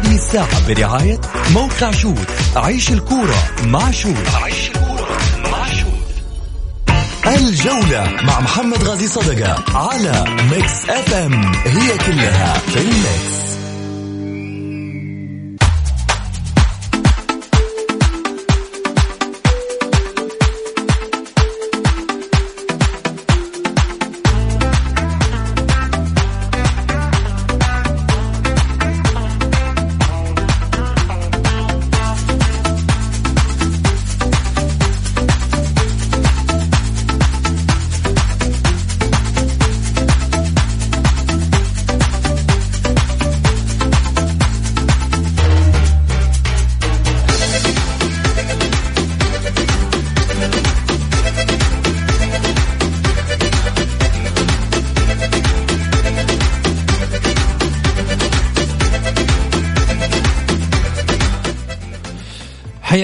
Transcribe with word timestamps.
هذه 0.00 0.14
الساعة 0.14 0.68
برعاية 0.68 1.20
موقع 1.54 1.90
Shoot 1.90 2.26
عيش 2.56 2.90
الكورة 2.92 3.44
مع 3.64 3.90
Shoot 3.90 4.28
عيش 4.42 4.70
الكورة 4.70 5.18
مع 5.52 5.66
Shoot 5.66 5.90
الجولة 7.26 8.10
مع 8.22 8.40
محمد 8.40 8.82
غازي 8.82 9.08
صدقة 9.08 9.64
على 9.74 10.24
Mix 10.50 10.90
FM 10.90 11.52
هي 11.54 11.98
كلها 11.98 12.58
في 12.58 12.76
ال 12.78 12.96
Mix 12.96 13.49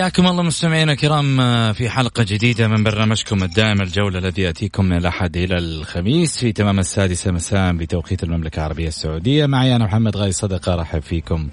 حياكم 0.06 0.26
الله 0.26 0.42
مستمعينا 0.42 0.92
الكرام 0.92 1.40
آه، 1.40 1.72
في 1.72 1.88
حلقة 1.88 2.22
جديدة 2.28 2.68
من 2.68 2.84
برنامجكم 2.84 3.42
الدائم 3.42 3.80
الجولة 3.80 4.18
الذي 4.18 4.42
يأتيكم 4.42 4.84
من 4.84 4.96
الأحد 4.96 5.36
إلى 5.36 5.58
الخميس 5.58 6.38
في 6.38 6.52
تمام 6.52 6.78
السادسة 6.78 7.32
مساء 7.32 7.72
بتوقيت 7.72 8.22
المملكة 8.22 8.58
العربية 8.58 8.88
السعودية. 8.88 9.46
معي 9.46 9.76
أنا 9.76 9.84
محمد 9.84 10.16
غاي 10.16 10.32
صدقة 10.32 10.74
رحب 10.74 11.02
فيكم 11.02 11.48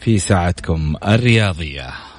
في 0.00 0.18
ساعتكم 0.18 0.94
الرياضية. 1.06 2.11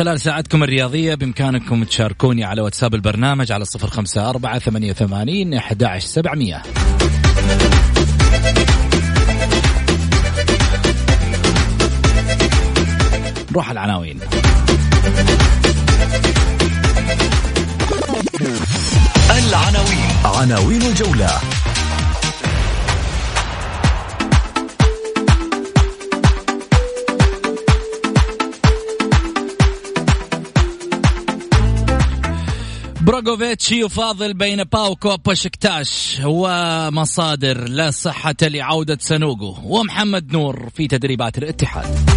خلال 0.00 0.20
ساعتكم 0.20 0.62
الرياضية 0.62 1.14
بإمكانكم 1.14 1.84
تشاركوني 1.84 2.44
على 2.44 2.60
واتساب 2.60 2.94
البرنامج 2.94 3.52
على 3.52 3.64
صفر 3.64 3.86
خمسة 3.86 4.30
أربعة 4.30 4.58
ثمانية 4.58 4.90
وثمانين 4.90 5.54
أحد 5.54 5.98
سبعمية. 5.98 6.62
نروح 13.50 13.70
العناوين. 13.70 14.20
العناوين. 19.30 20.10
عناوين 20.24 20.82
الجولة. 20.82 21.59
بروغوفيتش 33.02 33.72
يفاضل 33.72 34.34
بين 34.34 34.64
باوكو 34.64 35.08
وبشكتاش 35.08 36.20
ومصادر 36.24 37.68
لا 37.68 37.90
صحة 37.90 38.34
لعودة 38.42 38.98
سانوغو 39.00 39.56
ومحمد 39.64 40.32
نور 40.32 40.68
في 40.74 40.88
تدريبات 40.88 41.38
الاتحاد. 41.38 42.10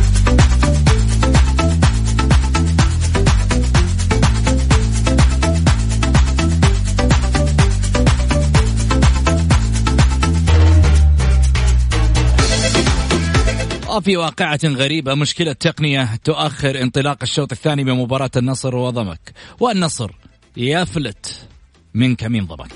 وفي 13.90 14.18
واقعة 14.18 14.60
غريبة 14.66 15.16
مشكلة 15.16 15.54
تقنية 15.54 16.16
تؤخر 16.24 16.82
انطلاق 16.82 17.18
الشوط 17.22 17.52
الثاني 17.52 17.84
بمباراة 17.84 18.32
النصر 18.38 18.76
وضمك. 18.76 19.34
والنصر 19.60 20.12
يفلت 20.58 21.48
من 21.94 22.16
كمين 22.16 22.46
ضبك؟ 22.46 22.72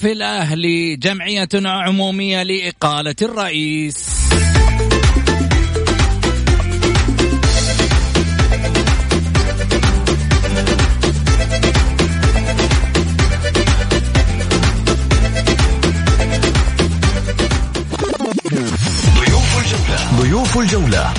وفي 0.00 0.12
الأهلي 0.12 0.96
جمعية 0.96 1.48
عمومية 1.54 2.42
لإقالة 2.42 3.14
الرئيس. 3.22 4.10
ضيوف 20.16 20.58
الجولة. 20.58 21.14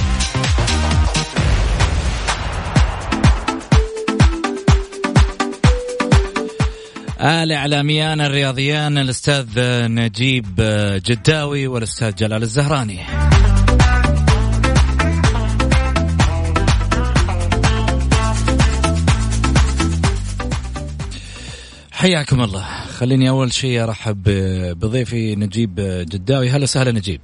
الإعلاميان 7.24 8.22
الرياضيان 8.22 8.98
الأستاذ 8.98 9.46
نجيب 9.88 10.46
جداوي 11.06 11.68
والأستاذ 11.68 12.16
جلال 12.16 12.42
الزهراني. 12.42 13.00
حياكم 21.92 22.42
الله. 22.42 22.66
خليني 22.86 23.30
أول 23.30 23.53
شيء 23.53 23.84
أرحب 23.84 24.24
بضيفي 24.80 25.36
نجيب 25.36 25.76
جداوي. 26.12 26.50
هلا 26.50 26.64
وسهلا 26.64 26.92
نجيب. 26.92 27.22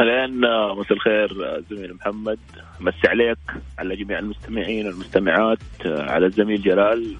اهلين 0.00 0.40
مساء 0.78 0.92
الخير 0.92 1.28
زميل 1.70 1.94
محمد. 1.94 2.38
مسي 2.80 3.08
عليك 3.08 3.38
على 3.78 3.96
جميع 3.96 4.18
المستمعين 4.18 4.86
والمستمعات 4.86 5.58
على 5.86 6.26
الزميل 6.26 6.62
جلال. 6.62 7.16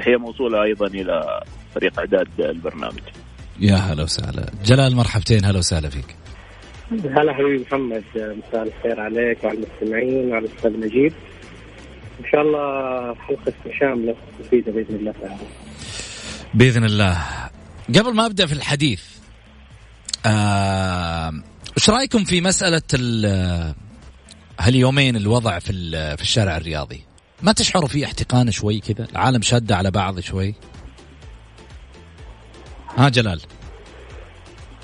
تحيه 0.00 0.16
موصولة 0.16 0.62
أيضا 0.62 0.86
إلى 0.86 1.42
فريق 1.74 1.98
إعداد 1.98 2.28
البرنامج. 2.40 3.00
يا 3.60 3.74
هلا 3.76 4.02
وسهلا. 4.02 4.46
جلال 4.64 4.96
مرحبتين 4.96 5.44
هلا 5.44 5.58
وسهلا 5.58 5.88
فيك. 5.88 6.16
هلا 6.92 7.34
حبيبي 7.34 7.64
محمد 7.64 8.04
مساء 8.16 8.62
الخير 8.62 9.00
عليك 9.00 9.44
وعلى 9.44 9.58
المستمعين 9.58 10.32
وعلى 10.32 10.46
الأستاذ 10.46 10.70
نجيب. 10.70 11.12
إن 12.20 12.24
شاء 12.32 12.40
الله 12.40 13.14
حلقة 13.14 13.52
شاملة 13.80 14.14
مفيدة 14.40 14.72
بإذن 14.72 14.94
الله 14.96 15.12
تعالى. 15.12 15.46
بإذن 16.54 16.84
الله. 16.84 17.18
قبل 17.88 18.14
ما 18.14 18.26
أبدأ 18.26 18.46
في 18.46 18.52
الحديث 18.52 19.02
آه، 20.26 21.32
إيش 21.78 21.90
رأيكم 21.90 22.24
في 22.24 22.40
مسألة 22.40 22.82
ال- 22.94 23.74
هاليومين 24.60 25.16
الوضع 25.16 25.58
في 25.58 25.70
ال- 25.70 26.16
في 26.16 26.22
الشارع 26.22 26.56
الرياضي؟ 26.56 27.00
ما 27.42 27.52
تشعروا 27.52 27.88
في 27.88 28.04
احتقان 28.04 28.50
شوي 28.50 28.80
كذا؟ 28.80 29.06
العالم 29.12 29.42
شادة 29.42 29.76
على 29.76 29.90
بعض 29.90 30.20
شوي. 30.20 30.54
ها 32.96 33.08
جلال. 33.08 33.40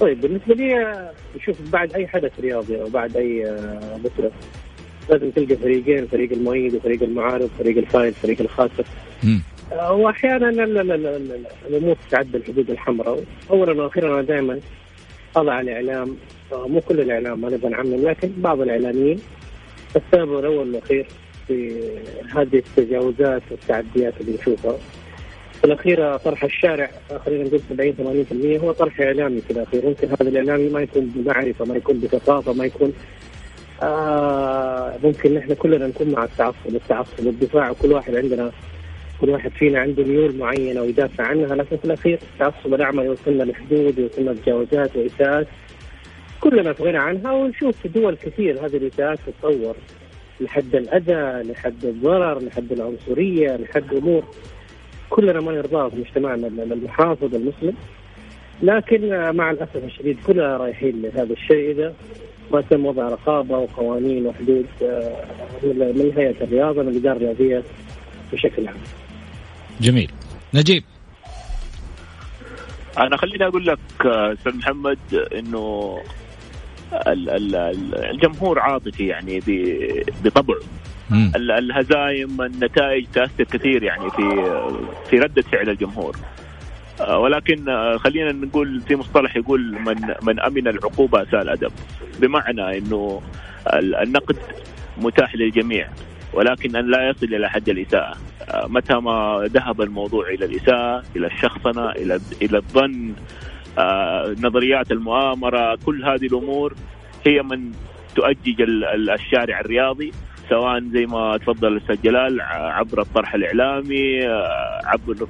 طيب 0.01 0.21
بالنسبة 0.21 0.55
لي 0.55 0.85
آه، 0.87 1.13
شوف 1.45 1.57
بعد 1.73 1.93
أي 1.93 2.09
حدث 2.09 2.33
رياضي 2.41 2.81
أو 2.83 2.89
بعد 2.89 3.17
أي 3.17 3.51
آه، 3.51 3.97
بطوله 4.05 4.31
لازم 5.11 5.31
تلقى 5.31 5.57
فريقين 5.57 6.07
فريق 6.07 6.33
المؤيد 6.33 6.75
وفريق 6.75 7.03
المعارض 7.03 7.51
فريق 7.59 7.77
الفايز 7.79 8.15
فريق 8.15 8.41
الخاسر. 8.41 8.85
آه، 9.73 9.93
وأحيانا 9.93 10.49
ال- 10.49 10.61
ال- 10.61 10.91
ال- 10.93 11.07
ال- 11.07 11.47
الأمور 11.69 11.97
تتعدى 12.09 12.37
الحدود 12.37 12.71
الحمراء. 12.71 13.25
اولا 13.51 13.83
وأخيرا 13.83 14.15
أنا 14.15 14.23
دائما 14.23 14.61
اضع 15.37 15.61
الإعلام. 15.61 16.17
آه، 16.53 16.69
مو 16.69 16.81
كل 16.81 17.01
الإعلام 17.01 17.41
ما 17.41 17.51
نبغى 17.51 17.69
نعمم 17.71 18.09
لكن 18.09 18.33
بعض 18.37 18.61
الإعلاميين. 18.61 19.19
السبب 19.97 20.39
الأول 20.39 20.57
والأخير 20.57 21.07
بهذه 21.49 22.59
التجاوزات 22.59 23.43
والتعديات 23.51 24.15
اللي 24.21 24.33
نشوفها. 24.41 24.77
في 25.59 25.65
الأخير 25.65 26.17
طرح 26.17 26.45
الشارع 26.45 26.91
خلينا 27.27 27.45
نقول 27.45 27.61
70 27.69 28.27
80% 28.61 28.63
هو 28.65 28.73
طرح 28.73 29.01
إعلامي 29.01 29.41
في 29.41 29.51
الأخير. 29.51 29.87
ممكن 29.87 30.09
هذا 30.09 30.29
الإعلامي 30.29 30.69
ما 30.69 30.81
يكون 30.81 31.13
بمعرفة 31.15 31.65
ما 31.65 31.77
يكون 31.77 32.01
بثقافة 32.01 32.53
ما 32.53 32.65
يكون 32.65 32.93
آه 33.83 34.99
ممكن 35.05 35.35
نحن 35.35 35.55
كلنا 35.55 35.87
نكون 35.87 36.11
مع 36.11 36.25
التعصب 36.25 36.57
التعصب 36.67 37.27
والدفاع 37.27 37.71
وكل 37.71 37.93
واحد 37.93 38.15
عندنا 38.15 38.53
كل 39.21 39.31
واحد 39.31 39.51
فينا 39.51 39.81
عنده 39.81 40.05
ميول 40.05 40.37
معينة 40.37 40.83
ويدافع 40.83 41.25
عنها 41.25 41.55
لكن 41.55 41.77
في 41.77 41.85
الأخير 41.85 42.19
التعصب 42.35 42.75
الأعمى 42.75 43.05
يوصلنا 43.05 43.43
لحدود 43.43 43.99
يوصلنا 43.99 44.31
لتجاوزات 44.31 44.97
واساءات 44.97 45.47
كلنا 46.41 46.73
في 46.73 46.83
غنى 46.83 46.99
عنها 46.99 47.33
ونشوف 47.33 47.77
في 47.77 47.89
دول 47.89 48.17
كثير 48.17 48.67
هذه 48.67 48.77
الاساءات 48.77 49.19
تتطور. 49.27 49.77
لحد 50.41 50.75
الأذى 50.75 51.53
لحد 51.53 51.85
الضرر 51.85 52.39
لحد 52.39 52.73
العنصرية 52.73 53.57
لحد 53.57 53.95
أمور 53.95 54.25
كلنا 55.11 55.41
ما 55.41 55.53
نرضاها 55.53 55.89
في 55.89 55.97
مجتمعنا 55.97 56.47
المحافظ 56.47 57.35
المسلم 57.35 57.75
لكن 58.63 59.31
مع 59.37 59.51
الأسف 59.51 59.85
الشديد 59.85 60.19
كلنا 60.27 60.57
رايحين 60.57 61.03
لهذا 61.03 61.33
الشيء 61.33 61.71
إذا 61.71 61.95
ما 62.53 62.61
تم 62.61 62.87
وضع 62.87 63.09
رقابة 63.09 63.59
وقوانين 63.59 64.27
وحدود 64.27 64.67
آه، 64.83 65.25
من 65.63 66.13
هيئة 66.17 66.45
الرياضة 66.45 66.83
من 66.83 66.89
الإدارة 66.89 67.17
الرياضية 67.17 67.63
بشكل 68.33 68.69
عام. 68.69 68.77
جميل. 69.81 70.11
نجيب. 70.55 70.85
أنا 72.99 73.17
خليني 73.17 73.47
أقول 73.47 73.67
لك 73.67 73.79
آه، 74.07 74.33
أستاذ 74.33 74.57
محمد 74.57 74.99
إنه 75.35 75.97
الجمهور 76.93 78.59
عاطفي 78.59 79.07
يعني 79.07 79.43
بطبعه. 80.25 80.61
الهزايم 81.37 82.43
النتائج 82.43 83.07
تأثر 83.15 83.45
كثير 83.45 83.83
يعني 83.83 84.11
في 84.11 84.53
في 85.11 85.19
ردة 85.19 85.43
فعل 85.43 85.71
الجمهور. 85.71 86.17
آه، 87.01 87.19
ولكن 87.19 87.69
آه، 87.69 87.97
خلينا 87.97 88.33
نقول 88.33 88.81
في 88.81 88.97
مصطلح 88.97 89.37
يقول 89.37 89.79
من 89.87 90.15
من 90.23 90.41
أمن 90.41 90.69
العقوبة 90.69 91.23
أساء 91.23 91.43
الأدب. 91.43 91.73
بمعنى 92.21 92.79
إنه 92.79 93.23
النقد 93.75 94.37
متاح 94.99 95.35
للجميع 95.35 95.89
ولكن 96.33 96.77
أن 96.77 96.91
لا 96.91 97.09
يصل 97.09 97.27
إلى 97.27 97.51
حد 97.51 97.69
الإساءة. 97.69 98.17
آه، 98.49 98.67
متى 98.69 98.95
ما 98.95 99.49
ذهب 99.53 99.81
الموضوع 99.81 100.29
إلى 100.29 100.45
الإساءة 100.45 101.03
إلى 101.17 101.27
الشخصنة 101.27 101.91
إلى 101.91 102.21
إلى 102.43 102.57
الظن 102.57 103.13
نظريات 104.43 104.93
المؤامرة 104.93 105.79
كل 105.87 106.05
هذه 106.05 106.27
الأمور 106.27 106.75
هي 107.27 107.43
من 107.43 107.73
تؤجج 108.15 108.63
الشارع 109.09 109.61
الرياضي 109.61 110.13
سواء 110.49 110.81
زي 110.81 111.07
ما 111.07 111.37
تفضل 111.37 111.73
الأستاذ 111.73 112.03
جلال 112.03 112.41
عبر 112.51 113.01
الطرح 113.01 113.35
الإعلامي 113.35 114.27
عبر 114.85 115.27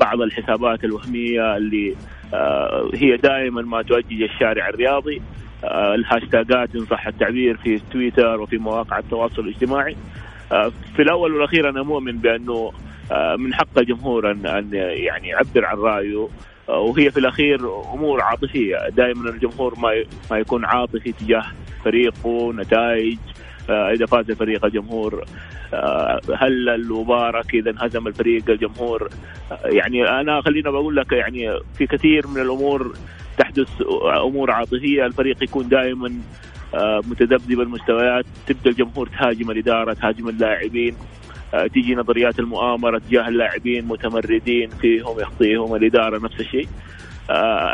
بعض 0.00 0.20
الحسابات 0.20 0.84
الوهمية 0.84 1.56
اللي 1.56 1.94
آه، 2.34 2.90
هي 2.94 3.16
دائما 3.16 3.62
ما 3.62 3.82
تؤجج 3.82 4.22
الشارع 4.22 4.68
الرياضي. 4.68 5.22
آه، 5.64 5.94
الهاشتاجات 5.94 6.74
إن 6.74 6.86
صح 6.86 7.06
التعبير 7.06 7.56
في 7.56 7.80
تويتر 7.92 8.40
وفي 8.40 8.58
مواقع 8.58 8.98
التواصل 8.98 9.42
الاجتماعي. 9.42 9.96
آه، 10.52 10.72
في 10.96 11.02
الأول 11.02 11.34
والأخير 11.34 11.68
أنا 11.68 11.82
مؤمن 11.82 12.18
بأنه 12.18 12.72
من 13.38 13.54
حق 13.54 13.78
الجمهور 13.78 14.30
أن 14.30 14.70
يعني 14.72 15.28
يعبر 15.28 15.64
عن 15.64 15.76
رأيه. 15.76 16.28
وهي 16.68 17.10
في 17.10 17.20
الأخير 17.20 17.60
أمور 17.94 18.22
عاطفية. 18.22 18.88
دائما 18.88 19.30
الجمهور 19.30 19.78
ما 19.78 20.04
ما 20.30 20.38
يكون 20.38 20.64
عاطفي 20.64 21.12
تجاه 21.12 21.44
فريقه 21.84 22.52
نتائج 22.52 23.18
إذا 23.68 24.06
فاز 24.06 24.30
الفريق 24.30 24.64
الجمهور 24.64 25.24
آه، 25.74 26.20
هل 26.36 26.68
المبارك 26.68 27.54
إذا 27.54 27.70
انهزم 27.70 28.06
الفريق 28.06 28.50
الجمهور. 28.50 29.08
آه، 29.52 29.66
يعني 29.66 30.08
أنا 30.08 30.40
خلينا 30.40 30.70
بقول 30.70 30.96
لك 30.96 31.12
يعني 31.12 31.60
في 31.78 31.86
كثير 31.86 32.26
من 32.26 32.40
الأمور 32.40 32.94
تحدث 33.38 33.68
أمور 34.24 34.50
عاطفية. 34.50 35.06
الفريق 35.06 35.42
يكون 35.42 35.68
دائما 35.68 36.12
آه، 36.74 37.00
متذبذب 37.06 37.60
المستويات. 37.60 38.24
تبدأ 38.46 38.70
الجمهور 38.70 39.08
تهاجم 39.08 39.50
الإدارة 39.50 39.92
تهاجم 39.92 40.28
اللاعبين. 40.28 40.96
تيجي 41.74 41.94
نظريات 41.94 42.38
المؤامرة 42.38 42.98
تجاه 42.98 43.28
اللاعبين 43.28 43.84
متمردين 43.84 44.70
فيهم 44.70 45.20
يخطيهم 45.20 45.74
الإدارة 45.74 46.18
نفس 46.24 46.40
الشيء. 46.40 46.68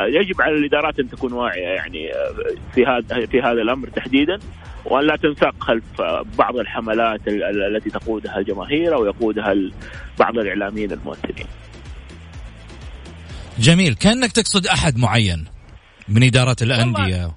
يجب 0.09 0.43
على 0.43 0.55
الإدارات 0.55 1.00
أن 1.00 1.11
تكون 1.11 1.32
واعية 1.32 1.69
يعني 1.69 2.09
في 2.75 2.87
هذا 2.87 3.27
في 3.27 3.41
هذا 3.41 3.62
الأمر 3.62 3.88
تحديدا 3.88 4.38
وأن 4.85 5.06
لا 5.06 5.17
تنساق 5.17 5.55
خلف 5.61 5.85
بعض 6.38 6.56
الحملات 6.56 7.21
التي 7.77 7.91
تقودها 7.91 8.38
الجماهير 8.38 8.94
أو 8.94 9.06
يقودها 9.06 9.55
بعض 10.19 10.38
الإعلاميين 10.38 10.93
المؤثرين. 10.93 11.47
جميل. 13.59 13.94
كأنك 13.94 14.32
تقصد 14.32 14.67
أحد 14.67 14.99
معين 14.99 15.44
من 16.09 16.23
إدارات 16.23 16.62
الأندية. 16.62 17.31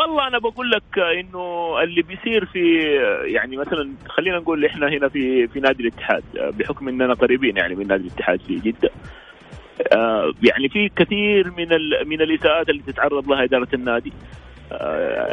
والله 0.00 0.26
أنا 0.28 0.38
بقول 0.38 0.70
لك 0.70 0.98
إنه 0.98 1.74
اللي 1.82 2.02
بيصير 2.02 2.44
في 2.44 2.82
يعني 3.24 3.56
مثلا 3.56 3.90
خلينا 4.08 4.38
نقول 4.38 4.64
إحنا 4.64 4.88
هنا 4.88 5.08
في 5.08 5.46
في 5.46 5.60
نادي 5.60 5.82
الاتحاد 5.82 6.22
بحكم 6.34 6.88
إننا 6.88 7.14
قريبين 7.14 7.56
يعني 7.56 7.74
من 7.74 7.86
نادي 7.86 8.02
الاتحاد 8.06 8.40
في 8.40 8.54
جدة. 8.54 8.90
آه، 9.92 10.32
يعني 10.42 10.68
في 10.68 10.88
كثير 10.88 11.50
من 11.58 11.68
من 12.08 12.22
الإساءات 12.22 12.68
اللي 12.68 12.82
تتعرض 12.82 13.28
لها 13.28 13.44
إدارة 13.44 13.68
النادي. 13.74 14.12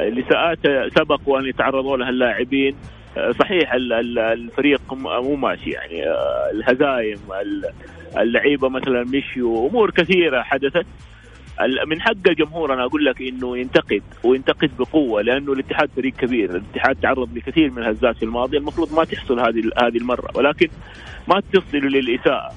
الإساءات 0.10 0.66
آه، 0.66 0.88
سبق 0.88 1.22
وأن 1.26 1.46
يتعرضوا 1.46 1.98
لها 1.98 2.10
اللاعبين. 2.10 2.76
آه، 3.18 3.32
صحيح 3.32 3.74
الفريق 3.74 4.94
مو 4.94 5.36
ماشي 5.36 5.70
يعني. 5.70 6.04
الهزايم 6.52 7.18
اللعيبة 8.18 8.70
مثلا 8.70 9.04
مشيوا 9.04 9.70
أمور 9.70 9.92
كثيرة 9.92 10.42
حدثت. 10.42 10.86
من 11.88 12.02
حق 12.02 12.28
الجمهور 12.28 12.74
أنا 12.74 12.86
أقول 12.86 13.06
لك 13.06 13.22
إنه 13.22 13.58
ينتقد 13.58 14.02
وينتقد 14.24 14.72
بقوة 14.80 15.22
لأنه 15.22 15.54
الاتحاد 15.54 15.90
فريق 15.96 16.14
كبير، 16.14 16.50
الاتحاد 16.50 16.96
تعرض 16.96 17.38
لكثير 17.38 17.72
من 17.72 17.78
الهزات 17.78 18.18
في 18.18 18.24
الماضي، 18.24 18.58
المفروض 18.58 18.94
ما 18.94 19.04
تحصل 19.04 19.40
هذه 19.40 19.64
هذه 19.82 19.98
المرة، 19.98 20.30
ولكن 20.36 20.68
ما 21.28 21.42
تصل 21.54 21.78
للإساءة 21.78 22.54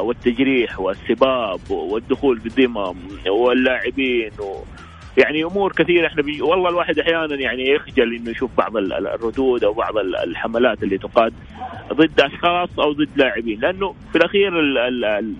والتجريح 0.00 0.80
والسباب 0.80 1.70
والدخول 1.70 2.38
بالذمم 2.38 2.94
واللاعبين 3.28 4.30
يعني 5.18 5.44
أمور 5.44 5.72
كثيرة. 5.72 6.06
إحنا 6.06 6.22
بي 6.22 6.42
والله 6.42 6.68
الواحد 6.68 6.98
أحيانا 6.98 7.34
يعني 7.34 7.68
يخجل 7.70 8.14
إنه 8.14 8.30
يشوف 8.30 8.50
بعض 8.58 8.76
الردود 8.76 9.64
أو 9.64 9.72
بعض 9.72 9.96
الحملات 9.98 10.82
اللي 10.82 10.98
تقاد 10.98 11.32
ضد 11.92 12.20
أشخاص 12.20 12.78
أو 12.78 12.92
ضد 12.92 13.08
لاعبين 13.16 13.60
لأنه 13.60 13.94
في 14.12 14.18
الأخير 14.18 14.60
ال 14.60 14.78
ال 14.78 15.04
ال 15.04 15.34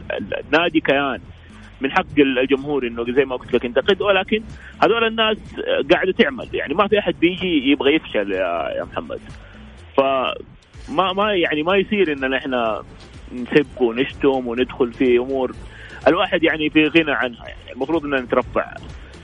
النادي 0.46 0.80
كيان. 0.80 1.20
من 1.82 1.92
حق 1.92 2.18
الجمهور 2.18 2.86
إنه 2.86 3.04
زي 3.04 3.24
ما 3.24 3.36
قلت 3.36 3.54
لك 3.54 3.64
ينتقد 3.64 4.02
ولكن 4.02 4.42
هذول 4.82 5.04
الناس 5.04 5.36
قاعدة 5.92 6.12
تعمل. 6.12 6.48
يعني 6.52 6.74
ما 6.74 6.88
في 6.88 6.98
أحد 6.98 7.14
بيجي 7.20 7.70
يبغى 7.70 7.94
يفشل 7.94 8.32
يا 8.32 8.84
محمد. 8.92 9.20
فما 9.96 11.12
ما 11.12 11.34
يعني 11.34 11.62
ما 11.62 11.76
يصير 11.76 12.12
اننا 12.12 12.36
إحنا 12.36 12.82
نسب 13.32 13.66
ونشتم 13.80 14.46
وندخل 14.46 14.92
في 14.92 15.18
أمور 15.18 15.52
الواحد 16.08 16.42
يعني 16.42 16.70
في 16.70 16.84
غنى 16.84 17.12
عنها. 17.12 17.48
يعني 17.48 17.72
المفروض 17.72 18.04
إننا 18.04 18.20
نترفع. 18.20 18.74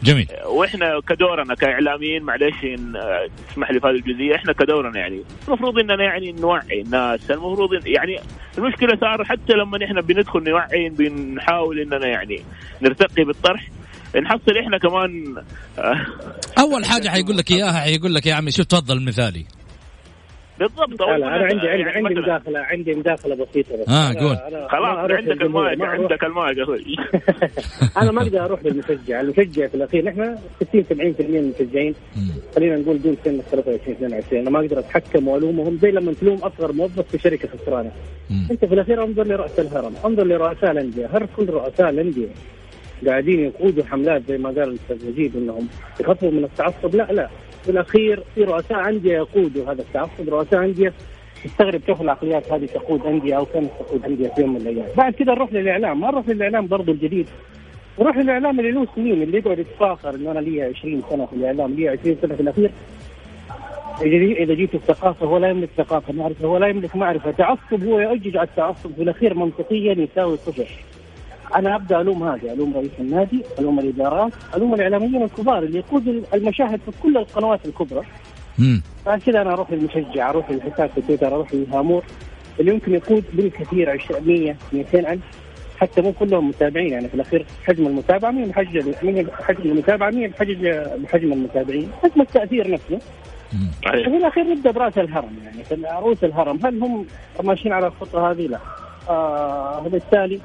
جميل. 0.02 0.26
وإحنا 0.46 1.00
كدورنا 1.08 1.54
كإعلاميين 1.54 2.22
معلش 2.22 2.64
إن 2.64 2.96
آه، 2.96 3.28
تسمح 3.50 3.70
لي 3.70 3.80
في 3.80 3.86
هذه 3.86 3.94
الجزئية 3.94 4.34
إحنا 4.34 4.52
كدورنا 4.52 4.98
يعني 4.98 5.22
المفروض 5.48 5.78
إننا 5.78 6.04
يعني 6.04 6.32
نوعي 6.32 6.80
الناس 6.80 7.30
المفروض 7.30 7.86
يعني 7.86 8.20
المشكلة 8.58 8.98
صار 9.00 9.24
حتى 9.24 9.52
لما 9.52 9.84
إحنا 9.84 10.00
بندخل 10.00 10.42
نوعي 10.42 10.88
بنحاول 10.88 11.80
إننا 11.80 12.06
يعني 12.06 12.42
نرتقي 12.82 13.24
بالطرح 13.24 13.68
نحصل 14.22 14.58
إحنا 14.58 14.78
كمان 14.78 15.42
آه، 15.78 16.06
أول 16.58 16.84
حاجة 16.84 17.08
حيقول 17.08 17.36
لك 17.36 17.50
إياها 17.50 17.80
حيقول 17.80 18.14
لك 18.14 18.26
يا 18.26 18.34
عمي 18.34 18.50
شوف 18.50 18.66
تفضل 18.66 19.04
مثالي. 19.04 19.44
بالضبط 20.58 21.02
لا, 21.02 21.18
لا 21.18 21.26
أنا 21.36 21.44
عندي 21.44 21.54
عندي 21.54 21.66
يعني 21.66 21.82
عندي 21.82 22.14
مداخله 22.14 22.58
عندي 22.58 22.94
مداخلة 22.94 23.34
بسيطة 23.34 23.76
بس. 23.76 23.88
آه 23.88 24.12
قول. 24.12 24.36
خلاص 24.68 25.10
عندك 25.10 25.42
المايك 25.42 25.80
عندك 25.80 26.24
المايك 26.24 26.58
أخوي. 26.58 26.96
أنا 28.02 28.12
ما 28.12 28.22
أقدر 28.22 28.44
أروح 28.44 28.64
للمشجع، 28.64 29.20
المشجع 29.20 29.66
في 29.66 29.74
الأخير 29.74 30.04
نحن 30.04 30.36
60 30.60 30.84
70% 30.84 30.94
من 30.94 31.36
المشجعين. 31.36 31.94
خلينا 32.56 32.76
نقول 32.76 33.02
دون 33.02 33.16
سن 33.24 33.40
23 33.50 33.96
22 33.96 34.42
أنا 34.42 34.50
ما 34.50 34.58
أقدر 34.60 34.78
أتحكم 34.78 35.28
وألومهم 35.28 35.78
زي 35.82 35.90
لما 35.90 36.12
تلوم 36.20 36.38
أصغر 36.38 36.72
موظف 36.72 37.08
في 37.10 37.18
شركة 37.18 37.48
خسرانة. 37.48 37.90
أنت 38.50 38.64
في 38.64 38.74
الأخير 38.74 39.04
انظر 39.04 39.26
لرأس 39.26 39.58
الهرم، 39.60 39.94
انظر 40.04 40.24
لرؤساء 40.24 40.70
الأندية، 40.70 41.06
هل 41.12 41.26
كل 41.36 41.50
رؤساء 41.50 41.90
الأندية. 41.90 42.28
قاعدين 43.06 43.40
يقودوا 43.44 43.84
حملات 43.84 44.22
زي 44.28 44.38
ما 44.38 44.48
قال 44.48 44.62
الأستاذ 44.62 45.10
نجيب 45.10 45.36
إنهم 45.36 45.68
يخففوا 46.00 46.30
من 46.30 46.44
التعصب؟ 46.44 46.94
لا 46.96 47.08
لا. 47.12 47.28
في 47.62 47.70
الاخير 47.70 48.22
في 48.34 48.44
رؤساء 48.44 48.88
أندية 48.88 49.16
يقودوا 49.16 49.72
هذا 49.72 49.82
التعصب، 49.82 50.28
رؤساء 50.28 50.64
أندية 50.64 50.92
تستغرب 51.44 51.80
كيف 51.80 52.00
العقليات 52.00 52.52
هذه 52.52 52.66
تقود 52.66 53.06
أندية 53.06 53.34
أو 53.34 53.44
كانت 53.44 53.70
تقود 53.80 54.04
أندية 54.04 54.28
في 54.28 54.40
يوم 54.40 54.54
من 54.54 54.60
الأيام، 54.60 54.86
بعد 54.96 55.12
كذا 55.12 55.32
نروح 55.32 55.52
للإعلام، 55.52 56.00
ما 56.00 56.10
نروح 56.10 56.28
للإعلام 56.28 56.66
برضه 56.66 56.92
الجديد. 56.92 57.28
نروح 58.00 58.16
للإعلام 58.16 58.60
اللي 58.60 58.70
له 58.70 58.86
سنين 58.94 59.22
اللي 59.22 59.38
يقعد 59.38 59.58
يتفاخر 59.58 60.14
إنه 60.14 60.30
أنا 60.30 60.38
لي 60.38 60.62
20 60.62 61.02
سنة 61.10 61.26
في 61.26 61.32
الإعلام 61.32 61.74
لي 61.74 61.88
20 61.88 62.16
سنة 62.22 62.34
في 62.34 62.40
الأخير. 62.40 62.70
إذا 64.02 64.54
جيت 64.54 64.74
الثقافة 64.74 65.26
هو 65.26 65.38
لا 65.38 65.48
يملك 65.48 65.68
ثقافة 65.76 66.12
معرفه 66.12 66.46
هو 66.46 66.56
لا 66.56 66.66
يملك 66.66 66.96
معرفة. 66.96 67.30
تعصب 67.30 67.84
هو 67.84 68.00
يؤجج 68.00 68.36
على 68.36 68.48
التعصب 68.48 68.94
في 68.94 69.02
الأخير 69.02 69.34
منطقيا 69.34 69.92
يساوي 69.92 70.36
صفر. 70.36 70.66
أنا 71.56 71.76
أبدأ 71.76 72.00
ألوم 72.00 72.22
هذه 72.28 72.52
ألوم 72.52 72.74
رئيس 72.76 72.90
النادي 73.00 73.42
ألوم 73.58 73.78
الإدارات 73.78 74.32
ألوم 74.56 74.74
الإعلاميين 74.74 75.22
الكبار 75.22 75.58
اللي 75.58 75.78
يقودوا 75.78 76.22
المشاهد 76.34 76.80
في 76.86 76.92
كل 77.02 77.16
القنوات 77.16 77.66
الكبرى. 77.66 78.02
فعشان 79.04 79.20
كذا 79.26 79.42
أنا 79.42 79.52
أروح 79.52 79.70
للمشجع 79.70 80.30
أروح 80.30 80.50
للحساب 80.50 80.90
في 80.94 81.00
تويتر 81.00 81.26
أروح 81.26 81.54
للهامور 81.54 82.04
اللي 82.60 82.72
يمكن 82.72 82.94
يقود 82.94 83.24
بالكثير 83.32 84.02
100 84.26 84.56
200 84.72 85.12
ألف. 85.12 85.22
حتى 85.80 86.00
مو 86.00 86.12
كلهم 86.12 86.48
متابعين 86.48 86.92
يعني 86.92 87.08
في 87.08 87.14
الأخير 87.14 87.46
حجم 87.64 87.86
المتابعة 87.86 88.30
مين 88.30 88.48
بحجم 88.48 88.94
مين 89.02 89.28
حجم 89.30 89.70
المتابعة 89.70 90.10
مين 90.10 90.30
بحجم 90.30 90.60
بحجم 91.02 91.32
المتابعين؟ 91.32 91.90
حجم 92.02 92.20
التأثير 92.20 92.70
نفسه. 92.70 92.98
في 93.80 94.16
الأخير 94.16 94.44
نبدأ 94.44 94.70
برأس 94.70 94.98
الهرم 94.98 95.36
يعني 95.44 95.64
في 95.64 95.74
رؤوس 95.74 96.24
الهرم. 96.24 96.58
هل 96.66 96.82
هم 96.82 97.06
ماشيين 97.44 97.74
على 97.74 97.86
الخطة 97.86 98.30
هذه؟ 98.30 98.46
لا. 98.46 98.58
آه 99.08 99.88
بالتالي 99.88 100.40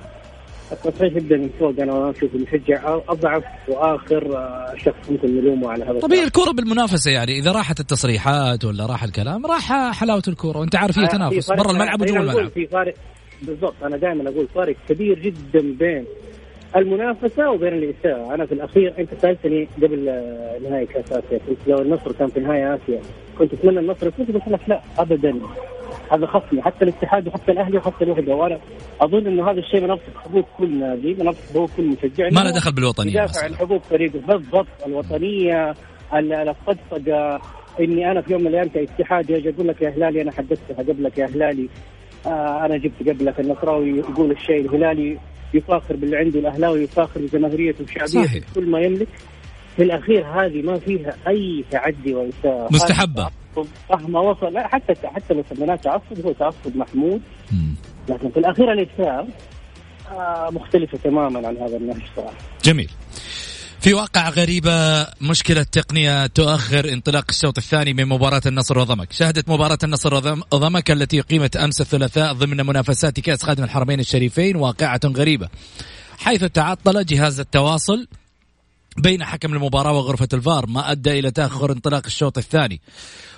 التصحيح 0.72 1.15
يبدا 1.15 1.38
من 1.38 1.50
فوق 1.60 1.74
أنا 1.79 2.10
أشوف 2.10 2.36
المشجع 2.36 3.00
أضعف 3.10 3.43
وآخر 3.67 4.38
آه، 4.38 4.74
شخص 4.77 5.10
ممكن 5.10 5.38
نلومه 5.38 5.72
على 5.72 5.86
هذا 5.86 6.00
طبيعي 6.00 6.24
الكورة 6.24 6.51
بالمنافسة 6.51 7.12
يعني 7.12 7.39
إذا 7.39 7.51
راحت 7.51 7.79
التصريحات 7.79 8.65
ولا 8.65 8.86
راح 8.86 9.03
الكلام 9.03 9.46
راح 9.46 9.91
حلاوة 10.00 10.24
الكورة. 10.27 10.58
وأنت 10.58 10.75
عارف 10.75 11.00
هي 11.00 11.05
آه، 11.05 11.08
تنافس 11.08 11.51
برا 11.51 11.72
الملعب 11.72 12.01
وجوا 12.01 12.17
الملعب. 12.17 12.50
في 12.50 12.67
فارق 12.67 12.93
بالضبط 13.41 13.84
أنا 13.84 13.98
دائما 13.98 14.29
أقول 14.29 14.48
فارق 14.55 14.75
كبير 14.89 15.20
جدا 15.20 15.75
بين 15.79 16.05
المنافسة 16.75 17.51
وبين 17.51 17.74
الإساءة، 17.74 18.34
أنا 18.36 18.46
في 18.46 18.51
الأخير 18.51 18.93
أنت 19.00 19.10
سألتني 19.22 19.67
قبل 19.77 20.10
آه، 20.10 20.60
نهائي 20.70 20.86
كأس 20.86 21.12
آسيا 21.12 21.39
قلت 21.50 21.58
لو 21.67 21.82
النصر 21.82 22.12
كان 22.12 22.27
في 22.27 22.39
نهائي 22.39 22.75
آسيا 22.75 23.01
كنت 23.38 23.53
أتمنى 23.53 23.79
النصر 23.79 24.08
يفوز 24.08 24.27
قلت 24.27 24.48
لك 24.48 24.60
لا 24.67 24.82
ابدا. 24.98 25.34
هذا 26.12 26.25
خصمي 26.25 26.62
حتى 26.62 26.86
الاتحاد 26.86 27.27
وحتى 27.27 27.51
الأهلي 27.51 27.77
وحتى 27.77 28.03
الوحدة. 28.03 28.36
وأنا 28.36 28.60
أظن 29.01 29.27
إنه 29.27 29.51
هذا 29.51 29.60
الشيء 29.60 29.81
من 29.81 29.98
حقوق 30.15 30.45
كل 30.57 30.79
نادي 30.79 31.13
من 31.13 31.36
حقوق 31.36 31.69
كل 31.77 31.88
مشجع. 31.88 32.29
ما 32.31 32.39
له 32.39 32.51
دخل 32.51 32.72
بالوطنية 32.72 33.12
يدافع 33.12 33.43
عن 33.43 33.55
حقوق 33.55 33.81
فريقه. 33.83 34.19
بالضبط 34.27 34.67
الوطنية 34.86 35.74
الفضفقه 36.13 37.41
إني 37.79 38.12
أنا 38.12 38.22
في 38.22 38.33
يوم 38.33 38.41
من 38.41 38.48
الأيام 38.48 38.67
كاتحاد 38.67 39.31
أجي 39.31 39.50
أقول 39.50 39.67
لك 39.67 39.81
يا 39.81 39.89
هلالي 39.89 40.22
أنا 40.22 40.31
حدثتها 40.31 40.77
قبلك 40.77 41.17
يا 41.17 41.25
هلالي. 41.25 41.69
آه 42.25 42.65
أنا 42.65 42.77
جبت 42.77 43.10
قبلك 43.10 43.39
النصراوي 43.39 43.89
يقول 43.89 44.31
الشيء. 44.31 44.62
الهلالي 44.62 45.19
يفاخر 45.53 45.95
باللي 45.95 46.17
عنده 46.17 46.39
الاهلاوي 46.39 46.83
يفاخر 46.83 47.19
بجماهيريته 47.19 47.83
وشعبيته 47.83 48.45
كل 48.55 48.69
ما 48.69 48.79
يملك. 48.79 49.07
في 49.75 49.83
الأخير 49.83 50.25
هذه 50.25 50.62
ما 50.62 50.79
فيها 50.79 51.15
أي 51.27 51.63
تعدي 51.72 52.13
واساءه 52.13 52.67
مستحبة. 52.72 53.29
مهما 53.89 54.19
وصل 54.19 54.53
لا 54.53 54.67
حتى 54.67 55.07
حتى 55.07 55.33
لو 55.33 55.43
سميناه 55.55 55.75
تعصب 55.75 56.25
هو 56.25 56.31
تعصب 56.31 56.75
محمود. 56.75 57.22
لكن 58.10 58.29
في 58.29 58.39
الأخير 58.39 58.72
الاساءه 58.72 59.27
آه 60.12 60.50
مختلفة 60.51 60.98
تماما 61.03 61.48
عن 61.48 61.57
هذا 61.57 61.77
النهج 61.77 62.01
صراحة. 62.15 62.38
جميل. 62.63 62.89
في 63.79 63.93
واقع 63.93 64.29
غريبة 64.29 65.07
مشكلة 65.22 65.63
تقنية 65.63 66.25
تؤخر 66.27 66.93
انطلاق 66.93 67.25
الشوط 67.29 67.57
الثاني 67.57 67.93
من 67.93 68.05
مباراة 68.05 68.41
النصر 68.45 68.79
وضمك. 68.79 69.12
شهدت 69.12 69.50
مباراة 69.50 69.77
النصر 69.83 70.13
وضمك 70.51 70.91
التي 70.91 71.22
قيمت 71.22 71.55
أمس 71.55 71.81
الثلاثاء 71.81 72.33
ضمن 72.33 72.65
منافسات 72.65 73.19
كأس 73.19 73.43
خادم 73.43 73.63
الحرمين 73.63 74.00
الشريفين 74.00 74.55
واقعة 74.55 75.01
غريبة. 75.05 75.50
حيث 76.17 76.43
تعطل 76.43 77.05
جهاز 77.05 77.39
التواصل 77.39 78.07
بين 78.97 79.23
حكم 79.23 79.53
المباراة 79.53 79.91
وغرفة 79.91 80.27
الفار 80.33 80.67
ما 80.67 80.91
أدى 80.91 81.19
إلى 81.19 81.31
تأخر 81.31 81.71
انطلاق 81.71 82.05
الشوط 82.05 82.38
الثاني. 82.38 82.81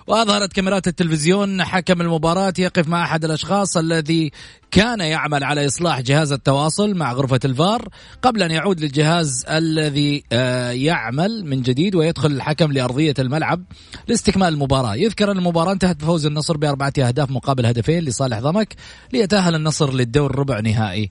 وأظهرت 0.08 0.54
كاميرات 0.54 0.88
التلفزيون 0.88 1.64
حكم 1.64 2.02
المباراة 2.02 2.54
يقف 2.60 2.88
مع 2.88 3.04
أحد 3.04 3.26
الأشخاص 3.26 3.78
الذي 3.78 4.32
كان 4.72 5.00
يعمل 5.00 5.44
على 5.44 5.66
إصلاح 5.66 6.02
جهاز 6.02 6.32
التواصل 6.32 6.96
مع 6.96 7.14
غرفة 7.14 7.40
الفار 7.46 7.90
قبل 8.22 8.44
أن 8.44 8.52
يعود 8.52 8.80
للجهاز 8.80 9.46
الذي 9.50 10.24
آه، 10.32 10.72
يعمل 10.72 11.46
من 11.46 11.62
جديد 11.62 11.96
ويدخل 11.96 12.32
الحكم 12.32 12.72
لأرضية 12.72 13.14
الملعب 13.20 13.64
لاستكمال 14.08 14.54
المباراة. 14.54 14.96
يذكر 14.96 15.32
أن 15.32 15.38
المباراة 15.38 15.72
انتهت 15.72 15.96
بفوز 15.96 16.26
النصر 16.26 16.58
بأربعة 16.58 16.94
أهداف 17.00 17.32
مقابل 17.32 17.66
هدفين 17.66 18.04
لصالح 18.04 18.40
ضمك 18.40 18.76
ليتأهل 19.14 19.56
النصر 19.56 19.94
للدور 19.94 20.36
ربع 20.36 20.60
نهائي 20.60 21.10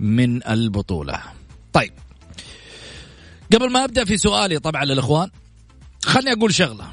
من 0.00 0.46
البطولة. 0.46 1.20
طيب. 1.72 2.03
قبل 3.52 3.72
ما 3.72 3.84
أبدأ 3.84 4.04
في 4.04 4.16
سؤالي 4.16 4.58
طبعا 4.58 4.84
للإخوان 4.84 5.30
خلني 6.04 6.32
أقول 6.32 6.54
شغلة. 6.54 6.84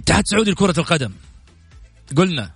اتحاد 0.00 0.26
سعودي 0.26 0.50
لكره 0.50 0.80
القدم. 0.80 1.12
قلنا 2.16 2.50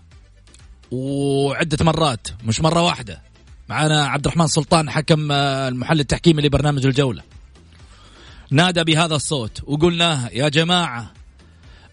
وعدة 0.90 1.84
مرات 1.84 2.28
مش 2.44 2.60
مرة 2.60 2.82
واحدة 2.82 3.22
معنا 3.68 4.06
عبد 4.06 4.26
الرحمن 4.26 4.46
سلطان 4.46 4.90
حكم 4.90 5.32
آه، 5.32 5.68
المحل 5.68 6.00
التحكيمي 6.00 6.42
لبرنامج 6.42 6.86
الجولة. 6.86 7.22
نادى 8.50 8.84
بهذا 8.84 9.14
الصوت 9.14 9.62
وقلناها 9.64 10.30
يا 10.32 10.48
جماعة 10.48 11.12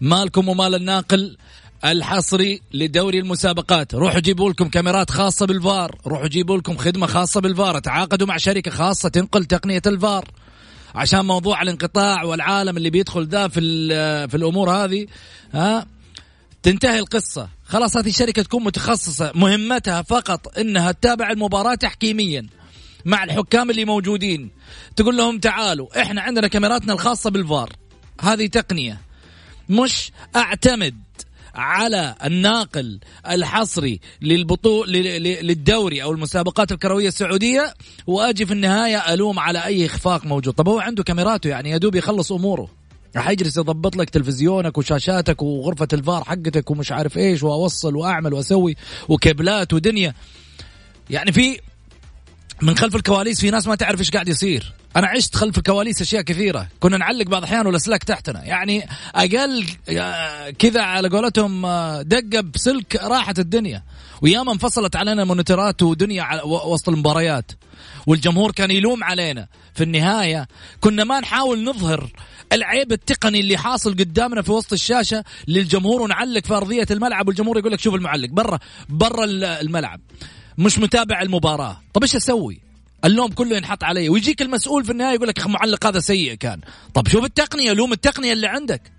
مالكم 0.00 0.48
ومال 0.48 0.74
الناقل 0.74 1.36
الحصري 1.84 2.62
لدوري 2.74 3.18
المسابقات. 3.18 3.94
روحوا 3.94 4.20
جيبوا 4.20 4.50
لكم 4.50 4.68
كاميرات 4.68 5.10
خاصة 5.10 5.46
بالفار 5.46 5.98
روحوا 6.06 6.28
جيبوا 6.28 6.58
لكم 6.58 6.76
خدمة 6.76 7.06
خاصة 7.06 7.40
بالفار. 7.40 7.78
تعاقدوا 7.78 8.26
مع 8.26 8.36
شركة 8.36 8.70
خاصة 8.70 9.08
تنقل 9.08 9.44
تقنية 9.44 9.82
الفار. 9.86 10.24
عشان 10.94 11.24
موضوع 11.24 11.62
الانقطاع 11.62 12.22
والعالم 12.22 12.76
اللي 12.76 12.90
بيدخل 12.90 13.26
ذا 13.26 13.48
في 13.48 13.60
في 14.28 14.36
الأمور 14.36 14.70
هذه 14.70 15.06
ها؟ 15.54 15.86
تنتهي 16.62 16.98
القصة. 16.98 17.48
خلاص 17.64 17.96
هذه 17.96 18.08
الشركة 18.08 18.42
تكون 18.42 18.64
متخصصة 18.64 19.32
مهمتها 19.34 20.02
فقط 20.02 20.58
إنها 20.58 20.92
تتابع 20.92 21.30
المباراة 21.30 21.74
تحكيميا 21.74 22.46
مع 23.04 23.24
الحكام 23.24 23.70
اللي 23.70 23.84
موجودين. 23.84 24.50
تقول 24.96 25.16
لهم 25.16 25.38
تعالوا 25.38 26.02
إحنا 26.02 26.20
عندنا 26.20 26.48
كاميراتنا 26.48 26.92
الخاصة 26.92 27.30
بالفار. 27.30 27.72
هذه 28.20 28.46
تقنية. 28.46 29.00
مش 29.68 30.12
أعتمد 30.36 31.03
على 31.54 32.14
الناقل 32.24 33.00
الحصري 33.30 34.00
للبطول 34.22 34.92
للدوري 34.92 36.02
أو 36.02 36.12
المسابقات 36.12 36.72
الكروية 36.72 37.08
السعودية 37.08 37.74
وأجي 38.06 38.46
في 38.46 38.52
النهاية 38.52 39.14
ألوم 39.14 39.38
على 39.38 39.64
أي 39.64 39.86
إخفاق 39.86 40.26
موجود. 40.26 40.54
طب 40.54 40.68
هو 40.68 40.78
عنده 40.78 41.02
كاميراته 41.02 41.48
يعني؟ 41.48 41.70
يا 41.70 41.76
دوب 41.76 41.94
يخلص 41.94 42.32
أموره. 42.32 42.68
راح 43.16 43.30
يجلس 43.30 43.56
يضبط 43.56 43.96
لك 43.96 44.10
تلفزيونك 44.10 44.78
وشاشاتك 44.78 45.42
وغرفة 45.42 45.88
الفار 45.92 46.24
حقتك 46.24 46.70
ومش 46.70 46.92
عارف 46.92 47.18
إيش 47.18 47.42
وأوصل 47.42 47.96
وأعمل 47.96 48.34
وأسوي 48.34 48.76
وكيبلات 49.08 49.72
ودنيا. 49.72 50.14
يعني 51.10 51.32
في 51.32 51.58
من 52.62 52.76
خلف 52.76 52.96
الكواليس 52.96 53.40
في 53.40 53.50
ناس 53.50 53.66
ما 53.66 53.74
تعرف 53.74 54.00
إيش 54.00 54.10
قاعد 54.10 54.28
يصير. 54.28 54.72
أنا 54.96 55.06
عشت 55.06 55.36
خلف 55.36 55.58
الكواليس 55.58 56.02
أشياء 56.02 56.22
كثيرة. 56.22 56.68
كنا 56.80 56.96
نعلق 56.96 57.26
بعض 57.26 57.42
الأحيان 57.42 57.66
والاسلاك 57.66 58.04
تحتنا. 58.04 58.44
يعني 58.44 58.88
أقل 59.14 59.66
آه، 59.88 60.50
كذا 60.50 60.82
على 60.82 61.08
قولتهم 61.08 61.66
آه، 61.66 62.02
دقة 62.02 62.40
بسلك 62.40 62.96
راحت 62.96 63.38
الدنيا. 63.38 63.82
وياما 64.22 64.52
انفصلت 64.52 64.96
علينا 64.96 65.24
مونيتورات 65.24 65.82
ودنيا 65.82 66.42
وسط 66.44 66.88
المباريات. 66.88 67.52
والجمهور 68.06 68.52
كان 68.52 68.70
يلوم 68.70 69.04
علينا. 69.04 69.46
في 69.74 69.84
النهاية 69.84 70.48
كنا 70.80 71.04
ما 71.04 71.20
نحاول 71.20 71.64
نظهر 71.64 72.10
العيب 72.52 72.92
التقني 72.92 73.40
اللي 73.40 73.56
حاصل 73.56 73.90
قدامنا 73.90 74.42
في 74.42 74.52
وسط 74.52 74.72
الشاشة 74.72 75.24
للجمهور 75.48 76.02
ونعلق 76.02 76.46
في 76.46 76.54
أرضية 76.54 76.86
الملعب 76.90 77.28
والجمهور 77.28 77.58
يقول 77.58 77.72
لك 77.72 77.80
شوف 77.80 77.94
المعلق 77.94 78.28
برا 78.28 78.58
برا 78.88 79.24
الملعب. 79.60 80.00
مش 80.58 80.78
متابع 80.78 81.22
المباراة. 81.22 81.80
طب 81.92 82.02
إيش 82.02 82.16
أسوي؟ 82.16 82.60
اللوم 83.04 83.32
كله 83.32 83.56
ينحط 83.56 83.84
علي. 83.84 84.08
ويجيك 84.08 84.42
المسؤول 84.42 84.84
في 84.84 84.92
النهاية 84.92 85.14
يقول 85.14 85.28
لك 85.28 85.46
معلق 85.46 85.86
هذا 85.86 86.00
سيء 86.00 86.34
كان. 86.34 86.60
طب 86.94 87.08
شوف 87.08 87.24
التقنية 87.24 87.72
لوم 87.72 87.92
التقنية 87.92 88.32
اللي 88.32 88.46
عندك. 88.46 88.92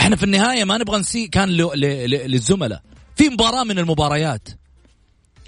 إحنا 0.00 0.16
في 0.16 0.22
النهاية 0.22 0.64
ما 0.64 0.78
نبغى 0.78 0.98
نسيء 1.00 1.28
كان 1.28 1.48
للزملاء. 1.48 2.82
في 3.16 3.28
مباراة 3.28 3.64
من 3.64 3.78
المباريات. 3.78 4.48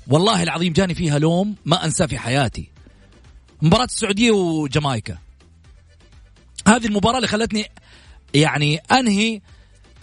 والله 0.07 0.43
العظيم 0.43 0.73
جاني 0.73 0.95
فيها 0.95 1.19
لوم 1.19 1.57
ما 1.65 1.85
أنساه 1.85 2.07
في 2.07 2.19
حياتي. 2.19 2.69
مباراة 3.63 3.85
السعودية 3.85 4.31
وجامايكا. 4.31 5.19
هذه 6.67 6.87
المباراة 6.87 7.17
اللي 7.17 7.29
خلتني 7.29 7.71
يعني 8.35 8.77
أنهي 8.77 9.41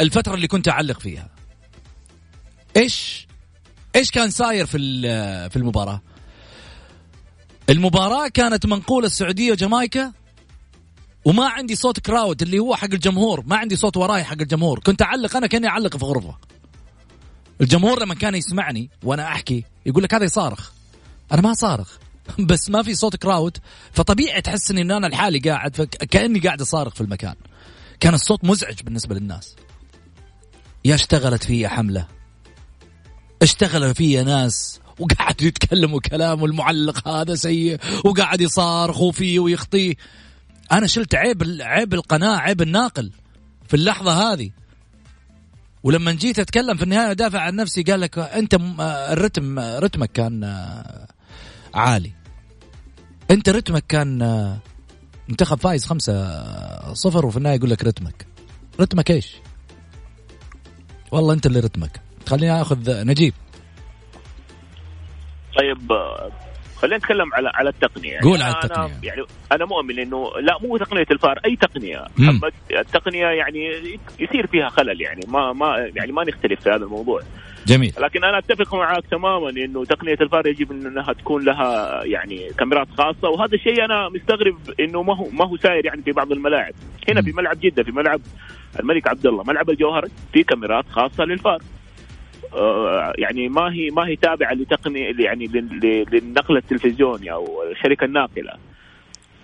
الفترة 0.01 0.35
اللي 0.35 0.47
كنت 0.47 0.69
أعلق 0.69 0.99
فيها. 0.99 1.29
إيش 2.77 3.27
إيش 3.95 4.11
كان 4.11 4.29
صاير 4.29 4.65
في 4.65 4.77
في 5.49 5.55
المباراة؟ 5.55 6.01
المباراة 7.69 8.27
كانت 8.27 8.65
منقولة 8.65 9.05
السعودية 9.05 9.51
وجامايكا 9.51 10.13
وما 11.25 11.47
عندي 11.49 11.75
صوت 11.75 11.99
كراود 11.99 12.41
اللي 12.41 12.59
هو 12.59 12.75
حق 12.75 12.93
الجمهور 12.93 13.43
ما 13.47 13.57
عندي 13.57 13.75
صوت 13.75 13.97
وراي 13.97 14.23
حق 14.23 14.41
الجمهور 14.41 14.79
كنت 14.79 15.01
أعلق 15.01 15.35
أنا 15.35 15.47
كأني 15.47 15.67
أعلق 15.67 15.97
في 15.97 16.05
غرفة. 16.05 16.37
الجمهور 17.61 18.01
لما 18.01 18.15
كان 18.15 18.35
يسمعني 18.35 18.89
وأنا 19.03 19.23
أحكي 19.23 19.63
يقول 19.85 20.03
لك 20.03 20.13
هذا 20.13 20.23
يصارخ. 20.23 20.71
أنا 21.31 21.41
ما 21.41 21.53
صارخ 21.53 21.97
بس 22.49 22.69
ما 22.69 22.83
في 22.83 22.95
صوت 22.95 23.15
كراود 23.15 23.57
فطبيعي 23.91 24.41
تحس 24.41 24.71
إني 24.71 24.81
أنا 24.81 25.07
لحالي 25.07 25.39
قاعد 25.39 25.71
كاني 26.11 26.39
قاعد 26.39 26.61
أصارخ 26.61 26.95
في 26.95 27.01
المكان. 27.01 27.35
كان 27.99 28.13
الصوت 28.13 28.45
مزعج 28.45 28.81
بالنسبة 28.83 29.15
للناس. 29.15 29.55
يا 30.85 30.95
اشتغلت 30.95 31.43
في 31.43 31.67
حملة. 31.67 32.18
اشتغل 33.41 33.95
في 33.95 34.23
ناس 34.23 34.79
وقعدوا 34.99 35.47
يتكلموا 35.47 35.99
كلام 35.99 36.41
والمعلق 36.41 37.07
هذا 37.07 37.35
سيء 37.35 37.79
وقاعد 38.05 38.41
يصارخوا 38.41 39.11
فيه 39.11 39.39
ويخطيه 39.39 39.93
أنا 40.71 40.87
شلت 40.87 41.15
عيب 41.15 41.57
عيب 41.61 41.93
القناه 41.93 42.37
عيب 42.37 42.61
الناقل 42.61 43.11
في 43.67 43.73
اللحظة 43.73 44.11
هذه. 44.33 44.51
ولما 45.83 46.11
جيت 46.11 46.39
أتكلم 46.39 46.77
في 46.77 46.83
النهاية 46.83 47.11
ادافع 47.11 47.39
عن 47.39 47.55
نفسي 47.55 47.83
قال 47.83 48.01
لك 48.01 48.19
أنت 48.19 48.57
الرتم 48.79 49.59
رتمك 49.59 50.11
كان 50.11 50.43
عالي. 51.73 52.11
أنت 53.31 53.49
رتمك 53.49 53.83
كان 53.87 54.19
منتخب 55.29 55.59
فايز 55.59 55.85
خمسة 55.85 56.93
صفر 56.93 57.25
وفي 57.25 57.37
النهاية 57.37 57.55
يقول 57.55 57.69
لك 57.69 57.83
رتمك. 57.83 58.27
رتمك 58.79 59.11
إيش؟ 59.11 59.35
والله 61.11 61.33
أنت 61.33 61.45
اللي 61.45 61.59
رتمك. 61.59 62.01
خليني 62.29 62.61
اخذ 62.61 63.07
نجيب. 63.07 63.33
طيب 65.57 65.77
خلينا 66.77 66.97
نتكلم 66.97 67.33
على 67.33 67.51
على 67.53 67.69
التقنية. 67.69 68.11
يعني 68.11 68.25
قول 68.25 68.41
على 68.41 68.53
التقنية. 68.53 68.85
أنا 68.85 68.99
يعني 69.03 69.21
أنا 69.51 69.65
مؤمن 69.65 69.99
انه 69.99 70.31
لا 70.41 70.57
مو 70.61 70.77
تقنية 70.77 71.05
الفار 71.11 71.39
أي 71.45 71.55
تقنية. 71.55 72.05
محمد 72.17 72.53
التقنية 72.71 73.25
يعني 73.25 73.59
يصير 74.19 74.47
فيها 74.47 74.69
خلل 74.69 75.01
يعني 75.01 75.21
ما 75.27 75.53
ما 75.53 75.91
يعني 75.95 76.11
ما 76.11 76.23
نختلف 76.23 76.61
في 76.61 76.69
هذا 76.69 76.83
الموضوع. 76.83 77.21
جميل. 77.67 77.93
لكن 77.99 78.23
أنا 78.23 78.37
أتفق 78.37 78.75
معك 78.75 79.05
تماما 79.11 79.49
إنه 79.49 79.85
تقنية 79.85 80.17
الفار 80.21 80.47
يجب 80.47 80.71
إنها 80.71 81.13
تكون 81.13 81.45
لها 81.45 82.01
يعني 82.03 82.49
كاميرات 82.57 82.87
خاصة 82.97 83.29
وهذا 83.29 83.55
الشيء 83.55 83.85
أنا 83.85 84.09
مستغرب 84.09 84.57
إنه 84.79 85.03
ما 85.03 85.15
هو 85.17 85.29
ما 85.29 85.45
هو 85.47 85.57
ساير 85.57 85.85
يعني 85.85 86.01
في 86.01 86.11
بعض 86.11 86.31
الملاعب. 86.31 86.73
هنا 87.09 87.21
في 87.21 87.31
ملعب 87.31 87.59
جدة 87.59 87.83
في 87.83 87.91
ملعب 87.91 88.21
الملك 88.79 89.07
عبد 89.07 89.27
الله 89.27 89.43
ملعب 89.43 89.69
الجوهر 89.69 90.05
في 90.33 90.43
كاميرات 90.43 90.85
خاصة 90.89 91.23
للفار. 91.23 91.59
يعني 93.17 93.49
ما 93.49 93.73
هي 93.73 93.89
ما 93.89 94.07
هي 94.07 94.15
تابعة 94.15 94.53
لتقنيه 94.53 95.13
يعني 95.19 95.47
للنقل 96.11 96.57
التلفزيوني 96.57 97.31
أو 97.31 97.63
الشركة 97.71 98.05
الناقلة. 98.05 98.53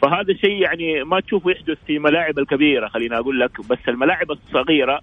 فهذا 0.01 0.31
الشيء 0.31 0.61
يعني 0.61 1.03
ما 1.03 1.19
تشوفه 1.19 1.51
يحدث 1.51 1.77
في 1.87 1.99
ملاعب 1.99 2.39
الكبيرة 2.39 2.87
خلينا 2.87 3.19
أقول 3.19 3.39
لك. 3.39 3.61
بس 3.69 3.79
الملاعب 3.87 4.31
الصغيرة 4.31 5.01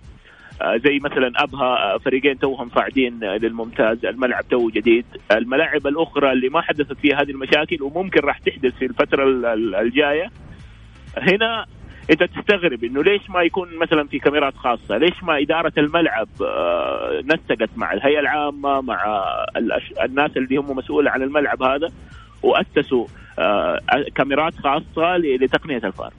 آه، 0.62 0.76
زي 0.76 0.98
مثلا 0.98 1.32
أبها 1.36 1.94
آه، 1.94 1.98
فريقين 1.98 2.38
توهم 2.38 2.70
صاعدين 2.70 3.20
للممتاز. 3.20 4.06
الملعب 4.06 4.48
تو 4.48 4.70
جديد. 4.70 5.04
الملاعب 5.32 5.86
الأخرى 5.86 6.32
اللي 6.32 6.48
ما 6.48 6.60
حدثت 6.60 6.92
فيها 6.92 7.22
هذه 7.22 7.30
المشاكل 7.30 7.82
وممكن 7.82 8.20
راح 8.20 8.38
تحدث 8.38 8.74
في 8.74 8.84
الفترة 8.84 9.24
الجاية. 9.80 10.30
هنا 11.16 11.66
انت 12.10 12.22
تستغرب 12.22 12.84
إنه 12.84 13.02
ليش 13.02 13.30
ما 13.30 13.42
يكون 13.42 13.76
مثلا 13.76 14.06
في 14.06 14.18
كاميرات 14.18 14.56
خاصة؟ 14.56 14.96
ليش 14.96 15.22
ما 15.22 15.38
إدارة 15.38 15.72
الملعب 15.78 16.28
آه، 16.42 17.22
نسقت 17.24 17.70
مع 17.76 17.92
الهيئة 17.92 18.20
العامة 18.20 18.80
مع 18.80 19.24
الناس 20.04 20.36
اللي 20.36 20.56
هم 20.56 20.76
مسؤولة 20.76 21.10
عن 21.10 21.22
الملعب 21.22 21.62
هذا 21.62 21.88
وأسسوا 22.42 23.06
آه، 23.38 23.80
كاميرات 24.14 24.54
خاصة 24.54 25.16
لتقنية 25.16 25.76
الفار. 25.84 26.12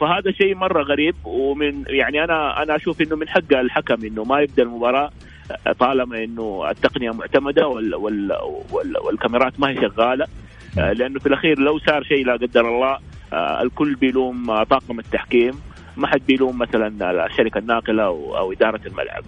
فهذا 0.00 0.32
شيء 0.32 0.54
مرة 0.54 0.82
غريب 0.82 1.14
ومن 1.24 1.84
يعني 1.86 2.24
أنا 2.24 2.62
أنا 2.62 2.76
أشوف 2.76 3.00
إنه 3.00 3.16
من 3.16 3.28
حق 3.28 3.52
الحكم 3.52 4.04
إنه 4.04 4.24
ما 4.24 4.40
يبدأ 4.40 4.62
المباراة 4.62 5.10
آه، 5.66 5.72
طالما 5.72 6.24
إنه 6.24 6.70
التقنية 6.70 7.10
معتمدة 7.10 7.68
وال 7.68 7.94
وال 7.94 8.32
وال 8.72 8.98
والكاميرات 8.98 9.60
ما 9.60 9.68
هي 9.68 9.76
شغالة 9.76 10.26
لأنه 10.76 11.18
في 11.18 11.26
الأخير 11.26 11.58
لو 11.58 11.78
صار 11.78 12.02
شيء 12.02 12.26
لا 12.26 12.32
قدر 12.32 12.68
الله 12.68 12.98
الكل 13.32 13.94
بيلوم 13.94 14.50
آه، 14.50 14.64
طاقم 14.64 14.98
التحكيم. 14.98 15.52
ما 15.96 16.06
حد 16.06 16.20
بيلوم 16.26 16.58
مثلا 16.58 17.10
الشركة 17.26 17.58
الناقلة 17.58 18.04
أو, 18.04 18.36
أو 18.38 18.52
إدارة 18.52 18.80
الملعب. 18.86 19.24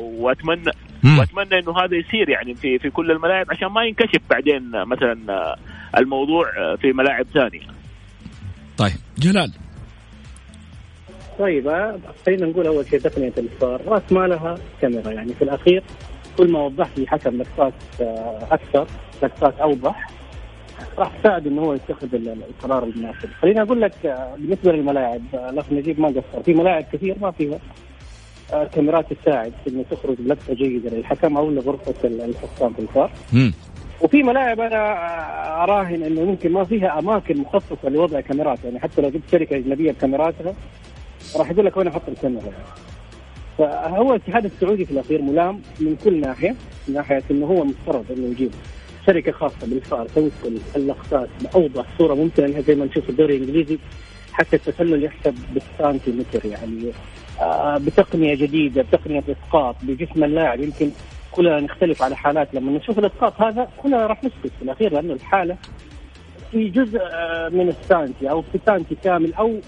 واتمنى 0.00 0.70
مم. 1.02 1.18
وأتمنى 1.18 1.58
إنه 1.58 1.78
هذا 1.78 1.96
يصير 1.96 2.28
يعني 2.28 2.54
في 2.54 2.78
في 2.78 2.90
كل 2.90 3.10
الملاعب 3.10 3.46
عشان 3.50 3.68
ما 3.68 3.84
ينكشف 3.84 4.20
بعدين 4.30 4.70
مثلا 4.70 5.32
آه، 5.32 5.56
الموضوع 5.98 6.44
في 6.76 6.92
ملاعب 6.92 7.26
ثانية. 7.34 7.66
طيب 8.78 8.96
جلال. 9.18 9.52
طيب 11.38 11.70
خلينا 12.26 12.46
نقول 12.46 12.66
أول 12.66 12.86
شيء 12.86 13.00
تقنيه 13.00 13.32
الفار 13.38 13.80
راس 13.86 14.12
مالها 14.12 14.54
كاميرا. 14.82 15.10
يعني 15.10 15.34
في 15.34 15.42
الأخير 15.42 15.82
كل 16.38 16.50
ما 16.50 16.58
وضحت 16.58 16.98
لي 16.98 17.06
حكم 17.06 17.42
لقطات 17.42 17.74
أكثر 18.50 18.86
لقطات 19.22 19.60
أوضح. 19.60 20.15
راح 20.98 21.18
تساعد 21.18 21.46
إنه 21.46 21.62
هو 21.62 21.74
يتخذ 21.74 22.14
القرار 22.14 22.84
المناسب. 22.84 23.28
خليني 23.42 23.62
أقول 23.62 23.80
لك 23.80 24.06
آه، 24.06 24.34
بالنسبة 24.36 24.72
للملاعب 24.72 25.22
آه، 25.34 25.50
الاخ 25.50 25.72
نجيب 25.72 26.00
ما 26.00 26.08
قصر. 26.08 26.42
في 26.44 26.54
ملاعب 26.54 26.84
كثير 26.92 27.16
ما 27.20 27.30
فيها 27.30 27.58
آه، 28.52 28.64
كاميرات 28.64 29.12
تساعد 29.12 29.52
في 29.64 29.70
إنه 29.70 29.84
تخرج 29.90 30.16
لقطه 30.26 30.54
جيدة 30.54 30.90
للحكم 30.90 31.36
أو 31.36 31.50
لغرفة 31.50 31.94
الحكام 32.04 32.72
في 32.72 32.78
الفار. 32.78 33.10
وفي 34.00 34.22
ملاعب 34.22 34.60
أنا 34.60 34.94
أراهن 35.64 36.02
إنه 36.02 36.24
ممكن 36.24 36.52
ما 36.52 36.64
فيها 36.64 36.98
أماكن 36.98 37.38
مخصصة 37.38 37.88
لوضع 37.88 38.20
كاميرات. 38.20 38.58
يعني 38.64 38.80
حتى 38.80 39.02
لو 39.02 39.08
جبت 39.08 39.30
شركة 39.32 39.56
أجنبية 39.56 39.92
بكاميراتها 39.92 40.54
راح 41.36 41.50
يقول 41.50 41.66
لك 41.66 41.76
وين 41.76 41.88
أحط 41.88 42.08
الكاميرا. 42.08 42.52
فهو 43.58 44.14
الاتحاد 44.14 44.44
السعودي 44.44 44.84
في 44.84 44.90
الأخير 44.90 45.22
ملام 45.22 45.60
من 45.80 45.96
كل 46.04 46.20
ناحية 46.20 46.54
من 46.88 46.94
ناحية 46.94 47.22
إنه 47.30 47.46
هو 47.46 47.64
مفترض 47.64 48.04
إنه 48.10 48.26
يجيب 48.26 48.50
شركة 49.06 49.32
خاصة 49.32 49.66
بالفار 49.66 50.06
تنقل 50.06 50.58
اللقطات 50.76 51.28
باوضح 51.42 51.84
صورة 51.98 52.14
ممكنة 52.14 52.60
زي 52.60 52.74
ما 52.74 52.84
نشوف 52.84 53.08
الدوري 53.10 53.36
الإنجليزي 53.36 53.78
حتى 54.32 54.56
التسلل 54.56 55.04
يحسب 55.04 55.34
بالسنتيمتر 55.54 56.46
يعني 56.46 56.92
آه 57.40 57.78
بتقنية 57.78 58.34
جديدة 58.34 58.82
بتقنية 58.82 59.22
إسقاط 59.28 59.76
بجسم 59.82 60.24
اللاعب. 60.24 60.60
يمكن 60.60 60.90
كلنا 61.32 61.60
نختلف 61.60 62.02
على 62.02 62.16
حالات 62.16 62.54
لما 62.54 62.72
نشوف 62.72 62.98
الإسقاط 62.98 63.40
هذا 63.42 63.68
كلنا 63.82 64.06
راح 64.06 64.24
نسكت 64.24 64.52
في 64.58 64.62
الأخير 64.62 64.92
لأنه 64.92 65.12
الحالة 65.12 65.56
في 66.50 66.68
جزء 66.68 66.98
آه 67.02 67.48
من 67.48 67.68
السانتي 67.68 68.30
أو 68.30 68.42
في 68.42 68.58
سانتي 68.66 68.94
كامل 69.04 69.34
أو 69.34 69.60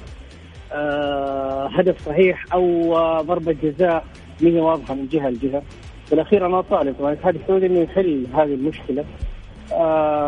آه 0.73 1.69
هدف 1.79 2.07
صحيح 2.07 2.45
أو 2.53 2.97
آه 2.97 3.21
ضربة 3.23 3.53
جزاء 3.63 4.05
من 4.41 4.57
واضحة 4.59 4.95
من 4.95 5.09
جهة 5.09 5.29
لجهة. 5.31 5.63
في 6.07 6.15
الأخير 6.15 6.47
أنا 6.47 6.61
طالب 6.61 6.97
طبعا 6.99 7.13
الاتحاد 7.13 7.35
السعودي 7.35 7.67
انه 7.67 7.81
يحل 7.81 8.27
هذه 8.35 8.55
المشكلة. 8.55 9.05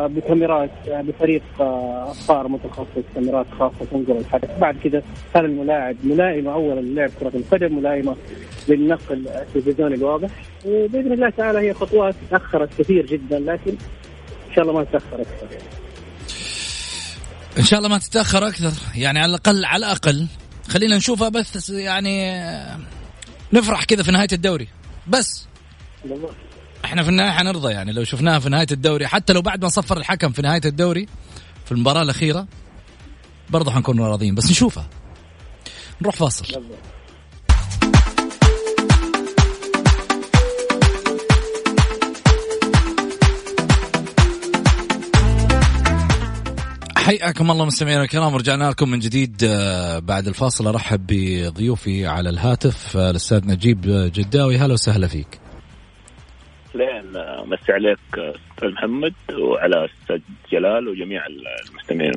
بكاميرات 0.06 0.70
آه 0.88 1.00
بفريق 1.00 1.42
آه 1.60 2.12
صار 2.12 2.48
متخصص 2.48 3.04
كاميرات 3.14 3.46
خاصة 3.58 3.84
تنقل 3.90 4.16
الحدث. 4.18 4.58
بعد 4.58 4.76
كذا 4.84 5.02
صار 5.34 5.44
الملاعب 5.44 5.96
ملائمة 6.04 6.52
اولا 6.52 6.80
للعب 6.80 7.10
كرة 7.20 7.32
القدم 7.34 7.76
ملائمة 7.76 8.16
للنقل 8.68 9.28
التلفزيوني 9.28 9.94
الواضح. 9.94 10.30
وبإذن 10.64 11.12
الله 11.12 11.30
تعالى 11.30 11.58
هي 11.58 11.74
خطوات 11.74 12.14
تأخرت 12.30 12.68
كثير 12.78 13.06
جدا 13.06 13.38
لكن 13.38 13.70
إن 14.48 14.54
شاء 14.54 14.64
الله 14.64 14.74
ما 14.78 14.84
تتأخر 14.84 15.20
أكثر. 15.20 15.46
إن 17.58 17.64
شاء 17.64 17.78
الله 17.78 17.90
ما 17.90 17.98
تتأخر 17.98 18.48
أكثر. 18.48 18.72
يعني 18.96 19.18
على 19.18 19.30
الأقل 19.30 19.64
على 19.64 19.86
الأقل 19.86 20.26
خلينا 20.68 20.96
نشوفها 20.96 21.28
بس 21.28 21.70
يعني 21.70 22.32
نفرح 23.52 23.84
كذا 23.84 24.02
في 24.02 24.10
نهاية 24.10 24.28
الدوري. 24.32 24.68
بس. 25.06 25.48
إحنا 26.84 27.02
في 27.02 27.08
النهاية 27.08 27.30
حنرضى 27.30 27.72
يعني. 27.72 27.92
لو 27.92 28.04
شفناها 28.04 28.38
في 28.38 28.48
نهاية 28.48 28.66
الدوري 28.72 29.06
حتى 29.06 29.32
لو 29.32 29.42
بعد 29.42 29.62
ما 29.62 29.68
صفر 29.68 29.96
الحكم 29.96 30.32
في 30.32 30.42
نهاية 30.42 30.60
الدوري 30.64 31.06
في 31.64 31.72
المباراة 31.72 32.02
الأخيرة 32.02 32.46
برضه 33.50 33.70
حنكون 33.70 34.00
راضيين. 34.00 34.34
بس 34.34 34.50
نشوفها. 34.50 34.88
نروح 36.02 36.16
فاصل. 36.16 36.44
حياكم 46.96 47.50
الله 47.50 47.64
مستمعينا 47.64 48.02
الكرام. 48.02 48.34
ورجعنا 48.34 48.70
لكم 48.70 48.88
من 48.90 48.98
جديد 48.98 49.44
آه، 49.44 49.98
بعد 49.98 50.28
الفاصل. 50.28 50.66
أرحب 50.66 51.06
بضيوفي 51.08 52.06
على 52.06 52.30
الهاتف 52.30 52.96
آه، 52.96 53.10
الأستاذ 53.10 53.46
نجيب 53.46 53.80
جداوي. 54.14 54.58
هلا 54.58 54.72
وسهلا 54.72 55.06
فيك. 55.06 55.40
لين 56.74 57.12
مسي 57.46 57.72
عليك 57.72 57.98
أستاذ 58.18 58.68
محمد 58.68 59.14
وعلى 59.32 59.84
أستاذ 59.84 60.20
جلال 60.52 60.88
وجميع 60.88 61.22
المستمعين. 61.26 62.12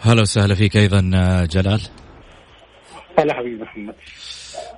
هلا 0.00 0.22
وسهلا 0.22 0.54
فيك 0.54 0.76
أيضا 0.76 1.00
جلال. 1.50 1.80
هلا 3.18 3.34
حبيبي 3.34 3.62
محمد. 3.62 3.94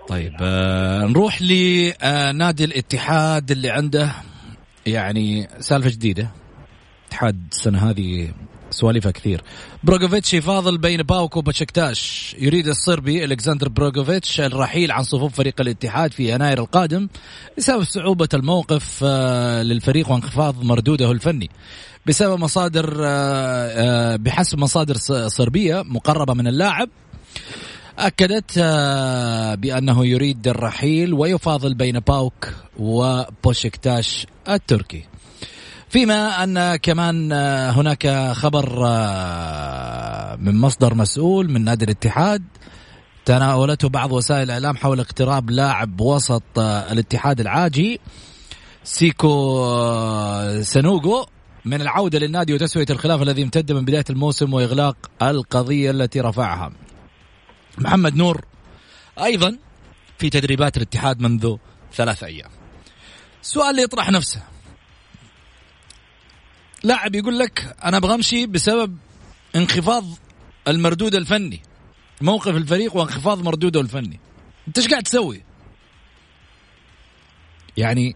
طيب 0.08 0.32
آه 0.42 1.06
نروح 1.06 1.42
لنادي 1.42 2.64
الاتحاد 2.64 3.50
اللي 3.50 3.70
عنده 3.70 4.12
يعني 4.86 5.48
سالفة 5.58 5.90
جديدة. 5.90 6.28
اتحاد 7.08 7.46
السنة 7.52 7.90
هذه 7.90 8.32
سواليفها 8.70 9.12
كثير. 9.12 9.42
بروغوفيتش 9.84 10.34
يفاضل 10.34 10.78
بين 10.78 11.02
باوك 11.02 11.36
وبشكتاش 11.36 12.36
يريد 12.38 12.68
الصربي 12.68 13.24
ألكسندر 13.24 13.68
بروغوفيتش 13.68 14.40
الرحيل 14.40 14.92
عن 14.92 15.02
صفوف 15.02 15.34
فريق 15.34 15.60
الاتحاد 15.60 16.12
في 16.12 16.34
يناير 16.34 16.58
القادم 16.58 17.08
بسبب 17.58 17.82
صعوبة 17.82 18.28
الموقف 18.34 19.00
آه، 19.04 19.62
للفريق 19.62 20.10
وانخفاض 20.10 20.64
مردوده 20.64 21.10
الفني. 21.10 21.50
بسبب 22.06 22.40
مصادر 22.40 22.96
آه، 23.00 23.04
آه، 23.04 24.16
بحسب 24.16 24.58
مصادر 24.58 24.94
صربية 25.28 25.82
مقربة 25.82 26.34
من 26.34 26.46
اللاعب 26.46 26.88
أكدت 27.98 28.58
بأنه 29.58 30.06
يريد 30.06 30.48
الرحيل 30.48 31.14
ويفاضل 31.14 31.74
بين 31.74 31.98
باوك 31.98 32.48
وبوشكتاش 32.78 34.26
التركي. 34.48 35.09
فيما 35.90 36.44
أن 36.44 36.76
كمان 36.76 37.32
آه، 37.32 37.70
هناك 37.70 38.32
خبر 38.32 38.86
آه، 38.86 40.36
من 40.36 40.60
مصدر 40.60 40.94
مسؤول 40.94 41.50
من 41.50 41.64
نادي 41.64 41.84
الاتحاد 41.84 42.42
تناولته 43.24 43.88
بعض 43.88 44.12
وسائل 44.12 44.42
الإعلام 44.42 44.76
حول 44.76 45.00
اقتراب 45.00 45.50
لاعب 45.50 46.00
وسط 46.00 46.58
الاتحاد 46.58 47.40
العاجي 47.40 48.00
سيكو 48.84 49.32
سنوغو 50.62 51.26
من 51.64 51.80
العودة 51.80 52.18
للنادي 52.18 52.54
وتسوية 52.54 52.86
الخلاف 52.90 53.22
الذي 53.22 53.42
امتد 53.42 53.72
من 53.72 53.84
بداية 53.84 54.04
الموسم 54.10 54.54
وإغلاق 54.54 54.96
القضية 55.22 55.90
التي 55.90 56.20
رفعها. 56.20 56.72
محمد 57.78 58.16
نور 58.16 58.44
أيضا 59.22 59.58
في 60.18 60.30
تدريبات 60.30 60.76
الاتحاد 60.76 61.20
منذ 61.20 61.56
ثلاثة 61.94 62.26
أيام. 62.26 62.50
اللي 63.70 63.82
يطرح 63.82 64.10
نفسه. 64.10 64.49
لاعب 66.84 67.14
يقول 67.14 67.38
لك 67.38 67.76
أنا 67.84 67.96
أبغى 67.96 68.14
أمشي 68.14 68.46
بسبب 68.46 68.96
انخفاض 69.56 70.04
المردود 70.68 71.14
الفني. 71.14 71.62
موقف 72.20 72.56
الفريق 72.56 72.96
وانخفاض 72.96 73.42
مردوده 73.42 73.80
الفني. 73.80 74.20
أنت 74.68 74.78
إيش 74.78 74.88
قاعد 74.88 75.02
تسوي؟ 75.02 75.42
يعني 77.76 78.14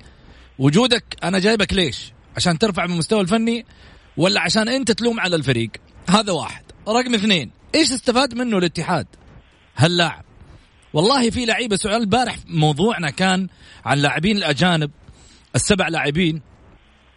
وجودك 0.58 1.04
أنا 1.24 1.38
جايبك 1.38 1.72
ليش؟ 1.72 2.12
عشان 2.36 2.58
ترفع 2.58 2.86
من 2.86 2.92
المستوى 2.92 3.20
الفني 3.20 3.66
ولا 4.16 4.40
عشان 4.40 4.68
أنت 4.68 4.90
تلوم 4.92 5.20
على 5.20 5.36
الفريق؟ 5.36 5.70
هذا 6.08 6.32
واحد. 6.32 6.64
رقم 6.88 7.14
اثنين 7.14 7.50
إيش 7.74 7.92
استفاد 7.92 8.34
منه 8.34 8.58
الاتحاد؟ 8.58 9.06
هاللاعب. 9.76 10.24
والله 10.92 11.30
في 11.30 11.44
لعيبة 11.44 11.76
سؤال 11.76 12.00
البارح 12.00 12.36
موضوعنا 12.46 13.10
كان 13.10 13.48
عن 13.84 13.98
لاعبين 13.98 14.36
الأجانب 14.36 14.90
السبع 15.54 15.88
لاعبين. 15.88 16.42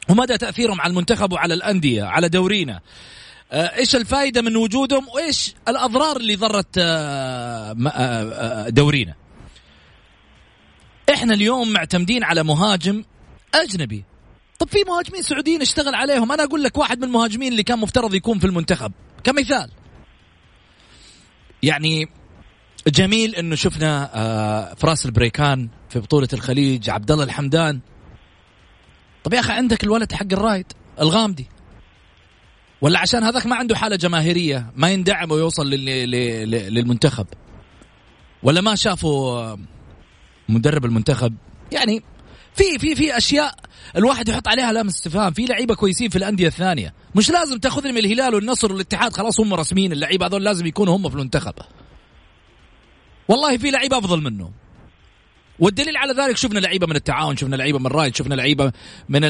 ومدى 0.10 0.38
تأثيرهم 0.38 0.82
على 0.82 0.92
المنتخب 0.92 1.34
وعلى 1.34 1.54
الأندية 1.54 2.04
على 2.04 2.30
دورينا. 2.30 2.80
آه، 3.52 3.78
إيش 3.78 3.96
الفائده 3.96 4.42
من 4.42 4.56
وجودهم؟ 4.56 5.08
وإيش 5.10 5.56
الأضرار 5.68 6.18
اللي 6.18 6.36
ضرت 6.36 6.78
آه، 6.78 7.76
آه، 7.88 8.70
دورينا؟ 8.70 9.14
إحنا 11.14 11.34
اليوم 11.34 11.70
معتمدين 11.70 12.24
على 12.24 12.44
مهاجم 12.44 13.04
أجنبي. 13.56 14.04
طب 14.60 14.70
في 14.70 14.78
مهاجمين 14.88 15.22
سعوديين 15.22 15.62
اشتغل 15.62 15.96
عليهم؟ 15.96 16.32
أنا 16.32 16.44
أقول 16.44 16.64
لك 16.64 16.78
واحد 16.78 16.98
من 16.98 17.04
المهاجمين 17.04 17.52
اللي 17.52 17.64
كان 17.64 17.80
مفترض 17.80 18.14
يكون 18.14 18.40
في 18.40 18.48
المنتخب 18.48 18.92
كمثال. 19.24 19.70
يعني 21.64 22.10
جميل 22.88 23.36
إنه 23.36 23.56
شفنا 23.56 24.76
فراس 24.78 25.06
البريكان 25.06 25.70
في 25.90 26.00
بطولة 26.00 26.28
الخليج 26.34 26.90
عبد 26.90 27.12
الله 27.12 27.24
الحمدان 27.24 27.80
طب 29.24 29.34
يا 29.34 29.40
أخي 29.40 29.54
عندك 29.54 29.84
الولد 29.84 30.12
حق 30.14 30.26
الرايد 30.32 30.66
الغامدي. 31.02 31.48
ولا 32.82 33.00
عشان 33.00 33.24
هذاك 33.24 33.46
ما 33.46 33.56
عنده 33.56 33.76
حالة 33.76 33.96
جماهيرية 33.96 34.72
ما 34.76 34.92
يندعم 34.92 35.32
ويوصل 35.32 35.70
للمنتخب. 35.70 37.28
ولا 38.44 38.62
ما 38.62 38.76
شافوا 38.76 39.56
مدرب 40.50 40.86
المنتخب؟ 40.86 41.36
يعني 41.72 42.04
في 42.56 42.80
في 42.80 42.96
في 42.96 43.18
أشياء 43.18 43.56
الواحد 43.96 44.30
يحط 44.30 44.48
عليها 44.48 44.74
لام 44.74 44.88
استفهام. 44.88 45.34
في 45.34 45.46
لعيبة 45.46 45.76
كويسين 45.76 46.10
في 46.10 46.16
الأندية 46.16 46.48
الثانية. 46.48 46.94
مش 47.16 47.30
لازم 47.30 47.58
تاخذني 47.58 47.92
من 47.92 47.98
الهلال 47.98 48.36
والنصر 48.36 48.72
والاتحاد 48.72 49.14
خلاص 49.14 49.40
هم 49.40 49.54
رسميين 49.54 49.92
اللعيبه 49.92 50.26
هذول 50.26 50.44
لازم 50.44 50.66
يكونوا 50.66 50.98
هم 50.98 51.10
في 51.10 51.16
المنتخب. 51.16 51.54
والله 53.28 53.58
في 53.58 53.72
لعيبه 53.72 53.98
أفضل 53.98 54.22
منه 54.24 54.52
والدليل 55.60 55.98
على 55.98 56.14
ذلك 56.14 56.38
شفنا 56.38 56.60
لعيبة 56.60 56.88
من 56.88 56.96
التعاون 56.96 57.38
شفنا 57.38 57.56
لعيبة 57.56 57.80
من 57.80 57.88
رايد 57.88 58.16
شفنا 58.16 58.36
لعيبة 58.36 58.72
من 59.10 59.22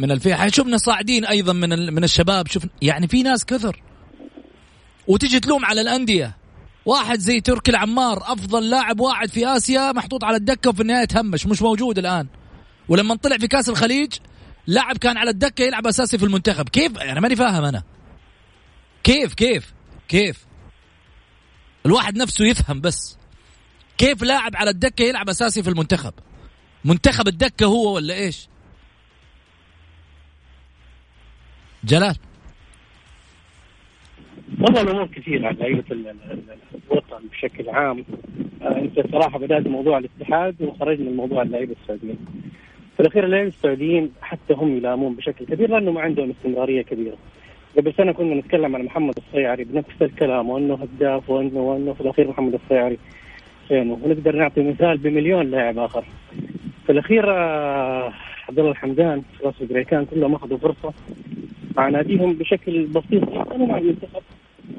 من 0.00 0.10
الفيحة 0.10 0.48
شفنا 0.48 0.76
صاعدين 0.76 1.24
أيضا 1.24 1.52
من 1.52 1.94
من 1.94 2.04
الشباب 2.04 2.48
شفنا 2.48 2.70
يعني 2.82 3.08
في 3.08 3.22
ناس 3.22 3.44
كثر. 3.44 3.82
وتجي 5.06 5.40
تلوم 5.40 5.64
على 5.64 5.80
الأندية. 5.80 6.36
واحد 6.86 7.18
زي 7.18 7.40
تركي 7.40 7.70
العمار 7.70 8.32
أفضل 8.32 8.70
لاعب 8.70 9.00
واحد 9.00 9.30
في 9.30 9.46
آسيا 9.46 9.92
محطوط 9.92 10.24
على 10.24 10.36
الدكة 10.36 10.70
وفي 10.70 10.82
النهاية 10.82 11.04
تهمش 11.04 11.46
مش 11.46 11.62
موجود 11.62 11.98
الآن. 11.98 12.26
ولما 12.88 13.14
طلع 13.14 13.38
في 13.38 13.48
كأس 13.48 13.68
الخليج 13.68 14.12
لاعب 14.66 14.96
كان 14.96 15.16
على 15.16 15.30
الدكة 15.30 15.62
يلعب 15.62 15.86
أساسي 15.86 16.18
في 16.18 16.24
المنتخب. 16.24 16.68
كيف؟ 16.68 16.96
يعني 16.96 17.20
ماني 17.20 17.36
فاهم 17.36 17.64
أنا. 17.64 17.82
كيف 19.04 19.34
كيف 19.34 19.72
كيف؟ 20.08 20.46
الواحد 21.86 22.16
نفسه 22.16 22.44
يفهم 22.44 22.80
بس. 22.80 23.16
كيف 24.02 24.22
لاعب 24.22 24.56
على 24.56 24.70
الدكة 24.70 25.02
يلعب 25.02 25.28
أساسي 25.28 25.62
في 25.62 25.70
المنتخب؟ 25.70 26.12
منتخب 26.84 27.28
الدكة 27.28 27.66
هو 27.66 27.94
ولا 27.94 28.14
إيش؟ 28.14 28.48
جلال. 31.84 32.16
والله 34.60 34.80
الأمور 34.80 35.06
كثيرة 35.06 35.46
على 35.46 35.56
لعيبة 35.56 35.84
الوطن 35.90 37.28
بشكل 37.32 37.68
عام. 37.68 38.04
آه 38.62 38.78
أنت 38.78 39.12
صراحة 39.12 39.38
بدأت 39.38 39.66
موضوع 39.66 39.98
الاتحاد 39.98 40.62
وخرجنا 40.62 41.10
من 41.10 41.16
موضوع 41.16 41.42
اللعيبة 41.42 41.76
السعوديين 41.82 42.18
في 42.96 43.00
الأخير 43.00 43.24
اللعيبه 43.24 43.48
السعوديين 43.48 44.12
حتى 44.22 44.54
هم 44.54 44.76
يلامون 44.76 45.14
بشكل 45.14 45.44
كبير 45.44 45.70
لأنه 45.70 45.92
ما 45.92 46.00
عندهم 46.00 46.30
استمرارية 46.30 46.82
كبيرة. 46.82 47.16
قبل 47.76 47.94
سنة 47.94 48.12
كنا 48.12 48.34
نتكلم 48.34 48.76
عن 48.76 48.82
محمد 48.82 49.14
الصيعري 49.18 49.64
بنفس 49.64 50.02
الكلام 50.02 50.50
وأنه 50.50 50.74
هداف 50.74 51.30
وانه 51.30 51.60
وأنه 51.60 51.92
في 51.92 52.00
الأخير 52.00 52.28
محمد 52.28 52.54
الصيعري 52.54 52.98
فينه 53.72 53.98
ونقدر 54.02 54.36
نعطي 54.36 54.62
مثال 54.62 54.98
بمليون 54.98 55.50
لاعب 55.50 55.78
آخر. 55.78 56.04
في 56.86 56.92
الأخير 56.92 57.24
آه، 57.30 58.12
عبد 58.48 58.58
الله 58.58 58.70
الحمدان 58.70 59.22
راس 59.44 59.54
البريكان 59.60 60.04
كلهم 60.04 60.34
أخذوا 60.34 60.58
فرصة. 60.58 60.92
مع 61.76 61.88
ناديهم 61.88 62.32
بشكل 62.32 62.86
بسيط 62.86 63.24
جدا 63.30 63.54
ومع 63.54 63.78
المنتخب 63.78 64.22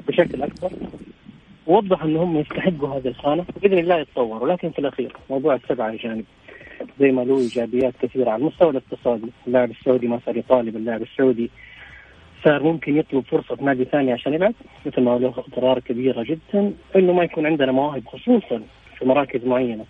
بشكل 0.08 0.42
أكبر. 0.42 0.70
ووضح 1.66 2.02
ان 2.02 2.16
هم 2.16 2.36
يستحقوا 2.36 2.88
هذه 2.88 3.08
الخانة 3.08 3.44
باذن 3.62 3.78
الله 3.78 3.98
يتطوروا. 3.98 4.52
لكن 4.52 4.70
في 4.70 4.78
الأخير 4.78 5.12
موضوع 5.30 5.54
السبعة 5.54 5.94
اجانب 5.94 6.24
زي 7.00 7.12
ما 7.12 7.22
له 7.22 7.38
إيجابيات 7.38 7.94
كثيرة 8.02 8.30
على 8.30 8.40
المستوى 8.40 8.70
الاقتصادي، 8.70 9.30
اللاعب 9.46 9.70
السعودي 9.70 10.06
ما 10.08 10.20
صار 10.26 10.36
يطالب 10.36 10.76
اللاعب 10.76 11.02
السعودي 11.02 11.50
صار 12.44 12.62
ممكن 12.62 12.96
يطلب 12.96 13.24
فرصة 13.24 13.56
في 13.56 13.64
نادي 13.64 13.84
ثاني 13.84 14.12
عشان 14.12 14.34
يلعب 14.34 14.54
مثل 14.86 15.00
ما 15.00 15.18
له 15.18 15.34
اضرار 15.48 15.78
كبيرة 15.78 16.22
جدا 16.22 16.72
إنه 16.96 17.12
ما 17.12 17.24
يكون 17.24 17.46
عندنا 17.46 17.72
مواهب 17.72 18.02
خصوصا 18.06 18.62
في 18.98 19.04
مراكز 19.04 19.44
معينة. 19.44 19.84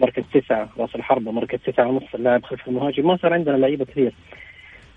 مركز 0.00 0.22
تسعة 0.34 0.68
راس 0.78 0.94
الحربة 0.94 1.32
مركز 1.32 1.58
تسعة 1.58 1.88
ونص 1.88 2.14
اللاعب 2.14 2.44
خلف 2.44 2.68
المهاجم. 2.68 3.06
ما 3.06 3.16
صار 3.16 3.32
عندنا 3.32 3.56
لعيبة 3.56 3.84
كثير. 3.84 4.14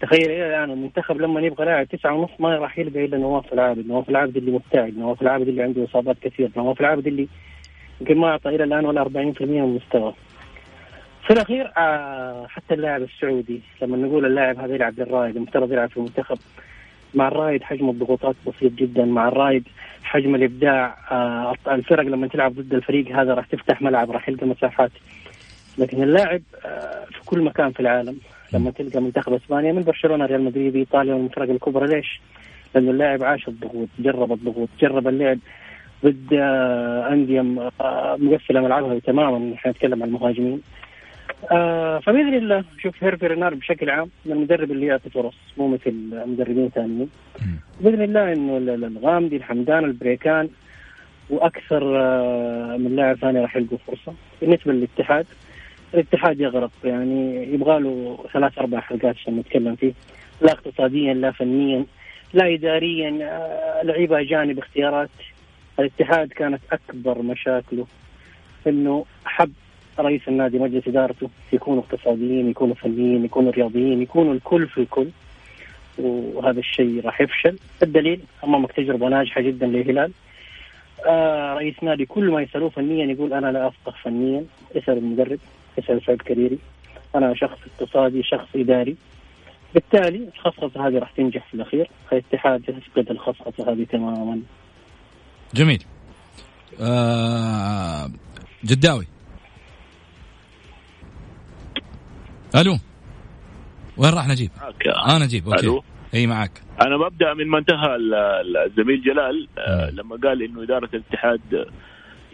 تخيل 0.02 0.32
إلى 0.32 0.48
الآن 0.48 0.72
المنتخب 0.72 1.22
لما 1.22 1.42
يبغى 1.42 1.66
لاعب 1.66 1.88
تسعة 1.88 2.14
ونص 2.14 2.30
ما 2.40 2.58
راح 2.58 2.80
يلقى 2.80 3.06
إلا 3.06 3.18
نواف 3.18 3.54
العابد، 3.54 3.88
نواف 3.88 4.10
العابد 4.10 4.38
اللي 4.38 4.52
مبتعد، 4.52 4.98
نواف 4.98 5.22
العابد 5.22 5.48
اللي 5.48 5.64
عنده 5.64 5.84
إصابات 5.84 6.18
كثير، 6.22 6.52
نواف 6.58 6.82
العابد 6.82 7.08
اللي 7.08 7.28
يمكن 8.02 8.18
ما 8.18 8.28
أعطى 8.28 8.50
إلى 8.50 8.64
الآن 8.64 8.86
ولا 8.86 9.02
40% 9.02 9.42
من 9.42 9.76
مستواه. 9.76 10.14
في 11.28 11.34
الأخير 11.34 11.72
آه 11.78 12.48
حتى 12.48 12.74
اللاعب 12.74 13.02
السعودي 13.02 13.62
لما 13.82 13.98
نقول 13.98 14.26
اللاعب 14.26 14.60
هذا 14.60 14.76
يلعب 14.76 15.00
للرايد 15.00 15.36
المفترض 15.36 15.72
يلعب 15.72 15.90
في 15.90 15.98
المنتخب 15.98 16.38
مع 17.14 17.28
الرايد 17.28 17.64
حجم 17.64 17.90
الضغوطات 17.90 18.36
بسيط 18.48 18.72
جدا 18.72 19.06
مع 19.06 19.28
الرايد 19.28 19.68
حجم 20.04 20.36
الإبداع 20.36 20.98
آه 21.12 21.56
الفرق 21.68 22.04
لما 22.04 22.28
تلعب 22.28 22.54
ضد 22.54 22.74
الفريق 22.74 23.08
هذا 23.20 23.34
راح 23.34 23.46
تفتح 23.46 23.82
ملعب 23.82 24.12
راح 24.12 24.30
يلقى 24.30 24.48
مساحات. 24.48 24.92
لكن 25.78 26.04
اللاعب 26.04 26.42
آه 26.66 27.06
في 27.06 27.26
كل 27.26 27.42
مكان 27.42 27.72
في 27.72 27.80
العالم 27.80 28.18
لما 28.54 28.72
تلقى 28.72 29.02
منتخب 29.02 29.34
إسبانيا 29.34 29.72
من 29.72 29.84
برشلونة 29.84 30.26
ريال 30.26 30.44
مدريد 30.44 30.76
إيطاليا 30.76 31.14
والفرق 31.14 31.50
الكبرى 31.50 31.88
ليش؟ 31.88 32.22
لأنه 32.76 32.92
اللاعب 32.92 33.24
عاش 33.24 33.48
الضغوط 33.48 33.88
جرب 34.00 34.32
الضغوط 34.32 34.70
جرب 34.82 35.08
اللعب 35.08 35.38
ضد 36.06 36.34
آه، 36.34 37.10
أندية 37.14 37.42
مقفلة 38.18 38.62
ملعبها 38.62 39.00
تماما. 39.00 39.54
إحنا 39.56 39.72
نتكلم 39.72 40.04
عن 40.04 40.10
المهاجمين. 40.10 40.62
آه 41.52 42.00
فبإذن 42.00 42.34
الله 42.34 42.64
شوف 42.80 43.04
هيرفي 43.04 43.28
رينار 43.28 43.54
بشكل 43.54 43.90
عام 43.90 44.10
من 44.26 44.32
المدرب 44.32 44.72
اللي 44.72 44.86
يعطي 44.86 45.10
فرص 45.10 45.36
مو 45.58 45.68
مثل 45.68 45.94
مدربين 46.28 46.70
ثانيين 46.70 47.10
بإذن 47.82 48.02
الله 48.02 48.34
إنه 48.34 48.58
الغامدي 48.88 49.36
الحمدان 49.36 49.84
البريكان 49.86 50.50
وأكثر 51.30 51.98
آه 52.02 52.78
من 52.78 52.96
لاعب 52.96 53.18
ثاني 53.18 53.40
راح 53.40 53.56
يلقوا 53.56 53.78
فرصة. 53.88 54.14
بالنسبة 54.42 54.74
للاتحاد 54.74 55.26
الاتحاد 55.94 56.40
يغرق 56.40 56.72
يعني 56.84 57.44
يبغى 57.54 57.80
له 57.80 58.26
ثلاث 58.34 58.60
أربع 58.60 58.80
حلقات 58.80 59.16
عشان 59.16 59.38
نتكلم 59.38 59.76
فيه. 59.76 59.94
لا 60.42 60.52
اقتصاديا 60.52 61.14
لا 61.14 61.32
فنيا 61.32 61.86
لا 62.34 62.54
اداريا 62.54 63.20
آه 63.22 63.84
لعيبة 63.84 64.20
أجانب 64.20 64.58
اختيارات. 64.60 65.10
الاتحاد 65.80 66.28
كانت 66.28 66.62
أكبر 66.72 67.22
مشاكله 67.22 67.86
إنه 68.68 69.06
حب 69.26 69.54
رئيس 70.00 70.22
النادي 70.28 70.60
مجلس 70.60 70.88
إدارته 70.88 71.30
يكونوا 71.54 71.84
اقتصاديين 71.84 72.50
يكونوا 72.50 72.76
فنيين 72.76 73.26
يكونوا 73.26 73.52
رياضيين 73.52 74.02
يكونوا 74.02 74.34
الكل 74.34 74.68
في 74.68 74.78
الكل. 74.78 75.08
وهذا 75.98 76.60
الشيء 76.60 77.02
راح 77.06 77.22
يفشل. 77.22 77.58
الدليل 77.84 78.22
أمامك 78.44 78.72
تجربة 78.72 79.08
ناجحة 79.08 79.42
جدا 79.42 79.68
للهلال 79.68 80.12
آه 81.08 81.54
رئيس 81.54 81.76
نادي 81.84 82.06
كل 82.06 82.32
ما 82.32 82.42
يسألوه 82.42 82.70
فنيا 82.70 83.06
يقول 83.06 83.34
أنا 83.34 83.52
لا 83.52 83.68
أفقه 83.68 83.94
فنيا. 84.04 84.46
اسال 84.76 84.98
المدرب 84.98 85.40
اسال 85.80 86.02
سعود 86.06 86.22
كريري. 86.22 86.60
أنا 87.16 87.34
شخص 87.36 87.58
اقتصادي 87.66 88.24
شخص 88.24 88.48
إداري. 88.56 88.96
بالتالي 89.74 90.30
الخصخصه 90.36 90.88
هذه 90.88 91.00
راح 91.00 91.12
تنجح 91.12 91.48
في 91.48 91.54
الأخير. 91.54 91.90
الاتحاد 92.12 92.64
يفقد 92.70 93.12
الخصخصه 93.12 93.72
هذه 93.72 93.84
تماما. 93.84 94.40
جميل. 95.54 95.84
آه 96.82 98.10
جداوي. 98.66 99.08
ألو 102.56 102.78
وين 103.98 104.14
راح 104.14 104.28
نجيب؟ 104.28 104.50
معك 104.62 104.88
آه 104.88 105.18
نجيب 105.20 105.50
أوكي 105.50 105.60
ألو. 105.66 105.84
إي 106.14 106.28
معك 106.28 106.52
أنا 106.82 106.98
ببدأ 106.98 107.34
من 107.34 107.48
ما 107.48 107.58
انتهى 107.60 107.96
ال- 107.96 108.14
ال- 108.14 108.58
الزميل 108.58 109.02
جلال 109.02 109.48
آه، 109.58 109.90
مم. 109.92 109.98
لما 109.98 110.16
قال 110.24 110.42
إنه 110.44 110.64
إدارة 110.64 110.90
الاتحاد 110.94 111.68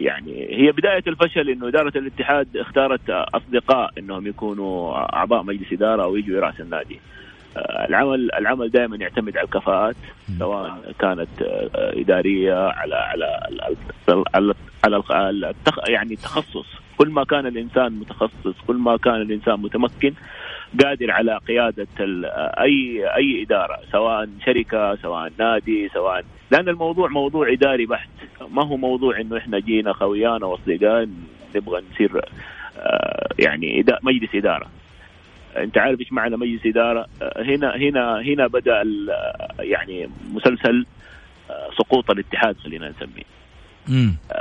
يعني 0.00 0.46
هي 0.50 0.72
بداية 0.72 1.02
الفشل 1.06 1.48
إنه 1.50 1.68
إدارة 1.68 1.92
الاتحاد 1.98 2.56
اختارت 2.56 3.10
أصدقاء 3.10 3.90
إنهم 3.98 4.26
يكونوا 4.26 4.94
أعضاء 5.16 5.42
مجلس 5.42 5.72
إدارة 5.72 6.02
أو 6.02 6.16
يجوا 6.16 6.36
يراس 6.36 6.60
النادي. 6.60 7.00
آه، 7.56 7.86
العمل 7.88 8.30
العمل 8.34 8.70
دائما 8.70 8.96
يعتمد 8.96 9.36
على 9.36 9.44
الكفاءات. 9.44 9.96
سواء 10.38 10.92
كانت 10.98 11.42
آه، 11.42 11.70
إدارية 12.00 12.54
على 12.68 12.94
على 12.94 13.24
على 14.34 14.54
على, 14.84 15.02
على 15.10 15.50
التخ 15.50 15.78
يعني 15.88 16.12
التخصص 16.14 16.66
كل 16.98 17.08
ما 17.08 17.24
كان 17.24 17.46
الإنسان 17.46 17.92
متخصص 17.92 18.54
كل 18.66 18.76
ما 18.76 18.96
كان 18.96 19.14
الإنسان 19.22 19.60
متمكن 19.60 20.14
قادر 20.84 21.10
على 21.10 21.38
قيادة 21.48 21.86
أي 22.60 23.06
أي 23.16 23.42
إدارة 23.42 23.78
سواء 23.92 24.28
شركة 24.46 24.96
سواء 24.96 25.32
نادي 25.38 25.88
سواء. 25.88 26.24
لأن 26.50 26.68
الموضوع 26.68 27.08
موضوع 27.08 27.52
إداري 27.52 27.86
بحت. 27.86 28.08
ما 28.50 28.64
هو 28.66 28.76
موضوع 28.76 29.20
إنه 29.20 29.38
إحنا 29.38 29.58
جينا 29.58 29.92
خويانا 29.92 30.46
وأصدقاء 30.46 31.08
نبغى 31.56 31.82
نصير 31.92 32.20
آه، 32.78 33.28
يعني 33.38 33.84
مجلس 34.02 34.34
إدارة. 34.34 34.66
أنت 35.56 35.78
عارف 35.78 36.00
إيش 36.00 36.12
معنى 36.12 36.36
مجلس 36.36 36.66
إدارة؟ 36.66 37.06
آه، 37.22 37.42
هنا 37.42 37.76
هنا 37.76 38.20
هنا 38.20 38.46
بدأ 38.46 38.82
ال- 38.82 39.10
يعني 39.60 40.08
مسلسل 40.32 40.86
آه، 41.50 41.70
سقوط 41.78 42.10
الاتحاد 42.10 42.56
خلينا 42.58 42.88
نسميه. 42.88 43.24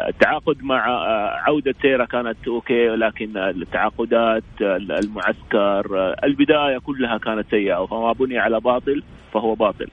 التعاقد 0.08 0.64
مع 0.64 0.90
آه، 0.90 1.30
عودة 1.30 1.76
سييرا 1.82 2.06
كانت 2.06 2.38
أوكي 2.48 2.88
لكن 2.88 3.38
التعاقدات 3.38 4.44
المعسكر 4.62 6.00
آه، 6.00 6.16
البداية 6.24 6.78
كلها 6.78 7.18
كانت 7.18 7.46
سيئة 7.52 7.86
فما 7.86 8.14
بني 8.14 8.38
على 8.38 8.60
باطل 8.60 9.04
فهو 9.34 9.56
باطل. 9.56 9.88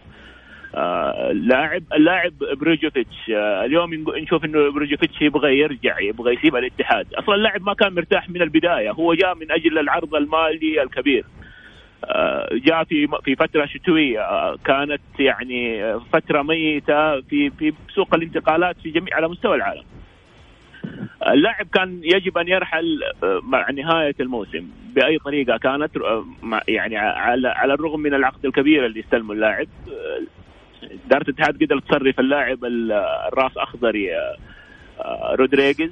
آه، 0.75 1.31
اللاعب 1.31 1.83
اللاعب 1.93 2.33
بروجوفيتش 2.39 3.17
اليوم 3.65 3.95
نشوف 3.95 4.45
إنه 4.45 4.73
بروجوفيتش 4.73 5.23
يبغى 5.23 5.59
يرجع 5.59 6.01
يبغى 6.01 6.35
يسيب 6.35 6.57
الاتحاد. 6.57 7.15
أصلا 7.15 7.35
اللاعب 7.35 7.63
ما 7.63 7.75
كان 7.75 7.95
مرتاح 7.95 8.29
من 8.31 8.43
البداية 8.43 8.91
هو 8.91 9.15
جاء 9.15 9.35
من 9.35 9.53
أجل 9.53 9.79
العرض 9.79 10.15
المالي 10.15 10.83
الكبير. 10.83 11.25
جاء 12.53 12.85
في 12.85 13.09
في 13.25 13.37
فترة 13.37 13.67
شتوية 13.67 14.21
آه، 14.21 14.57
كانت 14.65 15.01
يعني 15.19 15.85
آه، 15.85 16.03
فترة 16.13 16.43
ميتة 16.43 17.21
في 17.21 17.51
في 17.51 17.73
سوق 17.95 18.15
الانتقالات 18.15 18.77
في 18.83 18.91
جميع 18.91 19.17
على 19.17 19.29
مستوى 19.29 19.57
العالم. 19.57 19.83
اللاعب 21.29 21.67
كان 21.75 22.01
يجب 22.05 22.39
أن 22.39 22.49
يرحل 22.49 23.01
آه، 23.23 23.41
مع 23.43 23.71
نهاية 23.71 24.15
الموسم 24.21 24.69
بأي 24.95 25.19
طريقة 25.19 25.57
كانت 25.59 25.97
آه، 25.97 26.25
يعني 26.69 26.97
على 26.99 27.75
الرغم 27.75 28.01
من 28.01 28.15
العقد 28.15 28.45
الكبير 28.47 28.87
اللي 28.87 29.01
استلمه 29.01 29.33
اللاعب 29.33 29.69
آه، 29.89 30.21
اداره 31.07 31.23
الاتحاد 31.23 31.63
قدرت 31.63 31.85
تصرف 31.89 32.21
اللاعب 32.21 32.65
ال- 32.65 32.93
الراس 33.33 33.53
اخضر 33.57 33.95
رودريغيز 35.35 35.91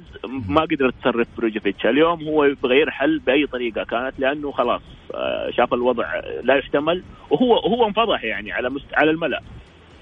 ما 0.49 0.61
قدرت 0.61 0.93
تصرف 1.01 1.27
بروجوفيتش 1.37 1.85
اليوم 1.85 2.23
هو 2.23 2.43
يبغى 2.43 2.79
يرحل 2.79 3.19
بأي 3.19 3.45
طريقة 3.45 3.83
كانت 3.83 4.19
لأنه 4.19 4.51
خلاص 4.51 4.81
آه، 5.13 5.49
شاف 5.51 5.73
الوضع 5.73 6.21
لا 6.43 6.55
يحتمل 6.55 7.03
وهو 7.29 7.57
هو 7.57 7.87
انفضح 7.87 8.23
يعني 8.23 8.51
على 8.51 8.69
مست... 8.69 8.85
على 8.93 9.11
الملأ. 9.11 9.41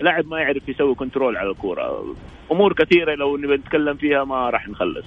لاعب 0.02 0.28
ما 0.28 0.40
يعرف 0.40 0.70
يسوي 0.70 0.96
control 0.96 1.38
على 1.38 1.50
الكورة. 1.50 2.16
أمور 2.52 2.74
كثيرة 2.74 3.16
لو 3.16 3.38
نبي 3.38 3.56
نتكلم 3.56 3.96
فيها 3.96 4.24
ما 4.24 4.50
راح 4.50 4.68
نخلص. 4.70 5.06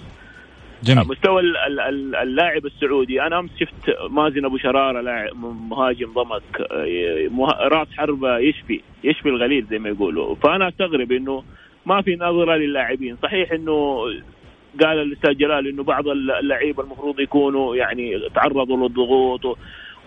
جميل. 0.82 1.08
مستوى 1.08 1.40
ال- 1.42 1.56
ال- 1.56 1.80
ال- 1.80 2.16
اللاعب 2.16 2.66
السعودي 2.66 3.22
أنا 3.22 3.38
أمس 3.38 3.50
شفت 3.60 3.96
مازن 4.10 4.44
أبو 4.44 4.58
شرارة 4.58 5.00
لاعب 5.00 5.36
مهاجم 5.70 6.12
ضمك 6.12 6.60
آه، 6.70 7.68
راس 7.68 7.88
حربة 7.96 8.38
يشفي 8.38 8.80
يشفي 9.04 9.28
الغليل 9.28 9.66
زي 9.70 9.78
ما 9.78 9.88
يقولوا. 9.88 10.34
فأنا 10.34 10.68
أستغرب 10.68 11.12
إنه 11.12 11.42
ما 11.86 12.02
في 12.02 12.16
نظرة 12.16 12.56
للاعبين. 12.56 13.16
صحيح 13.22 13.52
إنه 13.52 14.04
قال 14.82 14.98
الأستاذ 14.98 15.36
جلال 15.36 15.68
إنه 15.68 15.82
بعض 15.82 16.08
اللعيبة 16.08 16.82
المفروض 16.82 17.20
يكونوا 17.20 17.76
يعني 17.76 18.28
تعرضوا 18.34 18.88
للضغوط 18.88 19.44
و... 19.44 19.56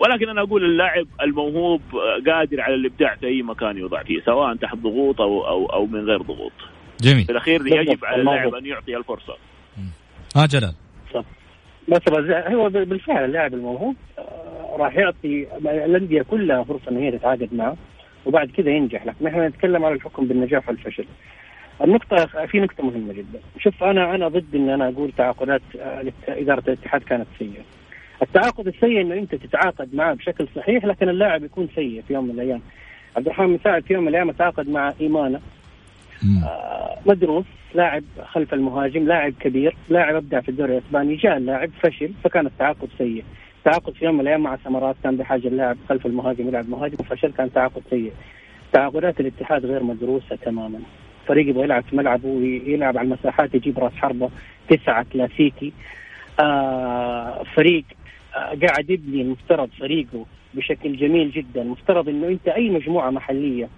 ولكن 0.00 0.28
أنا 0.28 0.42
أقول 0.42 0.64
اللاعب 0.64 1.06
الموهوب 1.22 1.80
قادر 2.26 2.60
على 2.60 2.74
الإبداع 2.74 3.14
في 3.14 3.26
أي 3.26 3.42
مكان 3.42 3.78
يوضع 3.78 4.02
فيه 4.02 4.20
سواء 4.20 4.54
تحت 4.54 4.76
ضغوط 4.76 5.20
أو 5.20 5.48
أو 5.48 5.66
أو 5.66 5.86
من 5.86 6.04
غير 6.04 6.22
ضغوط. 6.22 6.52
جميل. 7.00 7.24
في 7.24 7.32
الأخير 7.32 7.66
يجب 7.66 8.04
على 8.04 8.20
اللاعب. 8.20 8.54
أن 8.54 8.66
يعطي 8.66 8.96
الفرصة. 8.96 9.36
ها 10.36 10.46
جلال. 10.46 10.74
بس 11.88 12.02
بس 12.02 12.30
هو 12.30 12.68
بالفعل 12.68 13.24
اللاعب 13.24 13.54
الموهوب 13.54 13.96
آه، 14.18 14.76
راح 14.78 14.96
يعطي 14.96 15.46
الأندية 15.64 16.22
كلها 16.22 16.64
فرصة 16.64 16.90
إن 16.90 16.96
هي 16.96 17.10
تتعاقد 17.10 17.48
معه 17.54 17.76
وبعد 18.26 18.50
كذا 18.50 18.70
ينجح. 18.70 19.06
لكن 19.06 19.26
إحنا 19.26 19.48
نتكلم 19.48 19.84
على 19.84 19.94
الحكم 19.94 20.26
بالنجاح 20.26 20.68
والفشل. 20.68 21.04
النقطة 21.82 22.46
في 22.46 22.60
نقطة 22.60 22.84
مهمة 22.84 23.12
جدا، 23.12 23.40
شوف 23.58 23.84
أنا 23.84 24.14
أنا 24.14 24.28
ضد 24.28 24.54
إن 24.54 24.68
أنا 24.68 24.88
أقول 24.88 25.12
تعاقدات 25.12 25.62
آه، 25.80 26.04
إدارة 26.28 26.62
الاتحاد 26.66 27.02
كانت 27.02 27.26
سيئة. 27.38 27.62
التعاقد 28.22 28.66
السيء 28.66 29.00
إنه 29.00 29.14
أنت 29.14 29.34
تتعاقد 29.34 29.94
معه 29.94 30.14
بشكل 30.14 30.48
صحيح 30.56 30.84
لكن 30.84 31.08
اللاعب 31.08 31.44
يكون 31.44 31.68
سيء 31.74 32.02
في 32.08 32.14
يوم 32.14 32.24
من 32.24 32.30
الأيام. 32.30 32.60
عبد 33.16 33.26
الرحمن 33.26 33.46
مساعد 33.46 33.82
في 33.82 33.94
يوم 33.94 34.02
من 34.02 34.08
الأيام 34.08 34.30
تعاقد 34.30 34.68
مع 34.68 34.92
إيمانا. 35.00 35.40
آه، 36.44 36.98
مدروس 37.06 37.44
لاعب 37.74 38.04
خلف 38.24 38.54
المهاجم 38.54 39.06
لاعب 39.06 39.32
كبير 39.40 39.76
لاعب 39.88 40.14
أبدع 40.14 40.40
في 40.40 40.48
الدوري 40.48 40.78
الإسباني 40.78 41.14
جاء 41.16 41.36
اللاعب 41.36 41.70
فشل 41.82 42.10
فكان 42.24 42.46
التعاقد 42.46 42.88
سيء 42.98 43.24
تعاقد 43.64 43.92
في 43.92 44.04
يوم 44.04 44.14
من 44.14 44.20
الأيام 44.20 44.40
مع 44.42 44.58
سمرات 44.64 44.96
كان 45.02 45.16
بحاجة 45.16 45.48
اللاعب 45.48 45.76
خلف 45.88 46.06
المهاجم 46.06 46.48
يلعب 46.48 46.70
مهاجم 46.70 46.96
وفشل 47.00 47.32
كان 47.32 47.52
تعاقد 47.52 47.82
سيء 47.90 48.12
تعاقدات 48.72 49.20
الاتحاد 49.20 49.66
غير 49.66 49.82
مدروسة 49.82 50.36
تماما 50.36 50.80
فريق 51.26 51.48
يبغى 51.48 51.64
يلعب 51.64 51.84
في 51.90 51.96
ملعبه 51.96 52.28
ويلعب 52.28 52.98
على 52.98 53.06
المساحات 53.06 53.54
يجيب 53.54 53.78
راس 53.78 53.92
حربة 53.92 54.30
تسعة 54.68 55.06
كلاسيكي. 55.12 55.72
آه 56.40 57.42
فريق 57.54 57.84
آه 58.36 58.38
قاعد 58.38 58.90
يبني 58.90 59.22
المفترض 59.22 59.68
فريقه 59.78 60.26
بشكل 60.54 60.96
جميل 60.96 61.30
جدا. 61.30 61.62
مفترض 61.64 62.08
إنه 62.08 62.28
أنت 62.28 62.48
أي 62.48 62.70
مجموعة 62.70 63.10
محلية 63.10 63.68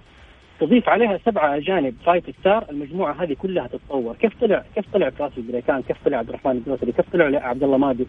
تضيف 0.60 0.88
عليها 0.88 1.18
سبعة 1.26 1.56
أجانب 1.56 1.94
five 2.06 2.24
star 2.40 2.64
المجموعة 2.70 3.22
هذه 3.22 3.36
كلها 3.38 3.66
تتطور. 3.66 4.14
كيف 4.14 4.32
طلع؟ 4.40 4.64
كيف 4.74 4.84
طلع 4.92 5.08
فراس 5.08 5.32
البريكان 5.38 5.82
كيف 5.82 5.96
طلع 6.04 6.18
عبد 6.18 6.28
الرحمن 6.28 6.52
الدوسري 6.52 6.92
كيف 6.92 7.10
طلع 7.12 7.48
عبد 7.48 7.62
الله 7.62 7.76
مادو؟ 7.78 8.06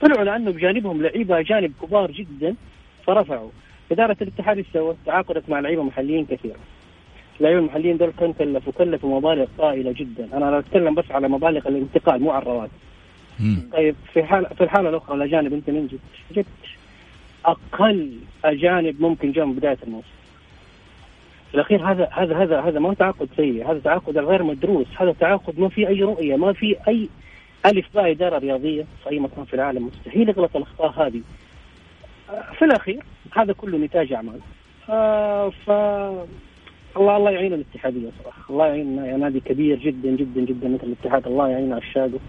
طلعوا 0.00 0.24
لأنه 0.24 0.50
بجانبهم 0.50 1.02
لعيبة 1.02 1.38
أجانب 1.38 1.72
كبار 1.82 2.10
جدا 2.10 2.54
فرفعوا. 3.06 3.50
إدارة 3.92 4.16
الاتحاد 4.22 4.56
إيش 4.56 4.66
سوت؟ 4.72 4.96
تعاقدت 5.06 5.50
مع 5.50 5.60
لعيبة 5.60 5.82
محليين 5.82 6.26
كثير 6.26 6.56
اللعيبه 7.40 7.60
المحليين 7.60 7.96
دول 7.96 8.12
كانوا 8.18 8.34
كلفوا 8.38 8.72
كلفوا 8.72 9.20
مبالغ 9.20 9.46
طائلة 9.58 9.92
جدا 9.92 10.28
أنا 10.32 10.58
أتكلم 10.58 10.94
بس 10.94 11.10
على 11.10 11.28
مبالغ 11.28 11.68
الانتقال 11.68 12.22
مو 12.22 12.30
على 12.30 12.42
الرواتب. 12.42 12.72
طيب 13.72 13.96
في 14.12 14.24
حال 14.24 14.46
في 14.56 14.64
الحالة 14.64 14.88
الأخرى 14.88 15.16
الأجانب 15.16 15.52
أنت 15.52 15.70
مين 15.70 15.86
جبت؟ 15.86 16.00
جبت 16.36 16.46
أقل 17.44 18.16
أجانب 18.44 19.00
ممكن 19.00 19.32
جاء 19.32 19.44
من 19.44 19.52
بداية 19.52 19.78
الموسم. 19.86 20.06
في 21.48 21.54
الأخير 21.54 21.90
هذا 21.90 22.08
هذا 22.12 22.36
هذا 22.36 22.60
هذا 22.60 22.78
ما 22.78 22.88
هو 22.88 22.92
تعاقد 22.92 23.28
سيء، 23.36 23.70
هذا 23.70 23.78
تعاقد 23.78 24.18
غير 24.18 24.42
مدروس، 24.42 24.86
هذا 24.96 25.12
تعاقد 25.20 25.58
ما 25.60 25.68
في 25.68 25.88
أي 25.88 26.02
رؤية، 26.02 26.36
ما 26.36 26.52
في 26.52 26.76
أي 26.88 27.08
ألف 27.66 27.86
باء 27.94 28.10
إدارة 28.10 28.38
رياضية 28.38 28.84
في 29.02 29.10
أي 29.10 29.18
مكان 29.18 29.44
في 29.44 29.54
العالم 29.54 29.86
مستحيل 29.86 30.28
يغلط 30.28 30.56
الأخطاء 30.56 31.06
هذه. 31.06 31.20
في 32.58 32.64
الأخير 32.64 33.02
هذا 33.32 33.52
كله 33.52 33.78
نتاج 33.78 34.12
أعمال. 34.12 34.40
آه 34.90 35.50
ف 35.50 35.70
الله 36.96 37.16
الله 37.16 37.30
يعين 37.30 37.52
الاتحادية 37.54 38.10
صراحة، 38.22 38.42
الله 38.50 38.66
يعين 38.66 38.98
يا 38.98 39.16
نادي 39.16 39.40
كبير 39.40 39.78
جدا 39.78 40.10
جدا 40.16 40.40
جدا 40.40 40.68
مثل 40.68 40.84
الاتحاد، 40.84 41.26
الله 41.26 41.48
يعين 41.48 41.72
عشاقه 41.72 42.20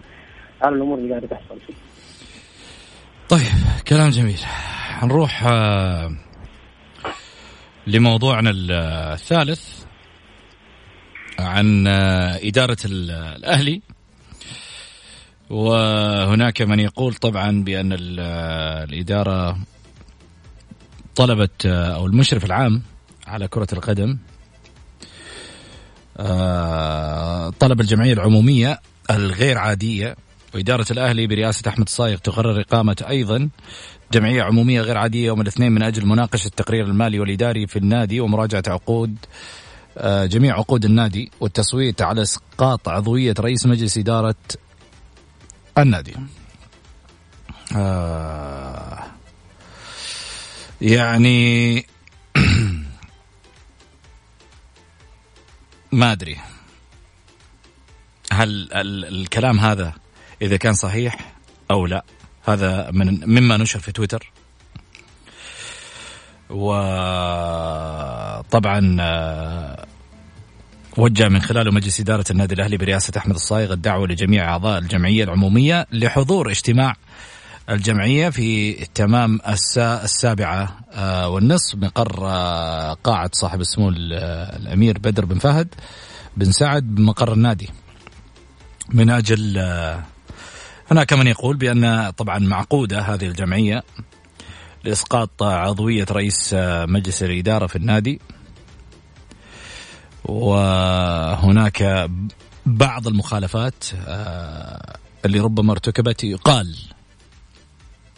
على 0.62 0.76
الأمور 0.76 0.98
اللي 0.98 1.10
قاعدة 1.10 1.28
تحصل 1.28 1.60
فيه. 1.68 1.74
طيب 3.30 3.42
كلام 3.88 4.10
جميل. 4.10 4.40
نروح 5.04 5.44
آه، 5.48 6.12
لموضوعنا 7.88 8.50
ال- 8.50 8.72
الثالث 9.14 9.84
عن 11.40 11.88
آه، 11.88 12.40
إدارة 12.44 12.78
ال- 12.86 13.12
الأهلي. 13.12 13.82
وهناك 15.50 16.62
من 16.62 16.80
يقول 16.80 17.14
طبعا 17.14 17.64
بأن 17.64 17.94
ال- 17.94 18.20
الإدارة 18.90 19.58
طلبت 21.16 21.66
آه، 21.66 21.96
أو 21.96 22.06
المشرف 22.06 22.46
العام 22.46 22.82
على 23.28 23.48
كرة 23.48 23.68
القدم 23.74 24.18
طلب 27.60 27.82
الجمعية 27.82 28.14
العمومية 28.14 28.80
الغير 29.12 29.58
عادية 29.58 30.16
وإدارة 30.56 30.86
الأهلي 30.92 31.28
برئاسة 31.28 31.70
أحمد 31.70 31.86
الصايغ 31.86 32.18
تقرر 32.18 32.62
إقامة 32.62 33.06
أيضا 33.10 33.50
جمعية 34.12 34.44
عمومية 34.44 34.82
غير 34.82 34.98
عادية 34.98 35.26
يوم 35.26 35.42
الاثنين 35.42 35.72
من 35.72 35.84
أجل 35.84 36.06
مناقشة 36.06 36.48
التقرير 36.48 36.86
المالي 36.86 37.20
والإداري 37.20 37.68
في 37.68 37.76
النادي 37.76 38.20
ومراجعة 38.20 38.64
عقود 38.68 39.16
آه، 39.98 40.26
جميع 40.26 40.58
عقود 40.58 40.86
النادي 40.86 41.32
والتصويت 41.40 42.02
على 42.02 42.22
إسقاط 42.22 42.90
عضوية 42.90 43.34
رئيس 43.40 43.66
مجلس 43.66 43.98
إدارة 43.98 44.36
النادي. 45.78 46.14
آه 47.76 49.00
يعني 50.82 51.86
ما 55.92 56.12
أدري. 56.12 56.38
هل 58.32 58.70
الكلام 58.74 59.60
هذا 59.60 59.94
إذا 60.42 60.58
كان 60.58 60.74
صحيح 60.74 61.34
أو 61.72 61.86
لا 61.86 62.04
هذا 62.48 62.92
من 62.92 63.30
مما 63.30 63.58
نشر 63.58 63.80
في 63.80 63.92
تويتر. 63.92 64.32
وطبعا 66.50 67.78
آه، 69.00 69.86
وجه 70.98 71.30
من 71.30 71.42
خلاله 71.42 71.72
مجلس 71.72 72.00
إدارة 72.00 72.26
النادي 72.32 72.56
الأهلي 72.56 72.78
برئاسة 72.78 73.14
أحمد 73.18 73.36
الصايغ 73.36 73.74
الدعوة 73.74 74.08
لجميع 74.08 74.50
أعضاء 74.50 74.80
الجمعية 74.80 75.24
العمومية 75.24 75.88
لحضور 75.92 76.52
اجتماع 76.52 76.96
الجمعية 77.70 78.30
في 78.30 78.74
تمام 78.74 79.40
السابعة 79.78 80.80
آه، 80.92 81.30
والنصف 81.30 81.76
مقر 81.76 82.28
آه، 82.28 82.94
قاعة 82.94 83.30
صاحب 83.34 83.62
السمو 83.62 83.90
الأمير 83.90 84.98
بدر 84.98 85.26
بن 85.26 85.40
فهد 85.40 85.76
بن 86.38 86.52
سعد 86.52 86.84
بمقر 86.84 87.34
النادي. 87.34 87.70
من 88.90 89.10
أجل 89.10 89.58
هناك 90.92 91.14
من 91.14 91.28
يقول 91.28 91.58
بأن 91.58 92.10
طبعا 92.10 92.40
معقودة 92.40 93.02
هذه 93.02 93.28
الجمعية 93.28 93.84
لإسقاط 94.84 95.44
عضوية 95.44 96.06
رئيس 96.12 96.56
مجلس 96.88 97.24
الإدارة 97.24 97.68
في 97.68 97.76
النادي. 97.76 98.20
وهناك 100.26 102.10
بعض 102.66 103.08
المخالفات 103.08 103.84
آه، 104.08 104.98
اللي 105.26 105.40
ربما 105.40 105.72
ارتكبت 105.72 106.24
يقال 106.24 106.78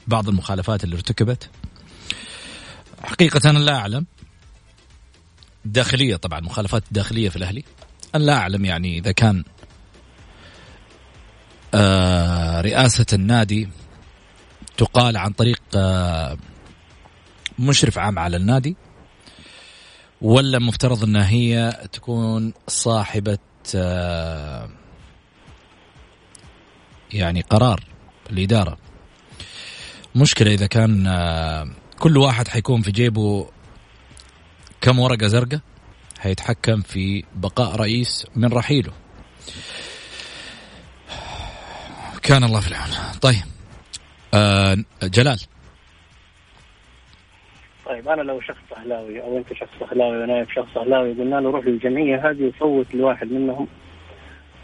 بعض 0.08 0.30
المخالفات 0.30 0.84
اللي 0.84 0.96
ارتكبت. 0.96 1.50
حقيقة 3.04 3.50
أنا 3.50 3.60
لا 3.60 3.76
أعلم. 3.76 4.06
داخلية 5.66 6.16
طبعا 6.16 6.40
مخالفات 6.40 6.84
داخلية 6.92 7.30
في 7.30 7.36
الأهلي. 7.36 7.64
أنا 8.16 8.24
لا 8.24 8.34
أعلم 8.34 8.66
يعني 8.66 8.98
إذا 8.98 9.12
كان 9.12 9.44
آه، 11.74 12.62
رئاسة 12.62 13.06
النادي 13.14 13.70
تقال 14.78 15.18
عن 15.18 15.32
طريق 15.32 15.62
آه، 15.76 16.38
مشرف 17.60 17.98
عام 17.98 18.20
على 18.20 18.38
النادي 18.38 18.76
ولا 20.22 20.60
مفترض 20.60 21.04
إنها 21.04 21.30
هي 21.30 21.80
تكون 21.92 22.54
صاحبة 22.68 23.38
آه، 23.76 24.70
يعني 27.14 27.42
قرار 27.42 27.84
الإدارة. 28.30 28.78
مشكلة 30.16 30.54
إذا 30.54 30.68
كان 30.68 31.08
آه، 31.08 31.68
كل 32.00 32.18
واحد 32.18 32.48
حيكون 32.48 32.82
في 32.82 32.92
جيبه 32.92 33.48
كم 34.82 35.00
ورقة 35.00 35.28
زرقاء 35.28 35.60
حيتحكم 36.20 36.82
في 36.82 37.24
بقاء 37.36 37.76
رئيس 37.76 38.28
من 38.36 38.54
رحيله. 38.54 38.92
كان 42.24 42.44
الله 42.44 42.60
في 42.60 42.68
العون. 42.68 42.90
طيب 43.22 43.44
آه 44.34 44.78
جلال. 45.04 45.40
طيب 47.86 48.08
أنا 48.08 48.22
لو 48.22 48.42
شخص 48.42 48.74
أهلاوي 48.78 49.22
أو 49.22 49.38
أنت 49.38 49.54
شخص 49.54 49.92
أهلاوي 49.92 50.24
ونايف 50.24 50.50
شخص 50.56 50.78
أهلاوي 50.78 51.14
قلنا 51.14 51.36
له 51.36 51.52
روح 51.52 51.66
للجمعية 51.66 52.30
هذه 52.30 52.52
وصوت 52.56 52.96
لواحد 52.96 53.32
منهم 53.32 53.68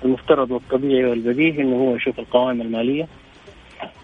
المفترض 0.06 0.52
والطبيعي 0.52 1.06
والبديهي 1.06 1.62
إنه 1.62 1.76
هو 1.76 1.96
يشوف 1.96 2.20
القوائم 2.20 2.62
المالية. 2.62 3.08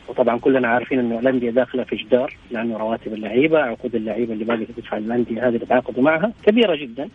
وطبعا 0.07 0.39
كلنا 0.39 0.67
عارفين 0.67 0.99
إنه 0.99 1.19
الأندية 1.19 1.49
داخلة 1.49 1.83
في 1.83 1.95
جدار 1.95 2.33
لأنه 2.51 2.77
رواتب 2.77 3.13
اللعيبة 3.13 3.59
عقود 3.59 3.95
اللعيبة 3.95 4.33
اللي 4.33 4.45
باقي 4.45 4.65
تدفع 4.65 4.97
الأندية 4.97 5.47
هذه 5.47 5.55
اللي 5.55 5.65
تعاقدوا 5.65 6.03
معها 6.03 6.31
كبيرة 6.43 6.75
جدا. 6.75 7.09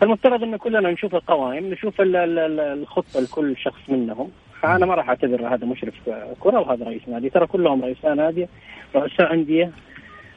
فالمفترض 0.00 0.42
انه 0.42 0.56
كلنا 0.56 0.90
نشوف 0.90 1.14
القوائم 1.14 1.70
نشوف 1.70 1.94
الخطة 2.00 3.20
لكل 3.20 3.56
شخص 3.56 3.80
منهم. 3.88 4.30
فأنا 4.62 4.86
ما 4.86 4.94
راح 4.94 5.08
أعتبر 5.08 5.54
هذا 5.54 5.66
مشرف 5.66 5.94
كرة 6.40 6.60
وهذا 6.60 6.84
رئيس 6.84 7.08
نادي. 7.08 7.30
ترى 7.30 7.46
كلهم 7.46 7.84
رئيسان 7.84 8.16
نادي 8.16 8.46
رؤساء 8.94 9.34
أندية 9.34 9.70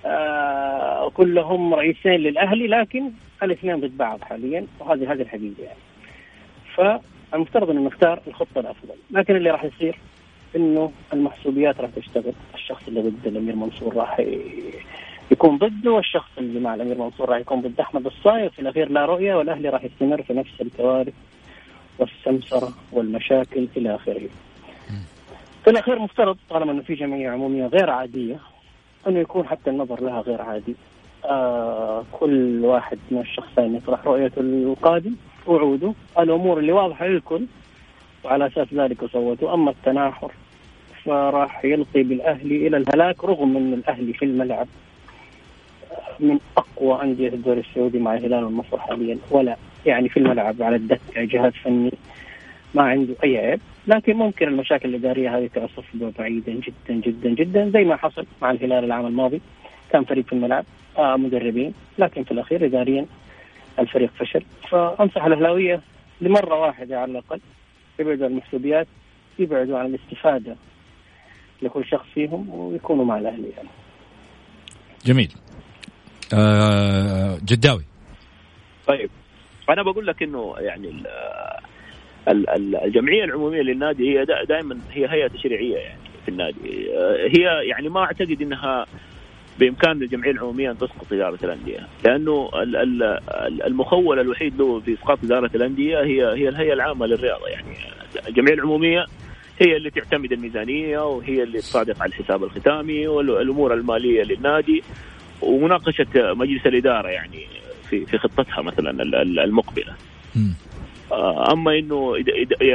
آه 0.05 1.09
كلهم 1.09 1.73
رئيسين 1.73 2.11
للأهلي 2.15 2.67
لكن 2.67 3.11
الاثنين 3.43 3.79
ضد 3.79 3.97
بعض 3.97 4.21
حاليا 4.21 4.65
وهذه 4.79 5.11
هذه 5.11 5.21
الحقيقة 5.21 5.63
يعني. 5.63 5.79
فالمفترض 6.75 7.69
انه 7.69 7.81
نختار 7.81 8.21
الخطة 8.27 8.59
الأفضل، 8.59 8.95
لكن 9.11 9.35
اللي 9.35 9.49
راح 9.49 9.63
يصير 9.63 9.99
إنه 10.55 10.91
المحسوبيات 11.13 11.81
راح 11.81 11.89
تشتغل، 11.95 12.33
الشخص 12.55 12.87
اللي 12.87 13.01
ضد 13.01 13.27
الأمير 13.27 13.55
منصور 13.55 13.95
راح 13.95 14.19
يكون 15.31 15.57
ضده 15.57 15.91
والشخص 15.91 16.29
اللي 16.37 16.59
مع 16.59 16.75
الأمير 16.75 16.97
منصور 16.97 17.29
راح 17.29 17.39
يكون 17.39 17.61
ضد. 17.61 17.79
أحمد 17.79 18.05
الصايغ 18.05 18.49
في 18.49 18.59
الأخير 18.59 18.89
لا 18.89 19.05
رؤية 19.05 19.35
والأهلي 19.35 19.69
راح 19.69 19.83
يستمر 19.83 20.21
في 20.21 20.33
نفس 20.33 20.61
الكوارث 20.61 21.13
والسمسرة 21.99 22.69
والمشاكل 22.91 23.67
إلى 23.77 23.95
آخره. 23.95 24.29
في 25.63 25.69
الأخير 25.69 25.99
مفترض 25.99 26.37
طالما 26.49 26.71
إنه 26.71 26.81
في 26.81 26.93
جمعية 26.93 27.29
عمومية 27.29 27.65
غير 27.67 27.89
عادية 27.89 28.39
إنه 29.07 29.19
يكون 29.19 29.47
حتى 29.47 29.69
النظر 29.69 30.03
لها 30.03 30.21
غير 30.21 30.41
عادي. 30.41 30.75
آه 31.25 32.03
كل 32.11 32.65
واحد 32.65 32.97
من 33.11 33.19
الشخصين 33.21 33.75
يطرح 33.75 34.05
رؤيته 34.05 34.41
القادم 34.41 35.15
وعوده 35.47 35.93
الأمور 36.19 36.59
اللي 36.59 36.71
واضحة 36.71 37.07
للكل 37.07 37.45
وعلى 38.23 38.47
أساس 38.47 38.67
ذلك 38.73 39.05
صوتوا 39.05 39.53
أما 39.53 39.71
التناحر 39.71 40.31
فراح 41.05 41.65
يلقي 41.65 42.03
بالأهلي 42.03 42.67
إلى 42.67 42.77
الهلاك 42.77 43.23
رغم 43.23 43.57
إن 43.57 43.73
الأهلي 43.73 44.13
في 44.13 44.25
الملعب 44.25 44.67
من 46.19 46.39
أقوى 46.57 47.01
أندية 47.03 47.29
الدوري 47.29 47.59
السعودي 47.59 47.99
مع 47.99 48.13
الهلال 48.13 48.43
والنصر 48.43 48.79
حاليا 48.79 49.17
ولا 49.31 49.55
يعني 49.85 50.09
في 50.09 50.17
الملعب 50.17 50.61
على 50.61 50.75
الدكه 50.75 51.23
جهاز 51.23 51.53
فني 51.53 51.91
ما 52.73 52.83
عنده 52.83 53.15
أي 53.23 53.37
عيب. 53.37 53.59
لكن 53.87 54.15
ممكن 54.15 54.47
المشاكل 54.47 54.89
الإدارية 54.89 55.37
هذه 55.37 55.47
تصف 55.47 55.85
بعيدا 56.19 56.51
جدا 56.51 56.93
جدا 57.01 57.29
جدا 57.29 57.69
زي 57.69 57.83
ما 57.83 57.95
حصل 57.95 58.25
مع 58.41 58.51
الهلال 58.51 58.83
العام 58.83 59.05
الماضي. 59.05 59.41
كان 59.91 60.03
فريق 60.03 60.25
في 60.25 60.33
الملعب 60.33 60.65
آه 60.97 61.17
مدربين 61.17 61.73
لكن 61.99 62.23
في 62.23 62.31
الأخير 62.31 62.65
اداريا 62.65 63.05
الفريق 63.79 64.11
فشل. 64.19 64.43
فأنصح 64.69 65.25
الأهلاوية 65.25 65.81
لمرة 66.21 66.55
واحدة 66.55 66.99
على 66.99 67.11
الأقل 67.11 67.39
يبعدوا 67.99 68.25
عن 68.25 68.31
المحسوبيات 68.31 68.87
يبعدوا 69.39 69.79
عن 69.79 69.85
الاستفادة 69.85 70.55
لكل 71.61 71.85
شخص 71.85 72.05
فيهم 72.13 72.49
ويكونوا 72.49 73.05
مع 73.05 73.17
الأهلي 73.17 73.49
يعني. 73.57 73.69
جميل. 75.05 75.31
آه 76.33 77.37
جداوي. 77.45 77.83
طيب 78.87 79.09
أنا 79.69 79.83
بقول 79.83 80.07
لك 80.07 80.23
إنه 80.23 80.55
يعني 80.57 81.03
الجمعية 82.85 83.23
العمومية 83.23 83.61
للنادي 83.61 84.19
هي 84.19 84.25
دائما 84.25 84.79
هي 84.91 85.09
هيئة 85.09 85.27
تشريعية 85.27 85.77
يعني 85.77 85.99
في 86.25 86.31
النادي 86.31 86.89
هي 87.37 87.67
يعني 87.67 87.89
ما 87.89 87.99
أعتقد 87.99 88.41
إنها 88.41 88.85
بإمكان 89.59 89.91
الجمعية 89.91 90.31
العمومية 90.31 90.71
أن 90.71 90.77
تسقط 90.77 91.13
إدارة 91.13 91.39
الأندية 91.43 91.87
لأنه 92.05 92.49
المخول 93.67 94.19
الوحيد 94.19 94.57
له 94.57 94.79
في 94.79 94.93
إسقاط 94.93 95.23
إدارة 95.23 95.51
الأندية 95.55 95.99
هي 95.99 96.25
هي 96.25 96.49
الهيئة 96.49 96.73
العامة 96.73 97.05
للرياضة 97.05 97.47
يعني 97.47 97.75
الجمعية 98.27 98.53
العمومية 98.53 99.05
هي 99.59 99.75
اللي 99.77 99.89
تعتمد 99.89 100.31
الميزانية 100.31 101.05
وهي 101.05 101.43
اللي 101.43 101.59
تصادق 101.59 102.01
على 102.01 102.09
الحساب 102.09 102.43
الختامي 102.43 103.07
والأمور 103.07 103.73
المالية 103.73 104.23
للنادي 104.23 104.83
ومناقشة 105.41 106.07
مجلس 106.15 106.65
الإدارة 106.67 107.07
يعني 107.07 107.45
في 107.89 108.05
في 108.05 108.17
خطتها 108.17 108.61
مثلا 108.61 109.03
المقبلة. 109.43 109.93
آه، 111.11 111.53
أما 111.53 111.79
إنه 111.79 112.15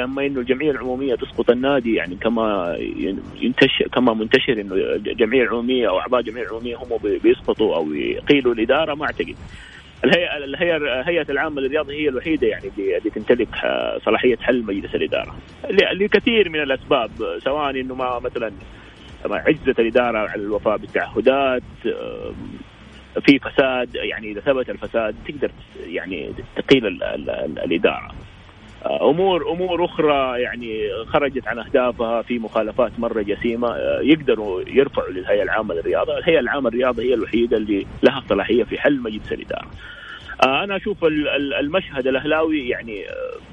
أما 0.05 0.26
إنه 0.26 0.41
الجمعيه 0.41 0.70
العمومية 0.70 1.14
تسقط 1.14 1.51
النادي 1.51 1.95
يعني 1.95 2.14
كما 2.16 2.76
ينتشر 3.41 3.89
كما 3.93 4.14
منتشر 4.14 4.53
إنه 4.61 4.74
الجمعيه 4.74 5.43
العمومية 5.43 5.89
أو 5.89 5.99
أعضاء 5.99 6.20
الجمعيه 6.20 6.45
العمومية 6.45 6.76
هم 6.76 7.18
بيسقطوا 7.22 7.76
أو 7.76 7.93
يقيلوا 7.93 8.55
الإدارة 8.55 8.95
ما 8.95 9.05
أعتقد. 9.05 9.35
الهيئه 10.05 10.37
الهيئه 10.37 10.77
الهيئة 10.77 11.27
العامة 11.31 11.61
للرياضة 11.61 11.93
هي 11.93 12.09
الوحيدة 12.09 12.47
يعني 12.47 12.71
اللي 12.79 13.11
تمتلك 13.11 13.49
صلاحية 14.05 14.37
حل 14.37 14.63
مجلس 14.63 14.95
الإدارة. 14.95 15.37
لكثير 15.93 16.49
من 16.49 16.63
الأسباب 16.63 17.11
سواء 17.45 17.71
إنه 17.71 17.95
ما 17.95 18.19
مثلا 18.19 18.53
عجزت 19.25 19.81
الإدارة 19.81 20.19
على 20.19 20.43
الوفاء 20.43 20.77
بالتعهدات 20.77 21.63
في 23.27 23.39
فساد 23.39 23.95
يعني 23.95 24.31
إذا 24.31 24.41
ثبت 24.41 24.71
الفساد 24.71 25.15
تقدر 25.29 25.51
يعني 25.87 26.33
تقيل 26.57 26.87
ال 26.87 27.03
ال 27.03 27.31
ال 27.31 27.59
الإدارة. 27.59 28.15
أمور 28.87 29.51
أمور 29.51 29.85
أخرى 29.85 30.43
يعني 30.43 30.89
خرجت 31.07 31.49
عن 31.49 31.59
أهدافها 31.59 32.22
في 32.22 32.39
مخالفات 32.39 32.93
مرة 32.99 33.22
جسيمة 33.22 33.76
يقدروا 34.03 34.62
يرفعوا 34.66 35.11
للهيئة 35.11 35.43
العامة 35.43 35.74
للرياضة، 35.74 36.18
الهيئة 36.18 36.41
العامة 36.41 36.70
للرياضة 36.70 37.03
هي 37.03 37.14
الوحيدة 37.14 37.57
اللي 37.57 37.87
لها 38.03 38.22
صلاحية 38.28 38.64
في 38.64 38.78
حل 38.78 39.01
مجلس 39.01 39.33
الإدارة. 39.33 39.68
أنا 40.45 40.76
أشوف 40.76 41.05
المشهد 41.61 42.07
الأهلاوي 42.07 42.68
يعني 42.68 43.05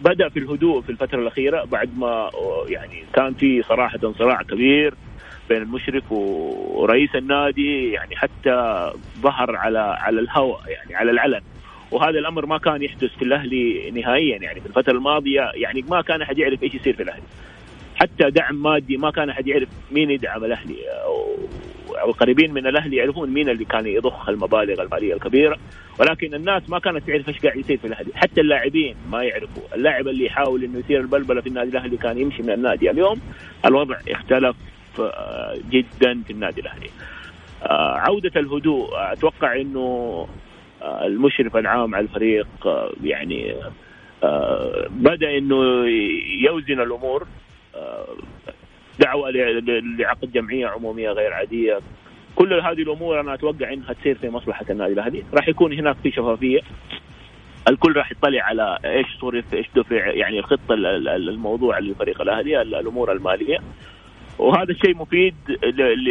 بدأ 0.02 0.30
في 0.30 0.40
الهدوء 0.40 0.82
في 0.82 0.90
الفترة 0.90 1.20
الأخيرة 1.20 1.64
بعد 1.66 1.90
ما 1.98 2.30
يعني 2.68 3.04
كان 3.14 3.34
في 3.34 3.64
صراحة 3.64 4.00
صراع 4.20 4.42
كبير 4.42 4.94
بين 5.50 5.62
المشرف 5.62 6.12
ورئيس 6.12 7.16
النادي 7.16 7.92
يعني 7.92 8.16
حتى 8.16 8.92
ظهر 9.20 9.56
على 9.56 9.80
على 9.80 10.20
الهواء 10.20 10.62
يعني 10.68 10.96
على 10.96 11.12
العلن 11.12 11.42
وهذا 11.92 12.20
الأمر 12.20 12.46
ما 12.46 12.58
كان 12.58 12.84
يحدث 12.84 13.16
في 13.18 13.22
الأهلي 13.22 13.92
نهائيا 13.92 14.38
يعني. 14.38 14.60
في 14.62 14.66
الفترة 14.66 14.94
الماضية 14.94 15.52
يعني 15.54 15.86
ما 15.90 16.02
كان 16.02 16.22
أحد 16.22 16.38
يعرف 16.38 16.64
إيش 16.64 16.76
يصير 16.76 16.94
في 16.96 17.04
الأهلي. 17.04 17.24
حتى 17.96 18.30
دعم 18.30 18.64
مادي 18.64 18.98
ما 18.98 19.12
كان 19.12 19.30
أحد 19.30 19.48
يعرف 19.48 19.70
مين 19.92 20.12
يدعم 20.12 20.44
الأهلي. 20.44 20.76
أو 22.02 22.10
القريبين 22.10 22.54
من 22.54 22.68
الأهلي 22.68 22.96
يعرفون 22.96 23.30
مين 23.30 23.50
اللي 23.50 23.66
كان 23.66 23.88
يضخ 23.88 24.30
المبالغ 24.30 24.82
المالية 24.82 25.14
الكبيرة. 25.14 25.58
ولكن 26.00 26.34
الناس 26.34 26.70
ما 26.70 26.80
كانت 26.80 27.08
تعرف 27.08 27.30
إيش 27.30 27.40
قاعد 27.40 27.58
يصير 27.58 27.78
في 27.78 27.88
الأهلي. 27.88 28.12
حتى 28.16 28.42
اللاعبين 28.42 28.96
ما 29.12 29.24
يعرفوا. 29.24 29.64
اللاعب 29.76 30.08
اللي 30.08 30.26
يحاول 30.26 30.64
إنه 30.64 30.80
يثير 30.80 31.00
البلبلة 31.00 31.42
في 31.42 31.48
النادي 31.48 31.70
الأهلي 31.70 31.98
كان 31.98 32.18
يمشي 32.18 32.44
من 32.44 32.50
النادي. 32.50 32.92
اليوم 32.92 33.22
الوضع 33.66 33.98
اختلف 34.10 34.56
جدا 35.70 36.22
في 36.28 36.32
النادي 36.32 36.62
الأهلي. 36.62 36.90
عودة 38.02 38.40
الهدوء. 38.40 38.90
أتوقع 38.94 39.62
إنه 39.62 40.28
المشرف 40.88 41.58
العام 41.58 41.96
على 41.96 42.04
الفريق 42.04 42.48
يعني 43.04 43.56
بدأ 44.90 45.38
إنه 45.38 45.86
يوزن 46.40 46.82
الأمور 46.82 47.28
دعوة 49.00 49.32
لعقد 50.00 50.32
جمعية 50.32 50.68
عمومية 50.68 51.10
غير 51.10 51.34
عادية. 51.34 51.80
كل 52.36 52.54
هذه 52.54 52.82
الأمور 52.82 53.20
أنا 53.20 53.34
أتوقع 53.34 53.74
إنها 53.74 53.94
تصير 53.94 54.16
في 54.16 54.30
مصلحة 54.30 54.66
النادي 54.70 54.94
الأهلي. 54.94 55.24
راح 55.34 55.48
يكون 55.48 55.74
هناك 55.74 55.96
في 56.04 56.12
شفافية. 56.12 56.60
الكل 57.70 57.94
راح 57.96 58.12
يطلع 58.12 58.44
على 58.44 58.78
إيش 58.86 59.08
صرف 59.22 59.54
إيش 59.54 59.68
دفع 59.76 59.96
يعني 59.96 60.40
الخطة 60.40 60.74
الموضوع 60.74 61.80
للفريق 61.80 62.22
الأهلي 62.22 62.62
الأمور 62.62 63.12
المالية. 63.12 63.58
وهذا 64.40 64.72
الشيء 64.72 64.96
مفيد 64.96 65.36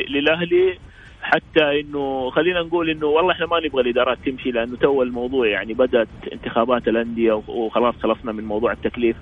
للأهلي. 0.08 0.78
حتى 1.26 1.80
إنه 1.80 2.30
خلينا 2.30 2.62
نقول 2.62 2.90
إنه 2.90 3.06
والله 3.06 3.32
إحنا 3.32 3.46
ما 3.46 3.60
نبغى 3.60 3.82
الإدارات 3.82 4.18
تمشي 4.26 4.50
لأنه 4.50 4.76
تو 4.76 5.02
الموضوع 5.02 5.46
يعني 5.46 5.74
بدأت 5.74 6.08
انتخابات 6.32 6.88
الأندية 6.88 7.32
وخلاص 7.48 7.94
خلصنا 8.02 8.32
من 8.32 8.44
موضوع 8.44 8.72
التكليف. 8.72 9.16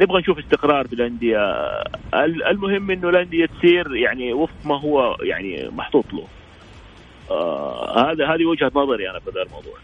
نبغى 0.00 0.20
نشوف 0.20 0.38
استقرار 0.38 0.86
في 0.86 0.92
الانديه 0.92 1.38
المهم 2.50 2.90
إنه 2.90 3.08
الأندية 3.08 3.46
تصير 3.46 3.96
يعني 3.96 4.32
وفق 4.32 4.54
ما 4.64 4.80
هو 4.80 5.16
يعني 5.22 5.68
محطوط 5.68 6.04
له. 6.12 6.26
آه 7.30 8.10
هذا 8.10 8.34
هذه 8.34 8.44
وجهة 8.44 8.72
نظري 8.74 9.10
أنا 9.10 9.18
في 9.18 9.30
هذا 9.30 9.42
الموضوع. 9.42 9.74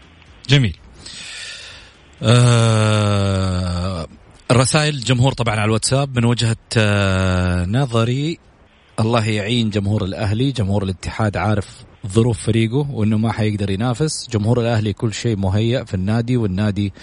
جميل. 0.49 0.77
آه 2.23 4.07
الرسائل 4.51 4.99
جمهور 4.99 5.31
طبعا 5.31 5.55
على 5.55 5.65
الواتساب 5.65 6.17
من 6.17 6.25
وجهة 6.25 6.55
آه 6.77 7.65
نظري 7.65 8.37
الله 8.99 9.27
يعين 9.27 9.69
جمهور 9.69 10.05
الأهلي 10.05 10.51
جمهور 10.51 10.83
الاتحاد 10.83 11.37
عارف 11.37 11.83
ظروف 12.07 12.39
فريقه 12.39 12.91
وإنه 12.91 13.17
ما 13.17 13.31
حيقدر 13.31 13.69
ينافس. 13.69 14.27
جمهور 14.29 14.61
الأهلي 14.61 14.93
كل 14.93 15.13
شيء 15.13 15.37
مهيأ 15.37 15.83
في 15.83 15.93
النادي 15.93 16.37
والنادي 16.37 16.93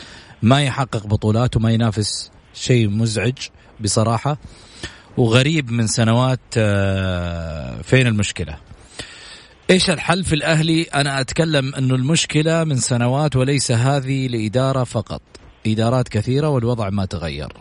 ما 0.43 0.63
يحقق 0.63 1.07
بطولات 1.07 1.57
وما 1.57 1.71
ينافس 1.73 2.31
شيء 2.55 2.89
مزعج 2.89 3.39
بصراحة. 3.81 4.39
وغريب 5.17 5.71
من 5.71 5.87
سنوات 5.87 6.41
آه، 6.57 7.83
فين 7.83 8.07
المشكلة؟ 8.07 8.57
إيش 9.71 9.91
الحل 9.91 10.25
في 10.25 10.35
الأهلي؟ 10.35 10.83
أنا 10.83 11.21
أتكلم 11.21 11.75
إنه 11.75 11.95
المشكلة 11.95 12.65
من 12.65 12.77
سنوات 12.77 13.37
وليس 13.37 13.73
هذه 13.73 14.27
لإدارة 14.29 14.85
فقط. 14.85 15.23
إدارات 15.67 16.09
كثيرة 16.09 16.49
والوضع 16.49 16.91
ما 16.91 17.05
تغير. 17.05 17.53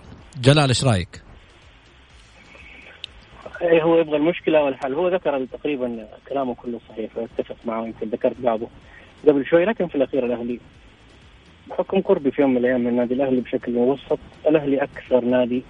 جلال 0.42 0.70
إيش 0.70 0.84
رأيك؟ 0.84 1.21
إيه 3.62 3.84
هو 3.84 3.98
يبغى 3.98 4.18
المشكلة 4.18 4.64
والحل. 4.64 4.94
هو 4.94 5.08
ذكر 5.08 5.46
تقريبا 5.46 6.08
كلامه 6.30 6.56
كله 6.56 6.80
صحيح 6.90 7.18
واتفق 7.18 7.56
معه 7.66 7.86
يمكن 7.86 8.08
ذكرت 8.08 8.36
بعضه 8.40 8.68
قبل 9.28 9.46
شوي 9.46 9.66
لكن 9.66 9.88
في 9.88 9.96
الأخير 9.96 10.26
الأهلي. 10.26 10.60
بحكم 11.70 12.02
قربي 12.02 12.32
في 12.32 12.42
يوم 12.42 12.52
من 12.52 12.58
الأيام 12.58 12.82
من 12.82 12.88
النادي 12.88 13.14
الأهلي 13.14 13.42
بشكل 13.42 13.72
مبسط 13.72 14.20
الأهلي 14.48 14.84
أكثر 14.84 15.26
نادي 15.26 15.64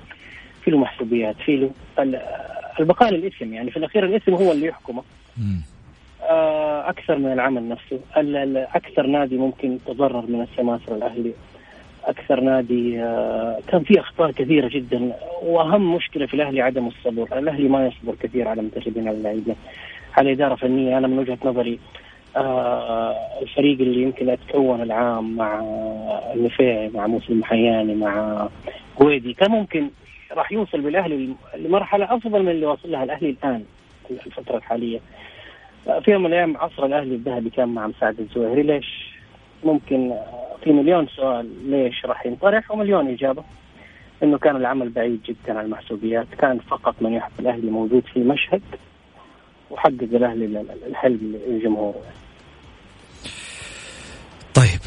في 0.64 0.72
له 0.72 0.78
محسوبيات 0.78 1.36
في 1.36 1.56
له 1.58 1.72
البقاء 2.80 3.14
للاسم 3.14 3.54
يعني 3.54 3.72
في 3.72 3.78
الأخير 3.78 4.06
الاسم 4.06 4.34
هو 4.34 4.52
اللي 4.52 4.68
يحكمه. 4.68 5.04
آه، 6.22 6.90
أكثر 6.90 7.18
من 7.18 7.34
العمل 7.34 7.70
نفسه. 7.70 8.00
أكثر 8.76 9.08
نادي 9.08 9.38
ممكن 9.38 9.78
تضرر 9.86 10.26
من 10.28 10.42
السماسره 10.42 10.96
الأهلي. 10.96 11.34
أكثر 12.06 12.40
نادي 12.40 13.00
آه، 13.04 13.60
كان 13.68 13.84
فيه 13.84 14.00
أخطاء 14.00 14.32
كثيرة 14.32 14.68
جدا 14.68 15.14
وأهم 15.44 15.96
مشكلة 15.96 16.26
في 16.26 16.34
الأهلي 16.34 16.62
عدم 16.62 16.88
الصبر، 16.88 17.40
الأهلي 17.40 17.68
ما 17.70 17.88
يصبر 17.88 18.16
كثير 18.16 18.48
على 18.48 18.62
مدربين 18.62 19.08
على 19.08 19.18
اللاعبين 19.18 19.56
على 20.18 20.32
اداره 20.32 20.56
فنيه 20.56 20.98
أنا 20.98 21.08
من 21.08 21.20
وجهة 21.20 21.38
نظري 21.46 21.80
آه 22.38 23.16
الفريق 23.42 23.80
اللي 23.80 24.02
يمكن 24.02 24.30
أتكون 24.30 24.82
العام 24.82 25.36
مع 25.36 25.60
النفيعي 26.36 26.90
مع 26.90 27.08
مسلم 27.08 27.40
محياني 27.40 27.96
مع 27.96 28.48
قويدي 28.96 29.34
كان 29.34 29.52
ممكن 29.52 29.90
راح 30.32 30.52
يوصل 30.52 30.82
بالأهلي 30.82 31.30
لمرحلة 31.58 32.16
أفضل 32.16 32.44
من 32.44 32.50
اللي 32.52 32.66
وصل 32.66 32.92
لها 32.92 33.04
الأهلي 33.04 33.30
الآن 33.30 33.64
في 34.08 34.28
الفترة 34.28 34.58
الحالية. 34.58 35.00
آه 35.88 36.00
في 36.00 36.12
يوم 36.12 36.22
من 36.22 36.28
الأيام 36.28 36.58
عصر 36.58 36.86
الأهلي 36.86 37.16
الذهبي 37.16 37.50
كان 37.50 37.70
مع 37.70 37.88
مساعد 37.88 38.20
الزوهري 38.20 38.64
ليش؟ 38.64 39.11
ممكن 39.64 40.14
في 40.64 40.72
مليون 40.72 41.08
سؤال 41.08 41.70
ليش 41.70 42.06
راح 42.06 42.26
ينطرح 42.26 42.72
ومليون 42.72 43.08
إجابة. 43.08 43.44
إنه 44.24 44.38
كان 44.38 44.56
العمل 44.56 44.90
بعيد 44.90 45.22
جدا 45.24 45.60
عن 45.60 45.66
المحسوبيات، 45.66 46.28
كان 46.40 46.60
فقط 46.60 46.96
من 47.02 47.14
يحب 47.14 47.32
الأهلي 47.40 47.72
موجود 47.72 48.04
في 48.14 48.18
المشهد 48.18 48.62
وحقق 49.72 49.92
الأهلي 50.02 50.66
الحلم 50.88 51.40
لجمهوره. 51.48 52.02
طيب 54.54 54.82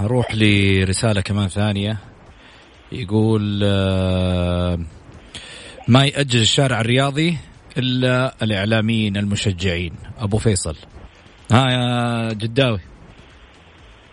أروح 0.00 0.34
لرسالة 0.34 1.20
كمان 1.20 1.48
ثانية 1.48 1.98
يقول 2.92 3.60
آه، 3.64 4.78
ما 5.88 6.04
يأجل 6.04 6.40
الشارع 6.40 6.80
الرياضي 6.80 7.38
إلا 7.78 8.34
الإعلاميين 8.42 9.16
المشجعين 9.16 9.92
أبو 10.18 10.38
فيصل 10.38 10.76
ها 11.52 11.70
يا 11.70 12.32
جداوي 12.32 12.80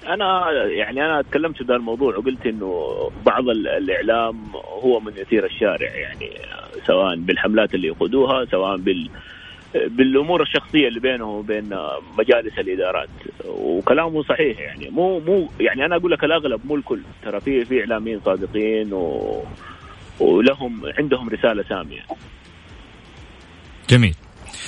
أنا 0.07 0.51
يعني 0.51 1.05
أنا 1.05 1.21
تكلمت 1.21 1.57
في 1.57 1.63
هذا 1.63 1.75
الموضوع 1.75 2.17
وقلت 2.17 2.45
إنه 2.45 2.95
بعض 3.25 3.49
الإعلام 3.49 4.55
هو 4.83 4.99
من 4.99 5.13
يثير 5.17 5.45
الشارع 5.45 5.95
يعني 5.95 6.29
سواء 6.87 7.15
بالحملات 7.15 7.75
اللي 7.75 7.87
يقودوها 7.87 8.45
سواء 8.45 8.77
بال 8.77 9.09
بالأمور 9.75 10.41
الشخصية 10.41 10.87
اللي 10.87 10.99
بينه 10.99 11.25
وبين 11.25 11.77
مجالس 12.17 12.59
الإدارات. 12.59 13.09
وكلامه 13.45 14.23
صحيح 14.23 14.59
يعني 14.59 14.89
مو 14.89 15.19
مو 15.19 15.49
يعني 15.59 15.85
أنا 15.85 15.95
أقول 15.95 16.11
لك 16.11 16.23
الأغلب 16.23 16.61
مو 16.65 16.75
الكل. 16.75 16.99
ترى 17.23 17.39
في 17.39 17.65
في 17.65 17.79
إعلاميين 17.79 18.19
صادقين 18.25 18.93
و 18.93 19.43
ولهم 20.19 20.81
عندهم 20.97 21.29
رسالة 21.29 21.63
سامية. 21.63 22.01
جميل. 23.89 24.15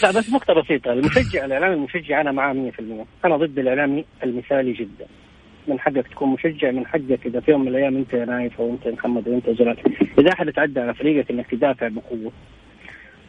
لا 0.03 0.11
بس 0.11 0.33
نقطة 0.33 0.53
بسيطة 0.53 0.93
المشجع 0.93 1.45
الإعلامي 1.45 1.73
المشجع 1.73 2.21
أنا 2.21 2.31
معاه 2.31 2.53
100% 2.53 3.25
أنا 3.25 3.38
ضد 3.38 3.59
الإعلامي 3.59 4.05
المثالي 4.23 4.73
جدا. 4.73 5.07
من 5.68 5.80
حقك 5.80 6.07
تكون 6.07 6.30
مشجع 6.30 6.72
من 6.72 6.88
حقك 6.88 7.20
إذا 7.26 7.39
في 7.39 7.51
يوم 7.51 7.61
من 7.61 7.68
الأيام 7.68 7.95
أنت 7.95 8.15
نايف 8.15 8.61
أو 8.61 8.70
أنت 8.70 8.88
محمد 8.88 9.28
أو 9.28 9.34
أنت 9.34 9.49
جلال 9.49 9.78
إذا 10.20 10.34
أحد 10.34 10.51
تعدى 10.51 10.80
على 10.80 10.93
فريقك 10.93 11.32
إنك 11.32 11.51
تدافع 11.51 11.88
بقوة. 11.88 12.32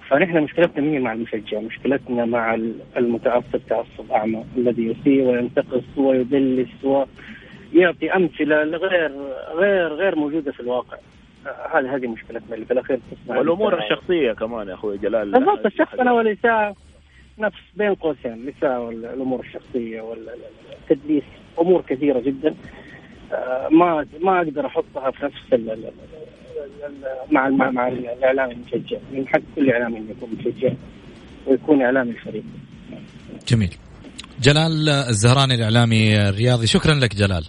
فنحن 0.09 0.43
مشكلتنا 0.43 0.85
مين 0.85 1.01
مع 1.01 1.13
المشجع؟ 1.13 1.61
مشكلتنا 1.61 2.25
مع 2.25 2.55
المتعصب 2.97 3.61
تعصب 3.69 4.13
أعمى 4.13 4.45
الذي 4.57 4.87
يسيء 4.87 5.23
وينتقص 5.23 5.85
ويدلس 5.97 6.85
ويعطي 6.85 8.13
أمثلة 8.17 8.63
غير 8.63 9.13
غير 9.55 9.89
غير 9.89 10.17
موجودة 10.17 10.53
في 10.53 10.61
الواقع. 10.61 10.97
هذه 11.73 11.95
هذه 11.95 12.07
مشكلتنا 12.07 12.55
اللي 12.55 12.67
في 12.67 12.73
الأخير 12.73 12.99
تسمع. 13.11 13.39
والأمور 13.39 13.79
الشخصية 13.79 14.33
كمان 14.33 14.69
يا 14.69 14.75
أخوي 14.75 14.99
جلال. 14.99 15.33
بالضبط 15.33 15.67
الشخص 15.67 15.95
أنا 15.95 16.13
والاساءه 16.13 16.77
نفس 17.39 17.61
بين 17.77 17.95
قوسين 17.95 18.33
الاساءه 18.33 18.81
والامور 18.81 19.41
الشخصية 19.41 20.01
والتدليس 20.01 21.25
أمور 21.61 21.83
كثيرة 21.89 22.21
جدا. 22.21 22.55
ما 23.71 24.07
ما 24.21 24.39
أقدر 24.39 24.67
أحطها 24.67 25.11
في 25.11 25.25
نفس 25.25 25.37
مع 27.31 27.49
مع, 27.49 27.71
مع 27.71 27.89
الإعلام 27.89 28.51
المشجع. 28.51 28.99
من 29.13 29.29
حق 29.29 29.41
كل 29.57 29.71
اعلامي 29.71 29.99
انه 29.99 30.11
يكون 30.11 30.29
مشجع 30.39 30.73
ويكون 31.47 31.83
إعلامي 31.83 32.11
الفريق 32.11 32.43
جميل. 33.49 33.75
جلال 34.41 34.89
الزهراني 34.89 35.55
الإعلامي 35.55 36.29
الرياضي 36.29 36.67
شكرا 36.67 36.95
لك 36.95 37.15
جلال. 37.15 37.45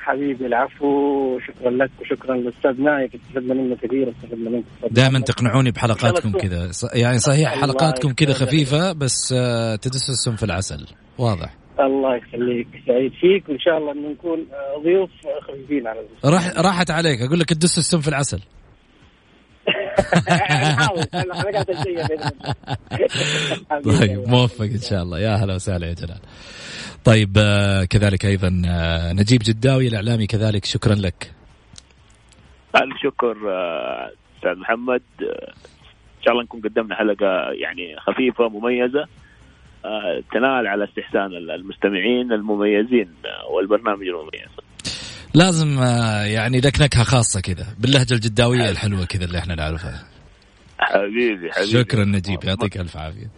حبيبي 0.00 0.46
العفو 0.46 1.38
شكرا 1.40 1.70
لك 1.70 1.90
وشكرا 2.00 2.36
للأستاذ 2.36 2.82
نايف 2.82 3.14
استفدنا 3.14 3.54
منه 3.54 3.76
كثير 3.76 4.10
استفدنا 4.10 4.50
منك 4.50 4.64
دائما 4.90 5.20
تقنعوني 5.20 5.70
بحلقاتكم 5.70 6.32
كذا. 6.32 6.70
يعني 6.94 7.18
صحيح 7.18 7.60
حلقاتكم 7.60 8.12
كذا. 8.12 8.32
خفيفة 8.32 8.92
بس 8.92 9.32
آه، 9.36 9.76
تدس 9.76 10.10
السم 10.10 10.36
في 10.36 10.42
العسل. 10.42 10.86
واضح. 11.18 11.54
الله 11.80 12.16
يخليك 12.16 12.68
سعيد 12.86 13.12
فيك 13.12 13.48
وإن 13.48 13.58
شاء 13.58 13.78
الله 13.78 13.92
إن 13.92 14.12
نكون 14.12 14.46
آه، 14.52 14.82
ضيوف 14.82 15.10
خفيفين 15.42 15.86
على. 15.86 16.00
راح 16.24 16.58
راحت 16.58 16.90
عليك 16.90 17.20
أقول 17.20 17.40
لك 17.40 17.48
تدس 17.48 17.78
السم 17.78 18.00
في 18.00 18.08
العسل. 18.08 18.40
طيب 24.00 24.28
موفق 24.28 24.64
إن 24.64 24.80
شاء 24.80 25.02
الله. 25.02 25.18
يا 25.20 25.34
هلا 25.34 25.54
وسهلا 25.54 25.86
يا 25.86 25.94
جلال. 25.94 26.20
طيب 27.04 27.38
آه، 27.38 27.84
كذلك 27.84 28.26
أيضا 28.26 28.62
آه، 28.68 29.12
نجيب 29.12 29.40
جداوي 29.44 29.88
الإعلامي 29.88 30.26
كذلك. 30.26 30.64
شكرا 30.64 30.94
لك. 30.94 31.32
ألف 32.76 32.96
شكر 33.02 33.36
آه، 33.50 34.10
أستاذ 34.36 34.58
محمد. 34.58 35.02
آه، 35.22 35.52
إن 36.18 36.22
شاء 36.24 36.32
الله 36.32 36.42
نكون 36.44 36.60
قدمنا 36.60 36.94
حلقة 36.94 37.50
يعني 37.50 37.96
خفيفة 38.00 38.48
مميزة. 38.48 39.02
آه، 39.02 39.08
تنال 40.32 40.66
على 40.66 40.84
استحسان 40.84 41.26
المستمعين 41.54 42.32
المميزين 42.32 43.14
آه، 43.24 43.52
والبرنامج 43.52 44.06
المميز. 44.06 44.50
لازم 45.34 45.78
آه، 45.78 46.22
يعني 46.22 46.60
لك 46.60 46.80
نكهه 46.80 47.04
خاصة 47.04 47.40
كذا 47.40 47.66
باللهجة 47.78 48.14
الجداوية 48.14 48.70
الحلوة 48.70 49.04
كذا 49.04 49.24
اللي 49.24 49.38
إحنا 49.38 49.54
نعرفها. 49.54 50.04
حبيبي 50.78 51.52
حبيبي. 51.52 51.72
شكرا 51.72 52.04
نجيب 52.04 52.44
يعطيك 52.44 52.76
ألف 52.76 52.96
عافية. 52.96 53.30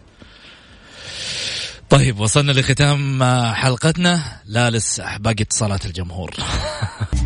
طيب 1.89 2.19
وصلنا 2.19 2.51
لختام 2.51 3.23
آه، 3.23 3.53
حلقتنا. 3.53 4.19
لا 4.45 4.69
لسه 4.69 5.17
باقي 5.17 5.43
اتصالات 5.43 5.85
الجمهور. 5.85 6.31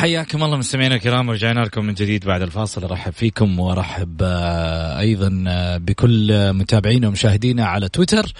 حياكم 0.00 0.42
الله 0.42 0.56
مستمعينا 0.56 0.94
الكرام 0.94 1.28
ورجعنا 1.28 1.60
لكم 1.60 1.84
من 1.84 1.94
جديد 1.94 2.24
بعد 2.24 2.42
الفاصل. 2.42 2.84
أرحب 2.84 3.12
فيكم 3.12 3.60
وأرحب 3.60 4.16
آه، 4.22 4.98
أيضا 4.98 5.44
آه، 5.48 5.76
بكل 5.76 6.52
متابعينا 6.52 7.08
ومشاهدينا 7.08 7.66
على 7.66 7.88
تويتر 7.88 8.32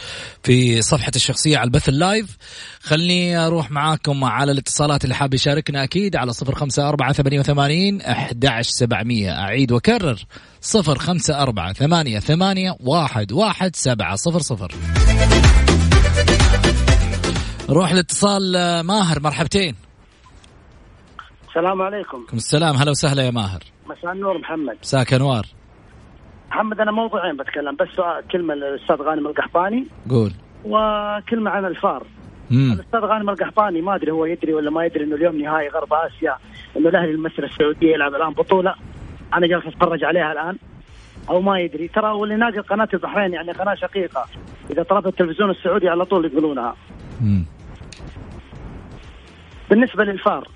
في 0.43 0.83
صفحة 0.83 1.13
الشخصية 1.17 1.59
على 1.59 1.67
البث 1.67 1.89
اللايف. 1.89 2.37
خلني 2.81 3.37
أروح 3.37 3.71
معاكم 3.71 4.25
على 4.25 4.53
الاتصالات 4.53 5.05
اللي 5.05 5.15
حاب 5.15 5.35
يشاركنا 5.35 5.85
أكيد 5.85 6.17
على 6.17 6.33
صفر 6.33 6.55
خمسة 6.55 6.89
أربعة 6.89 7.13
ثمانية 7.13 7.41
وثمانين 7.41 8.01
أحد 8.01 8.63
سبعمية. 8.63 9.33
أعيد 9.33 9.73
وكرر 9.73 10.25
صفر 10.61 10.99
خمسة 10.99 11.43
أربعة 11.43 11.73
ثمانية 11.73 12.19
ثمانية 12.19 12.77
واحد 12.81 13.33
واحد 13.33 13.77
سبعة 13.77 14.17
صفر 14.17 14.41
صفر. 14.41 14.75
روح 17.69 17.91
الاتصال 17.91 18.57
آه، 18.57 18.83
ماهر 18.83 19.21
مرحبتين. 19.21 19.90
السلام 21.51 21.83
عليكم. 21.83 22.17
عليكم 22.17 22.37
السلام. 22.37 22.77
هلا 22.77 22.91
وسهلا 22.91 23.23
يا 23.23 23.31
ماهر. 23.31 23.61
مساء 23.87 24.13
النور 24.13 24.39
محمد. 24.39 24.77
مساك 24.83 25.15
انوار 25.15 25.47
محمد 26.51 26.81
أنا 26.81 26.93
موضوعين 26.93 27.37
بتكلم 27.37 27.77
بس 27.81 27.89
سؤال 27.97 28.25
كلمة 28.33 28.55
للأستاذ 28.55 28.97
غانم 28.97 29.27
القحطاني. 29.27 29.87
قول. 30.11 30.33
وكلمة 30.65 31.51
عن 31.51 31.65
الفار. 31.65 32.07
مم. 32.51 32.73
الأستاذ 32.73 33.01
غانم 33.01 33.31
القحطاني 33.31 33.81
ما 33.81 33.95
أدري 33.95 34.11
هو 34.11 34.25
يدري 34.25 34.55
ولا 34.55 34.71
ما 34.71 34.85
يدري 34.85 35.05
إنه 35.05 35.17
اليوم 35.17 35.41
نهائي 35.43 35.69
غرب 35.69 35.93
آسيا 35.93 36.37
إنه 36.77 36.89
الأهلي 36.89 37.11
المصري 37.11 37.47
السعودية 37.47 37.93
يلعب 37.93 38.15
الآن 38.15 38.33
بطولة. 38.33 38.75
أنا 39.35 39.47
جالس 39.47 39.67
أتفرج 39.67 40.05
عليها 40.05 40.33
الآن 40.33 40.59
أو 41.29 41.41
ما 41.41 41.61
يدري. 41.61 41.89
ترى 41.89 42.11
واللي 42.11 42.37
ناقل 42.37 42.63
قناة 42.63 42.89
البحرين 42.95 43.33
يعني 43.33 43.53
قناة 43.53 43.75
شقيقة. 43.75 44.27
إذا 44.71 44.83
طلب 44.83 45.07
التلفزيون 45.07 45.51
السعودي 45.51 45.89
على 45.89 46.05
طول 46.05 46.25
يقولونها. 46.25 46.77
بالنسبة 49.71 50.05
للفار 50.05 50.49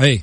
أي. 0.00 0.22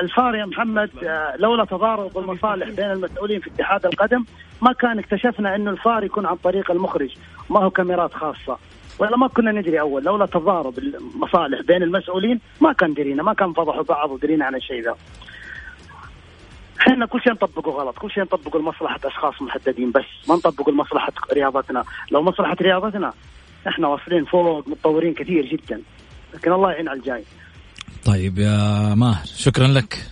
الفار 0.00 0.34
يا 0.34 0.44
محمد 0.44 0.90
آه، 1.04 1.36
لولا 1.36 1.64
تضارب 1.64 2.18
المصالح 2.18 2.68
بين 2.68 2.90
المسؤولين 2.90 3.40
في 3.40 3.50
اتحاد 3.50 3.86
القدم 3.86 4.24
ما 4.62 4.72
كان 4.72 4.98
اكتشفنا 4.98 5.54
إنه 5.54 5.70
الفار 5.70 6.04
يكون 6.04 6.26
عن 6.26 6.36
طريق 6.36 6.70
المخرج 6.70 7.16
ما 7.50 7.60
هو 7.60 7.70
كاميرات 7.70 8.14
خاصة. 8.14 8.58
ولا 8.98 9.16
ما 9.16 9.28
كنا 9.28 9.52
ندري 9.52 9.80
أول 9.80 10.04
لولا 10.04 10.26
تضارب 10.26 10.78
المصالح 10.78 11.60
بين 11.60 11.82
المسؤولين 11.82 12.40
ما 12.60 12.72
كان 12.72 12.94
درينا 12.94 13.22
ما 13.22 13.34
كان 13.34 13.52
فضحوا 13.52 13.82
بعض 13.82 14.10
ودرينا 14.10 14.44
عن 14.44 14.54
الشيء 14.54 14.84
ذا. 14.84 14.94
إحنا 16.80 17.06
كل 17.06 17.20
شيء 17.20 17.32
نطبقه 17.32 17.70
غلط 17.70 17.98
كل 17.98 18.10
شيء 18.10 18.22
نطبقه 18.22 18.58
لمصلحة 18.58 19.00
أشخاص 19.04 19.42
محددين 19.42 19.90
بس 19.90 20.04
ما 20.28 20.34
نطبقه 20.34 20.72
لمصلحة 20.72 21.12
رياضتنا. 21.32 21.84
لو 22.10 22.22
مصلحة 22.22 22.56
رياضتنا 22.60 23.12
إحنا 23.68 23.88
واصلين 23.88 24.24
فوق 24.24 24.68
متطورين 24.68 25.14
كثير 25.14 25.46
جدا. 25.46 25.82
لكن 26.36 26.52
الله 26.52 26.70
يعين 26.70 26.88
على 26.88 26.98
الجاي. 26.98 27.24
طيب 28.04 28.38
يا 28.38 28.94
ماهر 28.94 29.26
شكرا 29.36 29.66
لك. 29.66 30.06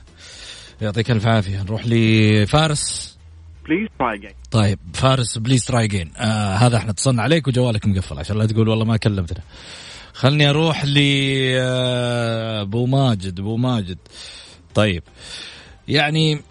يعطيك 0.81 1.11
ألف 1.11 1.27
عافية. 1.27 1.62
نروح 1.62 1.83
لفارس. 1.87 3.14
Please 3.64 3.89
try 4.03 4.20
again. 4.20 4.35
طيب 4.51 4.79
فارس 4.95 5.39
please 5.38 5.64
try 5.64 5.88
again 5.88 6.12
آه 6.16 6.55
هذا 6.55 6.77
إحنا 6.77 6.91
اتصلنا 6.91 7.22
عليك 7.22 7.49
وجوالك 7.49 7.87
مقفل 7.87 8.18
عشان 8.18 8.39
لا 8.39 8.47
تقول 8.47 8.68
والله 8.68 8.85
ما 8.85 8.97
كلمتنا. 8.97 9.41
خلني 10.14 10.51
أروح 10.51 10.85
ل 10.85 10.99
آه، 11.59 12.62
أبو 12.62 12.87
ماجد 12.87 13.41
أبو 13.41 13.57
ماجد. 13.57 13.99
طيب 14.75 15.03
يعني 15.89 16.43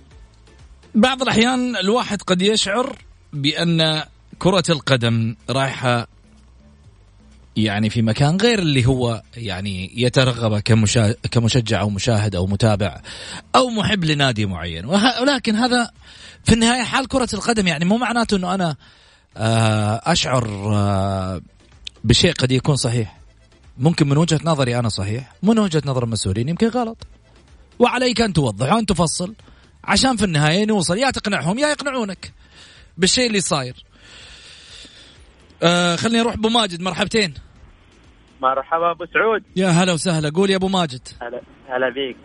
بعض 0.95 1.21
الأحيان 1.21 1.75
الواحد 1.75 2.21
قد 2.21 2.41
يشعر 2.41 2.97
بأن 3.33 4.03
كرة 4.39 4.63
القدم 4.69 5.35
رايحة 5.49 6.07
يعني 7.55 7.89
في 7.89 8.01
مكان 8.01 8.37
غير 8.37 8.59
اللي 8.59 8.85
هو 8.85 9.23
يعني 9.37 9.91
يترغب. 9.95 10.59
كمشجع 11.31 11.81
أو 11.81 11.89
مشاهد 11.89 12.35
أو 12.35 12.47
متابع 12.47 13.01
أو 13.55 13.69
محب 13.69 14.03
لنادي 14.05 14.45
معين. 14.45 14.85
ولكن 15.21 15.55
هذا 15.55 15.91
في 16.43 16.53
النهاية 16.53 16.83
حال 16.83 17.07
كرة 17.07 17.29
القدم 17.33 17.67
يعني 17.67 17.85
مو 17.85 17.97
معناته 17.97 18.37
إنه 18.37 18.53
أنا 18.53 18.75
آه، 19.37 20.01
أشعر 20.03 20.47
آه، 20.75 21.41
بشيء 22.03 22.33
قد 22.33 22.51
يكون 22.51 22.75
صحيح 22.75 23.19
ممكن 23.77 24.09
من 24.09 24.17
وجهة 24.17 24.39
نظري 24.43 24.79
أنا 24.79 24.89
صحيح 24.89 25.33
من 25.43 25.59
وجهة 25.59 25.81
نظر 25.85 26.03
المسؤولين 26.03 26.49
يمكن 26.49 26.67
غلط 26.67 26.97
وعليك 27.79 28.21
أن 28.21 28.33
توضح 28.33 28.73
وأن 28.73 28.85
تفصل 28.85 29.33
عشان 29.83 30.17
في 30.17 30.25
النهاية 30.25 30.65
نوصل 30.65 30.97
يا 30.97 31.11
تقنعهم 31.11 31.59
يا 31.59 31.67
يقنعونك 31.67 32.33
بالشيء 32.97 33.27
اللي 33.27 33.41
صاير 33.41 33.83
آه 35.63 35.95
خليني 35.95 36.21
أروح 36.21 36.33
أبو 36.33 36.49
ماجد 36.49 36.81
مرحبتين. 36.81 37.33
مرحبا 38.41 38.91
أبو 38.91 39.05
سعود. 39.05 39.43
يا 39.55 39.67
هلا 39.67 39.93
وسهلا 39.93 40.29
قول 40.29 40.49
يا 40.49 40.55
أبو 40.55 40.67
ماجد. 40.67 41.07
هلا 41.21 41.41
هلا 41.69 41.89
بيك. 41.89 42.17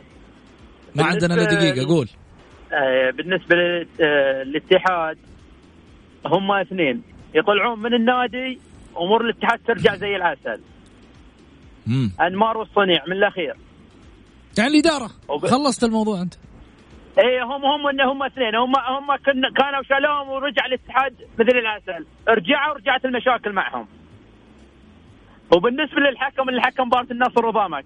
ما 0.94 1.04
عندنا 1.04 1.34
إلا 1.34 1.44
دقيقة 1.44 1.86
قول. 1.88 2.08
آه، 2.72 3.10
بالنسبة 3.10 3.56
لل- 3.56 3.86
آه، 4.00 4.42
للاتحاد 4.42 5.18
هم 6.26 6.52
اثنين. 6.52 7.02
يطلعون 7.34 7.78
من 7.82 7.94
النادي 7.94 8.58
أمور 8.96 9.20
الاتحاد 9.24 9.58
ترجع 9.66 9.94
زي 9.96 10.16
العسل. 10.16 10.60
امم 11.88 12.12
أنمار 12.20 12.56
والصنيع 12.56 13.04
من 13.06 13.12
الأخير. 13.12 13.54
يعني 14.58 14.70
الإدارة 14.70 15.10
وب- 15.28 15.46
خلصت 15.46 15.84
الموضوع 15.84 16.22
أنت. 16.22 16.34
اي 17.18 17.40
هم 17.40 17.64
هم 17.64 17.86
إن 17.86 18.00
هم 18.00 18.22
اثنين. 18.22 18.54
هم 18.54 18.72
هم 18.76 19.16
كانوا 19.56 19.82
شالوهم 19.82 20.28
ورجع 20.28 20.66
الاتحاد 20.66 21.14
مثل 21.38 21.58
العسل 21.58 22.06
رجعوا 22.28 22.72
ورجعت 22.72 23.04
المشاكل 23.04 23.52
معهم. 23.52 23.86
وبالنسبة 25.56 26.00
للحكم 26.00 26.48
اللي 26.48 26.62
حكم 26.62 26.86
مباراه 26.86 27.06
النصر 27.10 27.46
وضامك. 27.46 27.84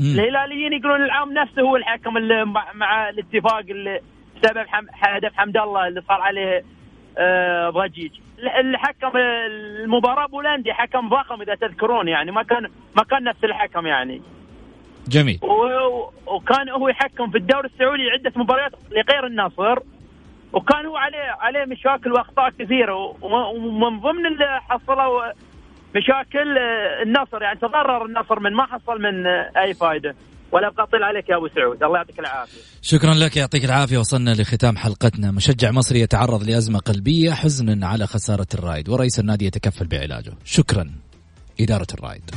الهلاليين 0.00 0.72
يقولون 0.72 1.02
العام 1.02 1.32
نفسه 1.32 1.62
هو 1.62 1.76
الحكم 1.76 2.16
اللي 2.16 2.44
مع, 2.44 2.72
مع 2.74 3.08
الاتفاق 3.08 3.58
اللي 3.58 4.00
سبب 4.42 4.66
حم 4.66 4.86
هدف 4.92 5.32
حمد 5.36 5.56
الله 5.56 5.88
اللي 5.88 6.00
صار 6.00 6.20
عليه 6.20 6.64
آه 7.18 7.70
ضجيج. 7.70 8.12
اللي 8.60 8.78
حكم 8.78 9.16
المباراة 9.16 10.26
بولندي 10.26 10.72
حكم 10.72 11.08
ضخم 11.08 11.42
إذا 11.42 11.54
تذكرون 11.54 12.08
يعني. 12.08 12.30
ما 12.30 12.42
كان 12.42 12.62
ما 12.96 13.04
كان 13.10 13.24
نفس 13.24 13.44
الحكم 13.44 13.86
يعني. 13.86 14.22
جميل. 15.08 15.38
و- 15.42 16.10
وكان 16.36 16.68
هو 16.68 16.88
يحكم 16.88 17.30
في 17.30 17.38
الدوري 17.38 17.68
السعودي 17.68 18.02
عده 18.18 18.32
مباريات 18.42 18.72
لغير 18.90 19.26
النصر 19.26 19.78
وكان 20.52 20.86
هو 20.86 20.96
عليه 20.96 21.18
عليه 21.40 21.64
مشاكل 21.64 22.12
وأخطاء 22.12 22.50
كثيرة 22.50 22.94
ومن 23.22 24.00
ضمن 24.00 24.26
اللي 24.26 24.60
حصلوا 24.68 25.32
مشاكل 25.96 26.58
آه، 26.58 27.02
النصر 27.02 27.42
يعني 27.42 27.58
تضرر 27.58 28.04
النصر 28.06 28.40
من 28.40 28.52
ما 28.52 28.66
حصل 28.66 29.02
من 29.02 29.26
آه، 29.26 29.52
أي 29.62 29.74
فائده 29.74 30.14
ولا 30.52 30.66
ابقى 30.68 30.82
اطيل 30.82 31.02
عليك 31.02 31.28
يا 31.28 31.36
أبو 31.36 31.48
سعود. 31.48 31.82
الله 31.82 31.96
يعطيك 31.96 32.18
العافية. 32.20 32.60
شكرا 32.82 33.14
لك 33.14 33.36
يعطيك 33.36 33.64
العافية. 33.64 33.98
وصلنا 33.98 34.30
لختام 34.30 34.76
حلقتنا. 34.76 35.30
مشجع 35.30 35.70
مصري 35.70 36.00
يتعرض 36.00 36.42
لأزمة 36.50 36.78
قلبية 36.78 37.32
حزنا 37.32 37.86
على 37.86 38.06
خسارة 38.06 38.46
الرائد 38.54 38.88
ورئيس 38.88 39.20
النادي 39.20 39.46
يتكفل 39.46 39.86
بعلاجه. 39.86 40.32
شكرا 40.44 40.90
إدارة 41.60 41.86
الرائد. 41.94 42.30